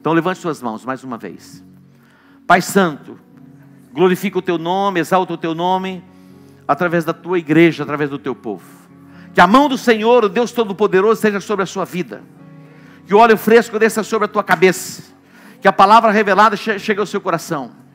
Então 0.00 0.12
levante 0.12 0.40
suas 0.40 0.62
mãos 0.62 0.84
mais 0.84 1.04
uma 1.04 1.18
vez. 1.18 1.64
Pai 2.46 2.62
Santo, 2.62 3.18
glorifica 3.92 4.38
o 4.38 4.42
teu 4.42 4.56
nome, 4.56 5.00
exalta 5.00 5.32
o 5.32 5.36
teu 5.36 5.54
nome, 5.54 6.02
através 6.66 7.04
da 7.04 7.12
tua 7.12 7.38
igreja, 7.38 7.82
através 7.82 8.08
do 8.08 8.18
teu 8.18 8.34
povo. 8.34 8.64
Que 9.34 9.40
a 9.40 9.46
mão 9.46 9.68
do 9.68 9.76
Senhor, 9.76 10.24
o 10.24 10.28
Deus 10.28 10.52
Todo-Poderoso, 10.52 11.20
seja 11.20 11.40
sobre 11.40 11.64
a 11.64 11.66
sua 11.66 11.84
vida. 11.84 12.22
Que 13.06 13.14
o 13.14 13.18
óleo 13.18 13.36
fresco 13.36 13.78
desça 13.78 14.02
sobre 14.02 14.24
a 14.24 14.28
tua 14.28 14.42
cabeça. 14.42 15.02
Que 15.60 15.68
a 15.68 15.72
palavra 15.72 16.10
revelada 16.10 16.56
chegue 16.56 17.00
ao 17.00 17.06
seu 17.06 17.20
coração 17.20 17.85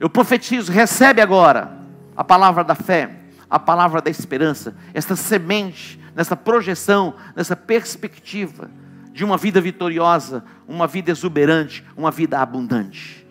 eu 0.00 0.10
profetizo, 0.10 0.72
recebe 0.72 1.20
agora 1.20 1.72
a 2.16 2.24
palavra 2.24 2.64
da 2.64 2.74
fé, 2.74 3.10
a 3.48 3.58
palavra 3.58 4.00
da 4.00 4.10
esperança, 4.10 4.74
esta 4.92 5.16
semente, 5.16 6.00
nessa 6.14 6.36
projeção, 6.36 7.14
nessa 7.34 7.56
perspectiva 7.56 8.70
de 9.12 9.24
uma 9.24 9.36
vida 9.36 9.60
vitoriosa, 9.60 10.44
uma 10.66 10.86
vida 10.86 11.10
exuberante, 11.10 11.84
uma 11.96 12.10
vida 12.10 12.40
abundante. 12.40 13.24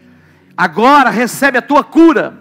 Agora 0.56 1.10
recebe 1.10 1.58
a 1.58 1.62
tua 1.62 1.84
cura, 1.84 2.34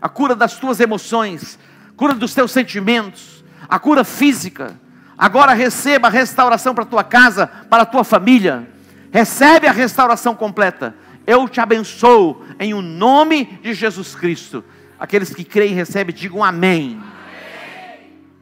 a 0.00 0.08
cura 0.08 0.36
das 0.36 0.56
tuas 0.56 0.78
emoções, 0.78 1.58
cura 1.96 2.14
dos 2.14 2.34
teus 2.34 2.52
sentimentos, 2.52 3.44
a 3.68 3.78
cura 3.78 4.04
física. 4.04 4.78
Agora 5.16 5.52
receba 5.52 6.06
a 6.06 6.10
restauração 6.10 6.74
para 6.74 6.84
a 6.84 6.86
tua 6.86 7.02
casa, 7.02 7.46
para 7.46 7.82
a 7.82 7.86
tua 7.86 8.04
família. 8.04 8.68
Recebe 9.10 9.66
a 9.66 9.72
restauração 9.72 10.34
completa 10.34 10.94
eu 11.28 11.46
te 11.46 11.60
abençoo 11.60 12.42
em 12.58 12.72
o 12.72 12.80
nome 12.80 13.44
de 13.60 13.74
Jesus 13.74 14.14
Cristo. 14.14 14.64
Aqueles 14.98 15.34
que 15.34 15.44
creem 15.44 15.72
e 15.72 15.74
recebem, 15.74 16.14
digam 16.14 16.42
amém. 16.42 16.98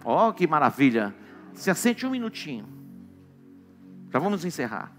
Ó, 0.04 0.28
oh, 0.28 0.32
que 0.32 0.46
maravilha. 0.46 1.12
Se 1.52 1.68
assente 1.68 2.06
um 2.06 2.10
minutinho. 2.10 2.64
Já 4.12 4.20
vamos 4.20 4.44
encerrar. 4.44 4.92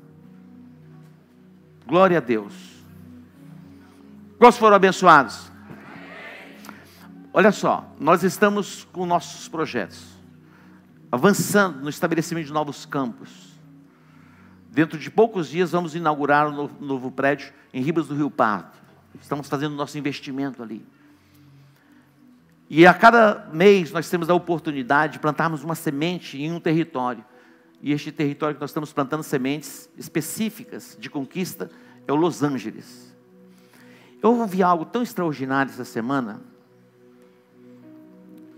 Glória 1.88 2.18
a 2.18 2.20
Deus. 2.20 2.54
Quantos 4.38 4.60
foram 4.60 4.76
abençoados? 4.76 5.50
Olha 7.32 7.54
só, 7.54 7.90
nós 7.98 8.22
estamos 8.22 8.86
com 8.92 9.06
nossos 9.06 9.48
projetos, 9.48 10.04
avançando 11.10 11.80
no 11.80 11.90
estabelecimento 11.90 12.48
de 12.48 12.54
novos 12.54 12.86
campos. 12.86 13.47
Dentro 14.78 15.00
de 15.00 15.10
poucos 15.10 15.50
dias 15.50 15.72
vamos 15.72 15.96
inaugurar 15.96 16.48
um 16.48 16.70
novo, 16.80 17.10
prédio 17.10 17.52
em 17.74 17.82
Ribas 17.82 18.06
do 18.06 18.14
Rio 18.14 18.30
Pardo. 18.30 18.78
Estamos 19.20 19.50
fazendo 19.50 19.74
nosso 19.74 19.98
investimento 19.98 20.62
ali. 20.62 20.86
E 22.70 22.86
a 22.86 22.94
cada 22.94 23.50
mês 23.52 23.92
nós 23.92 24.08
temos 24.08 24.30
a 24.30 24.36
oportunidade 24.36 25.14
de 25.14 25.20
plantarmos 25.20 25.64
uma 25.64 25.74
semente 25.74 26.40
em 26.40 26.52
um 26.52 26.60
território. 26.60 27.26
E 27.82 27.92
este 27.92 28.12
território 28.12 28.54
que 28.54 28.62
nós 28.62 28.70
estamos 28.70 28.94
plantando 28.94 29.24
sementes 29.24 29.90
específicas 29.98 30.96
de 31.00 31.10
conquista 31.10 31.72
é 32.08 32.14
o 32.14 32.16
Los 32.16 32.44
Angeles. 32.44 33.16
Eu 34.22 34.36
ouvi 34.36 34.62
algo 34.62 34.86
tão 34.86 35.02
extraordinário 35.02 35.72
essa 35.72 35.86
semana. 35.86 36.40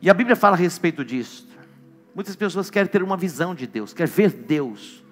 E 0.01 0.09
a 0.09 0.13
Bíblia 0.13 0.35
fala 0.35 0.57
a 0.57 0.59
respeito 0.59 1.05
disso. 1.05 1.47
Muitas 2.13 2.35
pessoas 2.35 2.69
querem 2.69 2.91
ter 2.91 3.01
uma 3.01 3.15
visão 3.15 3.55
de 3.55 3.65
Deus, 3.65 3.93
querem 3.93 4.13
ver 4.13 4.31
Deus. 4.33 5.07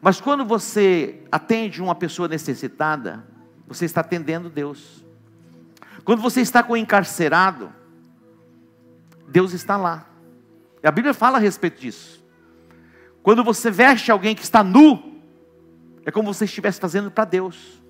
Mas 0.00 0.20
quando 0.20 0.44
você 0.44 1.22
atende 1.30 1.82
uma 1.82 1.94
pessoa 1.94 2.28
necessitada, 2.28 3.24
você 3.66 3.84
está 3.84 4.00
atendendo 4.00 4.48
Deus. 4.48 5.04
Quando 6.04 6.22
você 6.22 6.40
está 6.40 6.62
com 6.62 6.72
o 6.72 6.76
encarcerado, 6.76 7.72
Deus 9.28 9.52
está 9.52 9.76
lá. 9.76 10.06
E 10.82 10.86
a 10.86 10.90
Bíblia 10.90 11.12
fala 11.12 11.38
a 11.38 11.40
respeito 11.40 11.80
disso. 11.80 12.24
Quando 13.22 13.44
você 13.44 13.70
veste 13.70 14.10
alguém 14.10 14.34
que 14.34 14.42
está 14.42 14.62
nu, 14.62 15.20
é 16.06 16.10
como 16.10 16.32
você 16.32 16.44
estivesse 16.46 16.80
fazendo 16.80 17.10
para 17.10 17.24
Deus. 17.24 17.82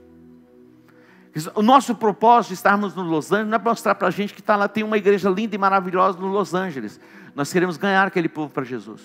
O 1.54 1.62
nosso 1.62 1.94
propósito 1.94 2.48
de 2.48 2.54
estarmos 2.54 2.94
no 2.94 3.02
Los 3.02 3.30
Angeles 3.30 3.50
não 3.50 3.58
é 3.58 3.62
mostrar 3.62 3.94
para 3.94 4.08
a 4.08 4.10
gente 4.10 4.34
que 4.34 4.40
está 4.40 4.56
lá, 4.56 4.66
tem 4.66 4.82
uma 4.82 4.96
igreja 4.96 5.30
linda 5.30 5.54
e 5.54 5.58
maravilhosa 5.58 6.18
no 6.18 6.26
Los 6.26 6.54
Angeles. 6.54 6.98
Nós 7.34 7.52
queremos 7.52 7.76
ganhar 7.76 8.06
aquele 8.06 8.28
povo 8.28 8.52
para 8.52 8.64
Jesus. 8.64 9.02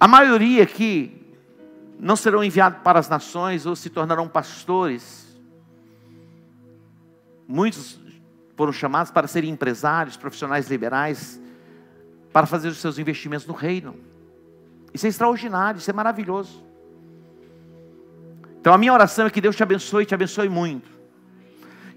A 0.00 0.08
maioria 0.08 0.62
aqui 0.62 1.14
não 1.98 2.16
serão 2.16 2.42
enviados 2.42 2.80
para 2.82 2.98
as 2.98 3.10
nações 3.10 3.66
ou 3.66 3.76
se 3.76 3.90
tornarão 3.90 4.26
pastores. 4.26 5.38
Muitos 7.46 8.00
foram 8.56 8.72
chamados 8.72 9.12
para 9.12 9.28
serem 9.28 9.50
empresários, 9.50 10.16
profissionais 10.16 10.70
liberais, 10.70 11.38
para 12.32 12.46
fazer 12.46 12.68
os 12.68 12.78
seus 12.78 12.98
investimentos 12.98 13.46
no 13.46 13.52
reino. 13.52 13.94
Isso 14.94 15.04
é 15.04 15.10
extraordinário, 15.10 15.78
isso 15.78 15.90
é 15.90 15.92
maravilhoso. 15.92 16.64
Então 18.58 18.72
a 18.72 18.78
minha 18.78 18.94
oração 18.94 19.26
é 19.26 19.30
que 19.30 19.40
Deus 19.40 19.54
te 19.54 19.62
abençoe, 19.62 20.06
te 20.06 20.14
abençoe 20.14 20.48
muito. 20.48 20.90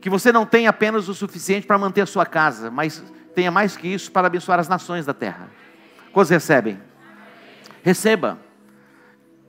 Que 0.02 0.10
você 0.10 0.32
não 0.32 0.46
tenha 0.46 0.70
apenas 0.70 1.08
o 1.08 1.14
suficiente 1.14 1.66
para 1.66 1.78
manter 1.78 2.02
a 2.02 2.06
sua 2.06 2.26
casa, 2.26 2.70
mas 2.70 3.02
tenha 3.34 3.50
mais 3.50 3.78
que 3.78 3.88
isso 3.88 4.12
para 4.12 4.28
abençoar 4.28 4.60
as 4.60 4.68
nações 4.68 5.06
da 5.06 5.14
terra. 5.14 5.50
Quantos 6.12 6.30
recebem? 6.30 6.78
Receba 7.84 8.40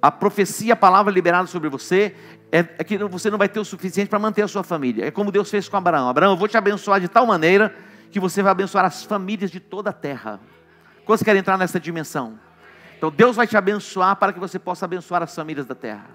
a 0.03 0.11
profecia, 0.11 0.75
a 0.75 0.77
palavra 0.77 1.11
liberada 1.11 1.47
sobre 1.47 1.71
você, 1.71 2.15
é, 2.53 2.59
é 2.59 2.85
que 2.85 2.99
você 3.05 3.31
não 3.31 3.39
vai 3.39 3.49
ter 3.49 3.59
o 3.59 3.65
suficiente 3.65 4.09
para 4.09 4.19
manter 4.19 4.43
a 4.43 4.49
sua 4.49 4.63
família. 4.63 5.07
É 5.07 5.11
como 5.11 5.33
Deus 5.33 5.49
fez 5.49 5.67
com 5.67 5.79
Abraão: 5.79 6.11
Abraão, 6.11 6.33
eu 6.33 6.37
vou 6.37 6.47
te 6.47 6.59
abençoar 6.59 7.01
de 7.01 7.09
tal 7.09 7.25
maneira 7.25 7.75
que 8.11 8.21
você 8.21 8.43
vai 8.43 8.53
abençoar 8.53 8.85
as 8.85 9.03
famílias 9.03 9.51
de 9.51 9.61
toda 9.61 9.89
a 9.89 9.93
terra. 9.95 10.41
Quantos 11.07 11.25
querem 11.25 11.41
entrar 11.41 11.57
nessa 11.57 11.81
dimensão? 11.81 12.39
Então 12.99 13.11
Deus 13.11 13.37
vai 13.37 13.47
te 13.47 13.57
abençoar 13.57 14.17
para 14.17 14.31
que 14.31 14.39
você 14.39 14.59
possa 14.59 14.85
abençoar 14.85 15.23
as 15.23 15.35
famílias 15.35 15.65
da 15.65 15.75
terra. 15.75 16.07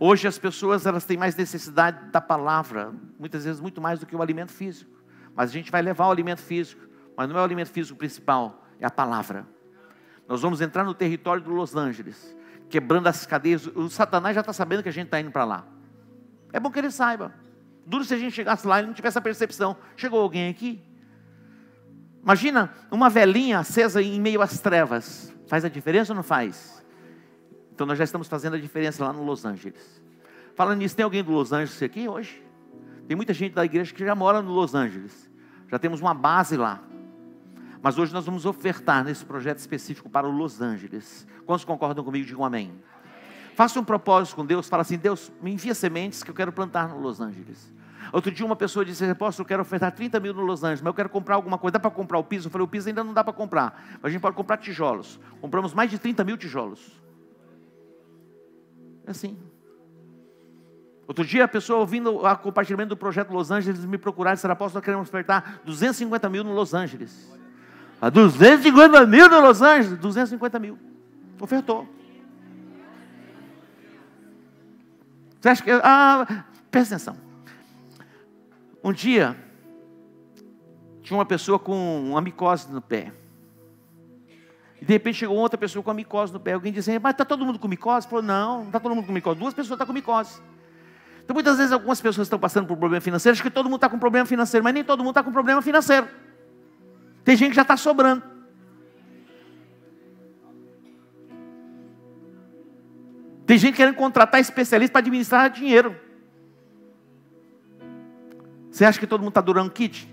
Hoje 0.00 0.26
as 0.26 0.36
pessoas 0.36 0.84
elas 0.84 1.04
têm 1.04 1.16
mais 1.16 1.36
necessidade 1.36 2.10
da 2.10 2.20
palavra, 2.20 2.92
muitas 3.18 3.44
vezes 3.44 3.60
muito 3.60 3.80
mais 3.80 4.00
do 4.00 4.06
que 4.06 4.16
o 4.16 4.20
alimento 4.20 4.50
físico. 4.50 4.90
Mas 5.32 5.50
a 5.50 5.52
gente 5.52 5.70
vai 5.70 5.80
levar 5.80 6.08
o 6.08 6.10
alimento 6.10 6.42
físico, 6.42 6.82
mas 7.16 7.28
não 7.28 7.36
é 7.36 7.40
o 7.40 7.44
alimento 7.44 7.70
físico 7.70 7.96
principal, 7.96 8.66
é 8.80 8.86
a 8.86 8.90
palavra. 8.90 9.53
Nós 10.28 10.40
vamos 10.40 10.60
entrar 10.60 10.84
no 10.84 10.94
território 10.94 11.42
do 11.42 11.50
Los 11.52 11.76
Angeles 11.76 12.34
quebrando 12.68 13.06
as 13.06 13.24
cadeias. 13.24 13.66
O 13.68 13.88
Satanás 13.88 14.34
já 14.34 14.40
está 14.40 14.52
sabendo 14.52 14.82
que 14.82 14.88
a 14.88 14.92
gente 14.92 15.06
está 15.06 15.20
indo 15.20 15.30
para 15.30 15.44
lá. 15.44 15.64
É 16.52 16.58
bom 16.58 16.70
que 16.70 16.78
ele 16.78 16.90
saiba. 16.90 17.32
Duro 17.86 18.04
se 18.04 18.14
a 18.14 18.18
gente 18.18 18.32
chegasse 18.32 18.66
lá 18.66 18.82
e 18.82 18.86
não 18.86 18.92
tivesse 18.92 19.16
a 19.16 19.20
percepção. 19.20 19.76
Chegou 19.96 20.20
alguém 20.20 20.48
aqui? 20.48 20.82
Imagina 22.22 22.72
uma 22.90 23.10
velhinha 23.10 23.58
acesa 23.58 24.02
em 24.02 24.20
meio 24.20 24.40
às 24.40 24.58
trevas. 24.58 25.32
Faz 25.46 25.64
a 25.64 25.68
diferença 25.68 26.12
ou 26.12 26.16
não 26.16 26.22
faz? 26.22 26.84
Então 27.72 27.86
nós 27.86 27.98
já 27.98 28.04
estamos 28.04 28.26
fazendo 28.26 28.54
a 28.54 28.58
diferença 28.58 29.04
lá 29.04 29.12
no 29.12 29.22
Los 29.22 29.44
Angeles. 29.44 30.02
Falando 30.54 30.78
nisso, 30.78 30.96
tem 30.96 31.04
alguém 31.04 31.22
do 31.22 31.32
Los 31.32 31.52
Angeles 31.52 31.82
aqui 31.82 32.08
hoje? 32.08 32.42
Tem 33.06 33.16
muita 33.16 33.34
gente 33.34 33.52
da 33.52 33.64
igreja 33.64 33.94
que 33.94 34.04
já 34.04 34.14
mora 34.14 34.40
no 34.40 34.52
Los 34.52 34.74
Angeles. 34.74 35.30
Já 35.68 35.78
temos 35.78 36.00
uma 36.00 36.14
base 36.14 36.56
lá. 36.56 36.82
Mas 37.84 37.98
hoje 37.98 38.14
nós 38.14 38.24
vamos 38.24 38.46
ofertar 38.46 39.04
nesse 39.04 39.22
projeto 39.22 39.58
específico 39.58 40.08
para 40.08 40.26
o 40.26 40.30
Los 40.30 40.62
Angeles. 40.62 41.26
Quantos 41.44 41.66
concordam 41.66 42.02
comigo? 42.02 42.24
Digam 42.24 42.42
amém. 42.42 42.72
Faça 43.54 43.78
um 43.78 43.84
propósito 43.84 44.36
com 44.36 44.46
Deus, 44.46 44.66
fala 44.70 44.80
assim: 44.80 44.96
Deus, 44.96 45.30
me 45.42 45.52
envia 45.52 45.74
sementes 45.74 46.22
que 46.22 46.30
eu 46.30 46.34
quero 46.34 46.50
plantar 46.50 46.88
no 46.88 46.98
Los 46.98 47.20
Angeles. 47.20 47.70
Outro 48.10 48.32
dia 48.32 48.46
uma 48.46 48.56
pessoa 48.56 48.86
disse, 48.86 49.04
apóstolo, 49.04 49.44
eu 49.44 49.48
quero 49.48 49.60
ofertar 49.60 49.92
30 49.92 50.18
mil 50.18 50.32
no 50.32 50.40
Los 50.40 50.64
Angeles, 50.64 50.80
mas 50.80 50.86
eu 50.86 50.94
quero 50.94 51.10
comprar 51.10 51.34
alguma 51.34 51.58
coisa. 51.58 51.72
Dá 51.72 51.78
para 51.78 51.90
comprar 51.90 52.16
o 52.16 52.24
piso? 52.24 52.48
Eu 52.48 52.50
falei, 52.50 52.64
o 52.64 52.68
piso 52.68 52.88
ainda 52.88 53.04
não 53.04 53.12
dá 53.12 53.22
para 53.22 53.34
comprar. 53.34 53.98
Mas 54.00 54.04
a 54.04 54.08
gente 54.08 54.22
pode 54.22 54.34
comprar 54.34 54.56
tijolos. 54.56 55.20
Compramos 55.42 55.74
mais 55.74 55.90
de 55.90 55.98
30 55.98 56.24
mil 56.24 56.38
tijolos. 56.38 57.02
É 59.06 59.10
assim. 59.10 59.36
Outro 61.06 61.22
dia 61.22 61.44
a 61.44 61.48
pessoa 61.48 61.80
ouvindo 61.80 62.16
o 62.16 62.36
compartilhamento 62.38 62.88
do 62.88 62.96
projeto 62.96 63.30
Los 63.30 63.50
Angeles 63.50 63.84
me 63.84 63.98
procuraram 63.98 64.32
e 64.32 64.36
disseram, 64.36 64.54
apóstolo, 64.54 64.78
nós 64.78 64.84
queremos 64.86 65.06
ofertar 65.06 65.60
250 65.66 66.30
mil 66.30 66.42
no 66.42 66.54
Los 66.54 66.72
Angeles. 66.72 67.43
A 68.04 68.10
250 68.10 69.06
mil 69.06 69.30
no 69.30 69.40
Los 69.40 69.62
Angeles? 69.62 69.98
250 69.98 70.58
mil. 70.58 70.78
Ofertou. 71.40 71.88
Você 75.40 75.48
acha 75.48 75.62
que. 75.62 75.70
Ah, 75.82 76.44
presta 76.70 76.96
atenção. 76.96 77.16
Um 78.84 78.92
dia, 78.92 79.34
tinha 81.02 81.16
uma 81.16 81.24
pessoa 81.24 81.58
com 81.58 82.10
uma 82.10 82.20
micose 82.20 82.70
no 82.70 82.82
pé. 82.82 83.10
E 84.82 84.84
de 84.84 84.92
repente 84.92 85.16
chegou 85.16 85.38
outra 85.38 85.56
pessoa 85.56 85.82
com 85.82 85.90
a 85.90 85.94
micose 85.94 86.30
no 86.30 86.38
pé. 86.38 86.52
Alguém 86.52 86.74
dizendo, 86.74 87.00
mas 87.02 87.12
está 87.12 87.24
todo 87.24 87.42
mundo 87.46 87.58
com 87.58 87.66
micose? 87.66 88.06
Falou, 88.06 88.22
não, 88.22 88.58
não 88.58 88.66
está 88.66 88.80
todo 88.80 88.94
mundo 88.94 89.06
com 89.06 89.14
micose. 89.14 89.40
Duas 89.40 89.54
pessoas 89.54 89.76
estão 89.76 89.86
com 89.86 89.94
micose. 89.94 90.42
Então 91.24 91.32
muitas 91.32 91.56
vezes 91.56 91.72
algumas 91.72 92.02
pessoas 92.02 92.26
estão 92.26 92.38
passando 92.38 92.66
por 92.66 92.76
problema 92.76 93.00
financeiro, 93.00 93.32
acho 93.32 93.42
que 93.42 93.48
todo 93.48 93.64
mundo 93.64 93.76
está 93.76 93.88
com 93.88 93.98
problema 93.98 94.26
financeiro, 94.26 94.62
mas 94.62 94.74
nem 94.74 94.84
todo 94.84 94.98
mundo 94.98 95.12
está 95.12 95.22
com 95.22 95.32
problema 95.32 95.62
financeiro. 95.62 96.06
Tem 97.24 97.36
gente 97.36 97.50
que 97.50 97.56
já 97.56 97.62
está 97.62 97.76
sobrando. 97.76 98.22
Tem 103.46 103.58
gente 103.58 103.76
querendo 103.76 103.94
contratar 103.96 104.40
especialista 104.40 104.92
para 104.92 105.00
administrar 105.00 105.50
dinheiro. 105.50 105.96
Você 108.70 108.84
acha 108.84 108.98
que 108.98 109.06
todo 109.06 109.20
mundo 109.20 109.30
está 109.30 109.40
durando 109.40 109.70
kit? 109.70 110.08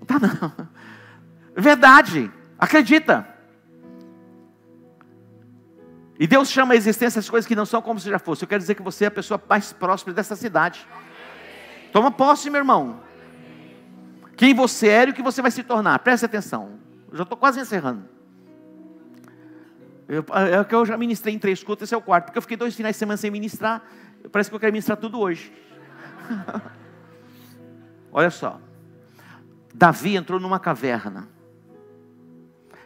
Está 0.00 0.18
não. 0.18 0.68
Verdade. 1.54 2.30
Acredita. 2.58 3.26
E 6.18 6.26
Deus 6.26 6.50
chama 6.50 6.74
a 6.74 6.76
existência 6.76 7.18
as 7.18 7.30
coisas 7.30 7.46
que 7.48 7.56
não 7.56 7.64
são 7.64 7.80
como 7.80 7.98
se 7.98 8.08
já 8.08 8.18
fosse. 8.18 8.44
Eu 8.44 8.48
quero 8.48 8.60
dizer 8.60 8.74
que 8.74 8.82
você 8.82 9.04
é 9.04 9.08
a 9.08 9.10
pessoa 9.10 9.42
mais 9.48 9.72
próspera 9.72 10.14
dessa 10.14 10.36
cidade. 10.36 10.86
Toma 11.92 12.10
posse, 12.10 12.50
meu 12.50 12.58
irmão. 12.58 13.00
Quem 14.40 14.54
você 14.54 14.88
é 14.88 15.06
e 15.06 15.10
o 15.10 15.12
que 15.12 15.20
você 15.20 15.42
vai 15.42 15.50
se 15.50 15.62
tornar. 15.62 15.98
Preste 15.98 16.24
atenção. 16.24 16.78
Eu 17.10 17.18
já 17.18 17.24
estou 17.24 17.36
quase 17.36 17.60
encerrando. 17.60 18.08
Eu, 20.08 20.24
é 20.34 20.64
que 20.64 20.74
eu 20.74 20.86
já 20.86 20.96
ministrei 20.96 21.34
em 21.34 21.38
três 21.38 21.62
cultos, 21.62 21.82
esse 21.82 21.94
é 21.94 21.98
o 21.98 22.00
quarto. 22.00 22.24
Porque 22.24 22.38
eu 22.38 22.42
fiquei 22.42 22.56
dois 22.56 22.74
finais 22.74 22.96
de 22.96 23.00
semana 23.00 23.18
sem 23.18 23.30
ministrar. 23.30 23.82
Parece 24.32 24.48
que 24.48 24.56
eu 24.56 24.60
quero 24.60 24.72
ministrar 24.72 24.96
tudo 24.96 25.20
hoje. 25.20 25.52
Olha 28.10 28.30
só. 28.30 28.58
Davi 29.74 30.16
entrou 30.16 30.40
numa 30.40 30.58
caverna. 30.58 31.28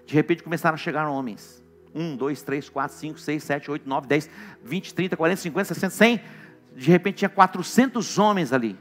De 0.05 0.13
repente 0.13 0.43
começaram 0.43 0.75
a 0.75 0.79
chegar 0.79 1.09
homens. 1.09 1.63
Um, 1.95 2.17
dois, 2.17 2.43
três, 2.43 2.69
quatro, 2.69 2.97
cinco, 2.97 3.21
seis, 3.21 3.45
sete, 3.45 3.71
oito, 3.71 3.89
nove, 3.89 4.09
dez, 4.09 4.29
vinte, 4.61 4.93
trinta, 4.93 5.17
quarenta, 5.17 5.41
cinquenta, 5.41 5.73
sessenta, 5.73 5.95
cem. 5.95 6.21
De 6.75 6.91
repente 6.91 7.19
tinha 7.19 7.29
quatrocentos 7.29 8.19
homens 8.19 8.53
ali. 8.53 8.77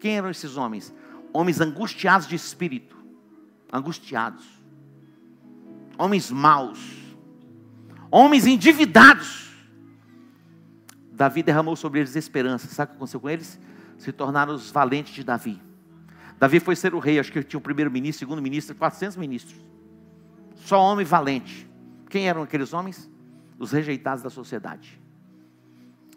Quem 0.00 0.18
eram 0.18 0.30
esses 0.30 0.56
homens? 0.56 0.92
Homens 1.32 1.60
angustiados 1.60 2.26
de 2.26 2.34
espírito. 2.34 2.96
Angustiados. 3.72 4.44
Homens 5.96 6.30
maus. 6.30 6.78
Homens 8.10 8.46
endividados. 8.46 9.48
Davi 11.12 11.42
derramou 11.42 11.74
sobre 11.76 12.00
eles 12.00 12.14
esperança. 12.16 12.68
Sabe 12.68 12.90
o 12.90 12.92
que 12.92 12.96
aconteceu 12.96 13.20
com 13.20 13.28
eles? 13.28 13.58
Se 13.98 14.12
tornaram 14.12 14.54
os 14.54 14.70
valentes 14.70 15.14
de 15.14 15.24
Davi. 15.24 15.60
Davi 16.38 16.60
foi 16.60 16.76
ser 16.76 16.94
o 16.94 17.00
rei, 17.00 17.18
acho 17.18 17.32
que 17.32 17.42
tinha 17.42 17.58
o 17.58 17.62
primeiro 17.62 17.90
ministro, 17.90 18.20
segundo 18.20 18.40
ministro, 18.40 18.76
400 18.76 19.16
ministros. 19.16 19.56
Só 20.54 20.80
homem 20.80 21.04
valente. 21.04 21.68
Quem 22.08 22.28
eram 22.28 22.42
aqueles 22.42 22.72
homens? 22.72 23.10
Os 23.58 23.72
rejeitados 23.72 24.22
da 24.22 24.30
sociedade. 24.30 25.00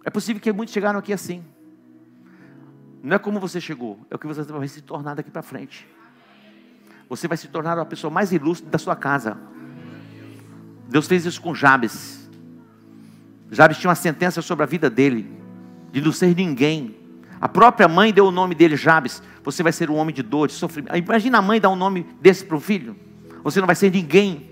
É 0.03 0.09
possível 0.09 0.41
que 0.41 0.51
muitos 0.51 0.74
chegaram 0.74 0.99
aqui 0.99 1.12
assim. 1.12 1.43
Não 3.02 3.16
é 3.16 3.20
como 3.20 3.39
você 3.39 3.60
chegou, 3.60 3.99
é 4.10 4.16
o 4.16 4.20
que 4.20 4.28
você 4.28 4.43
vai 4.43 4.68
se 4.68 4.82
tornar 4.82 5.16
daqui 5.16 5.32
para 5.32 5.41
frente. 5.41 5.88
Você 7.10 7.28
vai 7.28 7.38
se 7.38 7.47
tornar 7.47 7.78
a 7.78 7.86
pessoa 7.86 8.12
mais 8.12 8.32
ilustre 8.32 8.70
da 8.70 8.78
sua 8.78 8.95
casa. 8.95 9.38
Deus 10.88 11.08
fez 11.08 11.26
isso 11.26 11.41
com 11.41 11.54
Jabes. 11.54 12.30
Jabes 13.52 13.78
tinha 13.78 13.89
uma 13.89 13.95
sentença 13.95 14.41
sobre 14.41 14.64
a 14.64 14.68
vida 14.68 14.89
dele, 14.89 15.30
de 15.91 15.99
não 15.99 16.12
ser 16.12 16.36
ninguém, 16.36 17.02
a 17.41 17.49
própria 17.49 17.88
mãe 17.88 18.14
deu 18.14 18.28
o 18.28 18.32
nome 18.32 18.54
dele, 18.54 18.76
Jabes. 18.76 19.24
Você 19.43 19.64
vai 19.64 19.72
ser 19.72 19.89
um 19.89 19.95
homem 19.95 20.14
de 20.14 20.22
dor, 20.22 20.47
de 20.47 20.54
sofrimento. 20.54 20.95
Imagina 20.95 21.39
a 21.39 21.41
mãe 21.41 21.60
dar 21.60 21.70
um 21.70 21.76
nome 21.76 22.06
desse 22.22 22.45
para 22.45 22.56
o 22.56 22.60
filho. 22.60 22.95
Você 23.43 23.60
não 23.60 23.66
vai 23.66 23.76
ser 23.76 23.91
ninguém. 23.91 24.52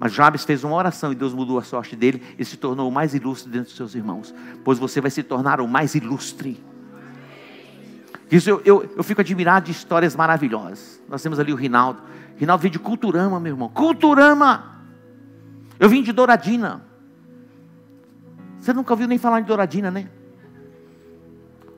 Mas 0.00 0.12
Jabes 0.12 0.44
fez 0.44 0.64
uma 0.64 0.74
oração 0.74 1.12
e 1.12 1.14
Deus 1.14 1.32
mudou 1.32 1.56
a 1.56 1.62
sorte 1.62 1.94
dele 1.94 2.20
e 2.36 2.44
se 2.44 2.56
tornou 2.56 2.88
o 2.88 2.92
mais 2.92 3.14
ilustre 3.14 3.48
dentre 3.52 3.68
os 3.68 3.76
seus 3.76 3.94
irmãos. 3.94 4.34
Pois 4.64 4.80
você 4.80 5.00
vai 5.00 5.12
se 5.12 5.22
tornar 5.22 5.60
o 5.60 5.68
mais 5.68 5.94
ilustre. 5.94 6.60
Isso 8.30 8.50
eu, 8.50 8.62
eu, 8.64 8.92
eu 8.96 9.02
fico 9.02 9.20
admirado 9.20 9.66
de 9.66 9.72
histórias 9.72 10.14
maravilhosas. 10.14 11.02
Nós 11.08 11.22
temos 11.22 11.38
ali 11.38 11.52
o 11.52 11.56
Rinaldo. 11.56 12.02
Rinaldo 12.36 12.62
veio 12.62 12.72
de 12.72 12.78
Culturama, 12.78 13.40
meu 13.40 13.54
irmão. 13.54 13.68
Culturama! 13.68 14.76
Eu 15.80 15.88
vim 15.88 16.02
de 16.02 16.12
Douradina. 16.12 16.82
Você 18.60 18.72
nunca 18.72 18.92
ouviu 18.92 19.08
nem 19.08 19.18
falar 19.18 19.40
de 19.40 19.46
Douradina, 19.46 19.90
né? 19.90 20.08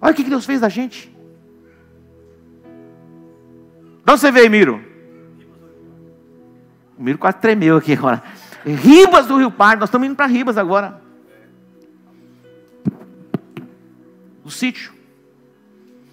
Olha 0.01 0.13
o 0.13 0.15
que 0.15 0.25
Deus 0.25 0.45
fez 0.45 0.61
da 0.61 0.69
gente. 0.69 1.15
De 4.05 4.13
onde 4.13 4.21
você 4.21 4.33
veio, 4.33 4.51
Miro? 4.51 4.83
O 6.99 7.03
Miro 7.03 7.19
quase 7.19 7.39
tremeu 7.39 7.77
aqui 7.77 7.93
agora. 7.93 8.23
Ribas 8.65 9.27
do 9.27 9.39
Rio 9.39 9.51
Pardo, 9.51 9.81
nós 9.81 9.89
estamos 9.89 10.07
indo 10.07 10.17
para 10.17 10.27
Ribas 10.27 10.59
agora. 10.59 11.01
Do 14.43 14.51
sítio. 14.51 15.00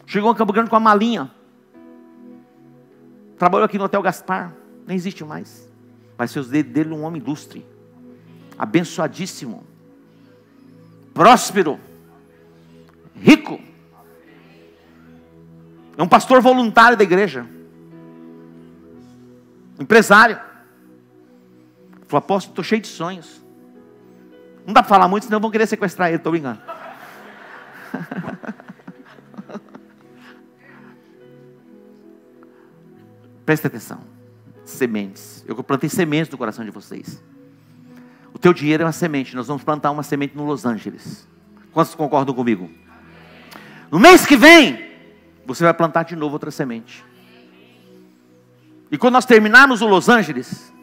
Chegou 0.07 0.31
em 0.31 0.35
Campo 0.35 0.53
Grande 0.53 0.69
com 0.69 0.75
a 0.77 0.79
malinha. 0.79 1.29
Trabalhou 3.37 3.65
aqui 3.65 3.77
no 3.77 3.83
Hotel 3.83 4.01
Gaspar. 4.01 4.53
Nem 4.87 4.95
existe 4.95 5.23
mais. 5.25 5.69
Mas 6.17 6.33
dedos 6.33 6.49
dele 6.49 6.93
um 6.93 7.03
homem 7.03 7.21
ilustre. 7.21 7.65
Abençoadíssimo. 8.57 9.65
Próspero. 11.13 11.77
Rico. 13.13 13.59
É 15.97 16.01
um 16.01 16.07
pastor 16.07 16.41
voluntário 16.41 16.97
da 16.97 17.03
igreja. 17.03 17.45
Empresário. 19.77 20.39
Falou, 22.07 22.19
apóstolo, 22.19 22.53
estou 22.53 22.63
cheio 22.63 22.81
de 22.81 22.87
sonhos. 22.87 23.43
Não 24.65 24.73
dá 24.73 24.81
para 24.81 24.89
falar 24.89 25.09
muito, 25.09 25.25
senão 25.25 25.41
vão 25.41 25.51
querer 25.51 25.67
sequestrar 25.67 26.07
ele, 26.07 26.17
estou 26.17 26.31
brincando. 26.31 26.61
Preste 33.47 33.65
atenção. 33.65 34.01
Sementes. 34.65 35.45
Eu 35.47 35.55
plantei 35.63 35.89
sementes 35.89 36.29
no 36.29 36.37
coração 36.37 36.65
de 36.65 36.69
vocês. 36.69 37.23
O 38.33 38.37
teu 38.37 38.51
dinheiro 38.51 38.83
é 38.83 38.85
uma 38.85 38.91
semente. 38.91 39.37
Nós 39.37 39.47
vamos 39.47 39.63
plantar 39.63 39.89
uma 39.89 40.03
semente 40.03 40.35
no 40.35 40.43
Los 40.43 40.65
Angeles. 40.65 41.25
Quantos 41.71 41.95
concordam 41.95 42.35
comigo? 42.35 42.69
No 43.89 43.99
mês 43.99 44.25
que 44.25 44.35
vem, 44.35 44.91
você 45.45 45.63
vai 45.63 45.73
plantar 45.73 46.03
de 46.03 46.13
novo 46.13 46.33
outra 46.33 46.51
semente. 46.51 47.05
E 48.91 48.97
quando 48.97 49.13
nós 49.13 49.23
terminarmos 49.23 49.81
o 49.81 49.87
Los 49.87 50.09
Angeles, 50.09 50.73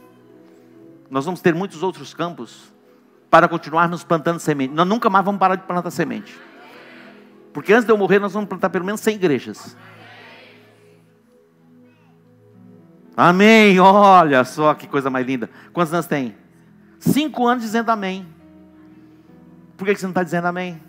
nós 1.11 1.27
vamos 1.27 1.43
ter 1.43 1.55
muitos 1.55 1.83
outros 1.83 2.15
campos 2.15 2.73
para 3.29 3.47
continuarmos 3.47 4.05
plantando 4.05 4.39
semente. 4.39 4.73
Nós 4.73 4.89
nunca 4.89 5.11
mais 5.11 5.23
vamos 5.23 5.39
parar 5.39 5.57
de 5.57 5.65
plantar 5.65 5.91
semente. 5.91 6.35
Porque 7.53 7.75
antes 7.75 7.85
de 7.85 7.93
eu 7.93 7.99
morrer, 7.99 8.21
nós 8.21 8.33
vamos 8.33 8.49
plantar 8.49 8.71
pelo 8.71 8.87
menos 8.87 9.03
100 9.03 9.17
igrejas. 9.17 9.77
Amém. 13.17 13.79
Olha 13.79 14.45
só 14.45 14.75
que 14.75 14.87
coisa 14.87 15.11
mais 15.11 15.27
linda. 15.27 15.49
Quantos 15.73 15.93
anos 15.93 16.07
tem? 16.07 16.37
Cinco 16.99 17.47
anos 17.47 17.63
dizendo 17.63 17.91
amém. 17.91 18.27
Por 19.77 19.87
que 19.87 19.95
você 19.95 20.07
não 20.07 20.11
está 20.11 20.23
dizendo 20.23 20.47
amém? 20.47 20.81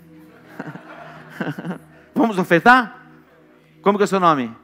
Vamos 2.15 2.37
ofertar? 2.37 3.03
Como 3.81 3.97
que 3.97 4.03
é 4.03 4.05
o 4.05 4.07
seu 4.07 4.19
nome? 4.19 4.55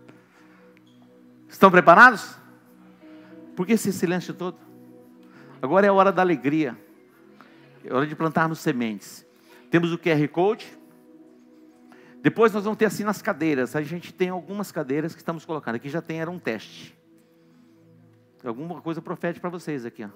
Estão 1.49 1.72
preparados? 1.72 2.38
Por 3.55 3.66
que 3.66 3.74
esse 3.74 3.91
silêncio 3.91 4.34
todo? 4.34 4.57
Agora 5.61 5.86
é 5.86 5.89
a 5.89 5.93
hora 5.93 6.11
da 6.11 6.22
alegria. 6.22 6.78
É 7.84 7.93
hora 7.93 8.05
de 8.05 8.16
plantarmos 8.16 8.59
sementes. 8.59 9.26
Temos 9.70 9.91
o 9.91 9.97
QR 9.97 10.28
Code. 10.30 10.78
Depois 12.22 12.53
nós 12.53 12.64
vamos 12.64 12.78
ter 12.78 12.86
assim 12.86 13.03
nas 13.03 13.22
cadeiras. 13.22 13.76
A 13.76 13.82
gente 13.82 14.14
tem 14.14 14.30
algumas 14.30 14.72
cadeiras 14.72 15.14
que 15.14 15.22
estamos 15.22 15.45
colocando. 15.45 15.76
Aqui 15.76 15.89
já 15.89 16.01
tem, 16.01 16.22
era 16.22 16.30
um 16.30 16.39
teste. 16.39 16.97
Alguma 18.43 18.82
coisa 18.82 19.01
profética 19.01 19.41
para 19.41 19.49
vocês 19.49 19.86
aqui. 19.86 20.03
Ó. 20.03 20.09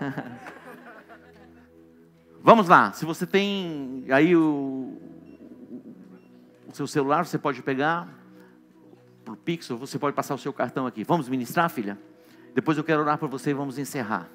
Vamos 2.42 2.68
lá. 2.68 2.92
Se 2.92 3.04
você 3.04 3.26
tem 3.26 4.04
aí 4.10 4.36
o 4.36 5.13
seu 6.76 6.86
celular, 6.86 7.26
você 7.26 7.38
pode 7.38 7.62
pegar 7.62 8.08
por 9.24 9.36
Pix, 9.36 9.70
ou 9.70 9.78
você 9.78 9.98
pode 9.98 10.14
passar 10.14 10.34
o 10.34 10.38
seu 10.38 10.52
cartão 10.52 10.86
aqui. 10.86 11.04
Vamos 11.04 11.28
ministrar, 11.28 11.70
filha? 11.70 11.98
Depois 12.54 12.76
eu 12.76 12.84
quero 12.84 13.00
orar 13.00 13.18
por 13.18 13.28
você 13.28 13.50
e 13.50 13.54
vamos 13.54 13.78
encerrar. 13.78 14.28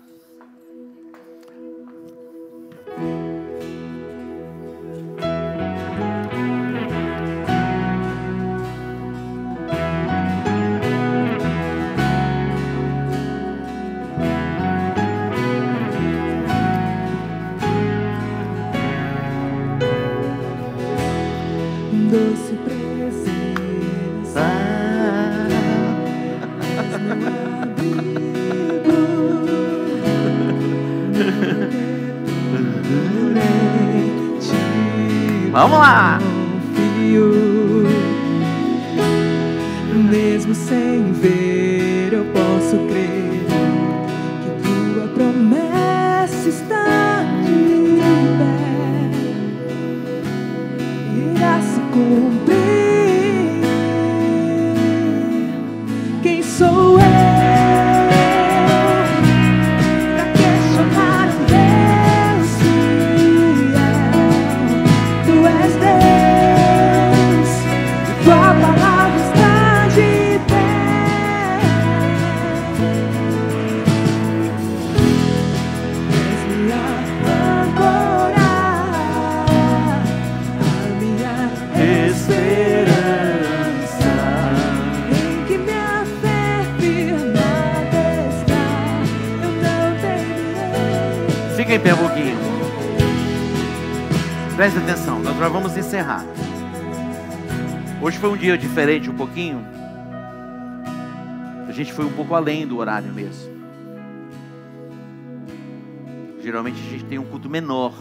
Diferente 98.69 99.09
um 99.09 99.15
pouquinho. 99.15 99.65
A 101.67 101.71
gente 101.71 101.91
foi 101.91 102.05
um 102.05 102.13
pouco 102.13 102.35
além 102.35 102.67
do 102.67 102.77
horário 102.77 103.11
mesmo. 103.11 103.51
Geralmente 106.39 106.79
a 106.79 106.89
gente 106.91 107.05
tem 107.05 107.17
um 107.17 107.25
culto 107.25 107.49
menor. 107.49 107.93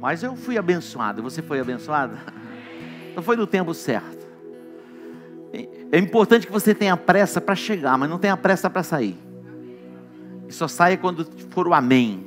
Mas 0.00 0.22
eu 0.22 0.36
fui 0.36 0.56
abençoado. 0.56 1.22
Você 1.22 1.42
foi 1.42 1.60
abençoado? 1.60 2.16
Então 3.10 3.22
foi 3.22 3.36
no 3.36 3.46
tempo 3.46 3.72
certo. 3.72 4.26
É 5.92 6.00
importante 6.00 6.48
que 6.48 6.52
você 6.52 6.74
tenha 6.74 6.96
pressa 6.96 7.40
para 7.40 7.54
chegar, 7.54 7.96
mas 7.96 8.10
não 8.10 8.18
tenha 8.18 8.36
pressa 8.36 8.68
para 8.68 8.82
sair. 8.82 9.16
E 10.48 10.52
só 10.52 10.66
saia 10.66 10.96
quando 10.96 11.24
for 11.50 11.68
o 11.68 11.72
amém. 11.72 12.26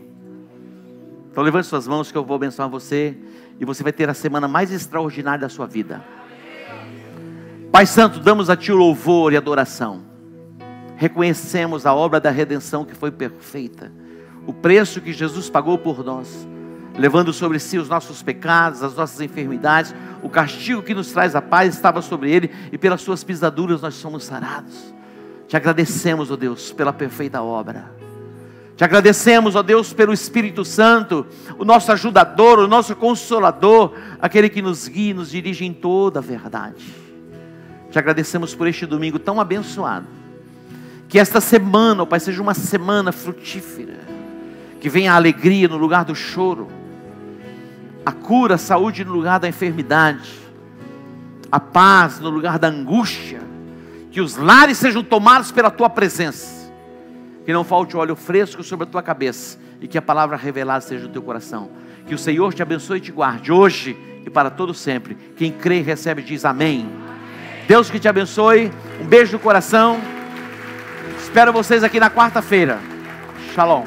Então 1.30 1.44
levante 1.44 1.68
suas 1.68 1.90
mãos 1.90 2.10
que 2.10 2.18
eu 2.18 2.24
vou 2.24 2.38
abençoar 2.38 2.70
você. 2.70 3.18
E 3.60 3.66
você 3.66 3.84
vai 3.84 3.92
ter 3.92 4.10
a 4.10 4.14
semana 4.14 4.48
mais 4.48 4.72
extraordinária 4.72 5.42
da 5.42 5.50
sua 5.50 5.68
vida. 5.68 6.02
Pai 7.72 7.86
Santo, 7.86 8.20
damos 8.20 8.50
a 8.50 8.56
Ti 8.56 8.72
o 8.72 8.78
louvor 8.78 9.34
e 9.34 9.38
adoração. 9.38 10.02
Reconhecemos 10.96 11.86
a 11.86 11.94
obra 11.94 12.20
da 12.20 12.32
redenção 12.32 12.86
que 12.86 12.96
foi 12.96 13.12
perfeita. 13.12 13.92
O 14.48 14.54
preço 14.54 15.02
que 15.02 15.14
Jesus 15.14 15.50
pagou 15.50 15.78
por 15.78 16.04
nós. 16.04 16.48
Levando 16.98 17.32
sobre 17.32 17.60
si 17.60 17.78
os 17.78 17.90
nossos 17.90 18.24
pecados, 18.24 18.82
as 18.82 18.96
nossas 18.96 19.20
enfermidades. 19.22 19.94
O 20.24 20.30
castigo 20.30 20.82
que 20.82 20.96
nos 20.96 21.12
traz 21.12 21.36
a 21.36 21.42
paz 21.42 21.76
estava 21.76 22.02
sobre 22.02 22.32
Ele. 22.32 22.50
E 22.72 22.78
pelas 22.78 23.02
Suas 23.02 23.24
pisaduras 23.24 23.82
nós 23.82 23.96
somos 23.96 24.24
sarados. 24.24 24.94
Te 25.48 25.56
agradecemos, 25.56 26.32
ó 26.32 26.34
oh 26.34 26.38
Deus, 26.38 26.72
pela 26.72 26.94
perfeita 26.94 27.42
obra. 27.42 27.92
Te 28.76 28.84
agradecemos, 28.84 29.56
ó 29.56 29.62
Deus, 29.62 29.92
pelo 29.92 30.14
Espírito 30.14 30.64
Santo, 30.64 31.26
o 31.58 31.66
nosso 31.66 31.92
ajudador, 31.92 32.60
o 32.60 32.68
nosso 32.68 32.96
consolador, 32.96 33.94
aquele 34.22 34.50
que 34.50 34.62
nos 34.62 34.88
guia 34.88 35.12
e 35.12 35.14
nos 35.14 35.32
dirige 35.32 35.66
em 35.66 35.74
toda 35.74 36.20
a 36.20 36.22
verdade. 36.22 37.07
Te 37.98 38.00
agradecemos 38.00 38.54
por 38.54 38.68
este 38.68 38.86
domingo 38.86 39.18
tão 39.18 39.42
abençoado. 39.42 40.06
Que 41.10 41.18
esta 41.18 41.42
semana, 41.42 42.04
ó 42.04 42.06
Pai, 42.06 42.20
seja 42.20 42.40
uma 42.44 42.54
semana 42.54 43.12
frutífera. 43.12 43.98
Que 44.80 44.88
venha 44.88 45.14
a 45.14 45.16
alegria 45.16 45.68
no 45.68 45.78
lugar 45.78 46.06
do 46.06 46.14
choro, 46.14 46.68
a 48.06 48.12
cura, 48.12 48.54
a 48.54 48.58
saúde 48.60 49.04
no 49.04 49.12
lugar 49.12 49.40
da 49.40 49.48
enfermidade, 49.48 50.32
a 51.52 51.60
paz 51.60 52.20
no 52.20 52.30
lugar 52.30 52.60
da 52.60 52.68
angústia. 52.68 53.42
Que 54.12 54.22
os 54.22 54.36
lares 54.36 54.78
sejam 54.78 55.04
tomados 55.04 55.52
pela 55.52 55.72
tua 55.72 55.90
presença 55.90 56.72
que 57.44 57.52
não 57.52 57.64
falte 57.64 57.98
óleo 57.98 58.16
fresco 58.16 58.62
sobre 58.62 58.84
a 58.84 58.92
tua 58.92 59.02
cabeça 59.02 59.58
e 59.82 59.88
que 59.88 59.98
a 59.98 60.04
palavra 60.04 60.38
revelada 60.38 60.82
seja 60.82 61.08
no 61.08 61.14
teu 61.14 61.24
coração. 61.24 61.72
Que 62.06 62.14
o 62.14 62.18
Senhor 62.20 62.54
te 62.54 62.62
abençoe 62.62 63.00
e 63.00 63.02
te 63.02 63.12
guarde 63.12 63.52
hoje 63.52 63.98
e 64.24 64.30
para 64.30 64.52
todo 64.52 64.72
sempre. 64.72 65.18
Quem 65.36 65.52
crê 65.52 65.80
e 65.80 65.82
recebe 65.82 66.22
diz 66.22 66.46
amém. 66.46 66.82
amém. 66.82 67.07
Deus 67.68 67.92
que 67.92 68.00
te 68.00 68.08
abençoe. 68.08 68.72
Um 69.02 69.06
beijo 69.06 69.34
no 69.34 69.40
coração. 69.40 70.00
Espero 71.20 71.52
vocês 71.52 71.84
aqui 71.84 72.00
na 72.00 72.10
quarta-feira. 72.10 72.80
Shalom. 73.54 73.86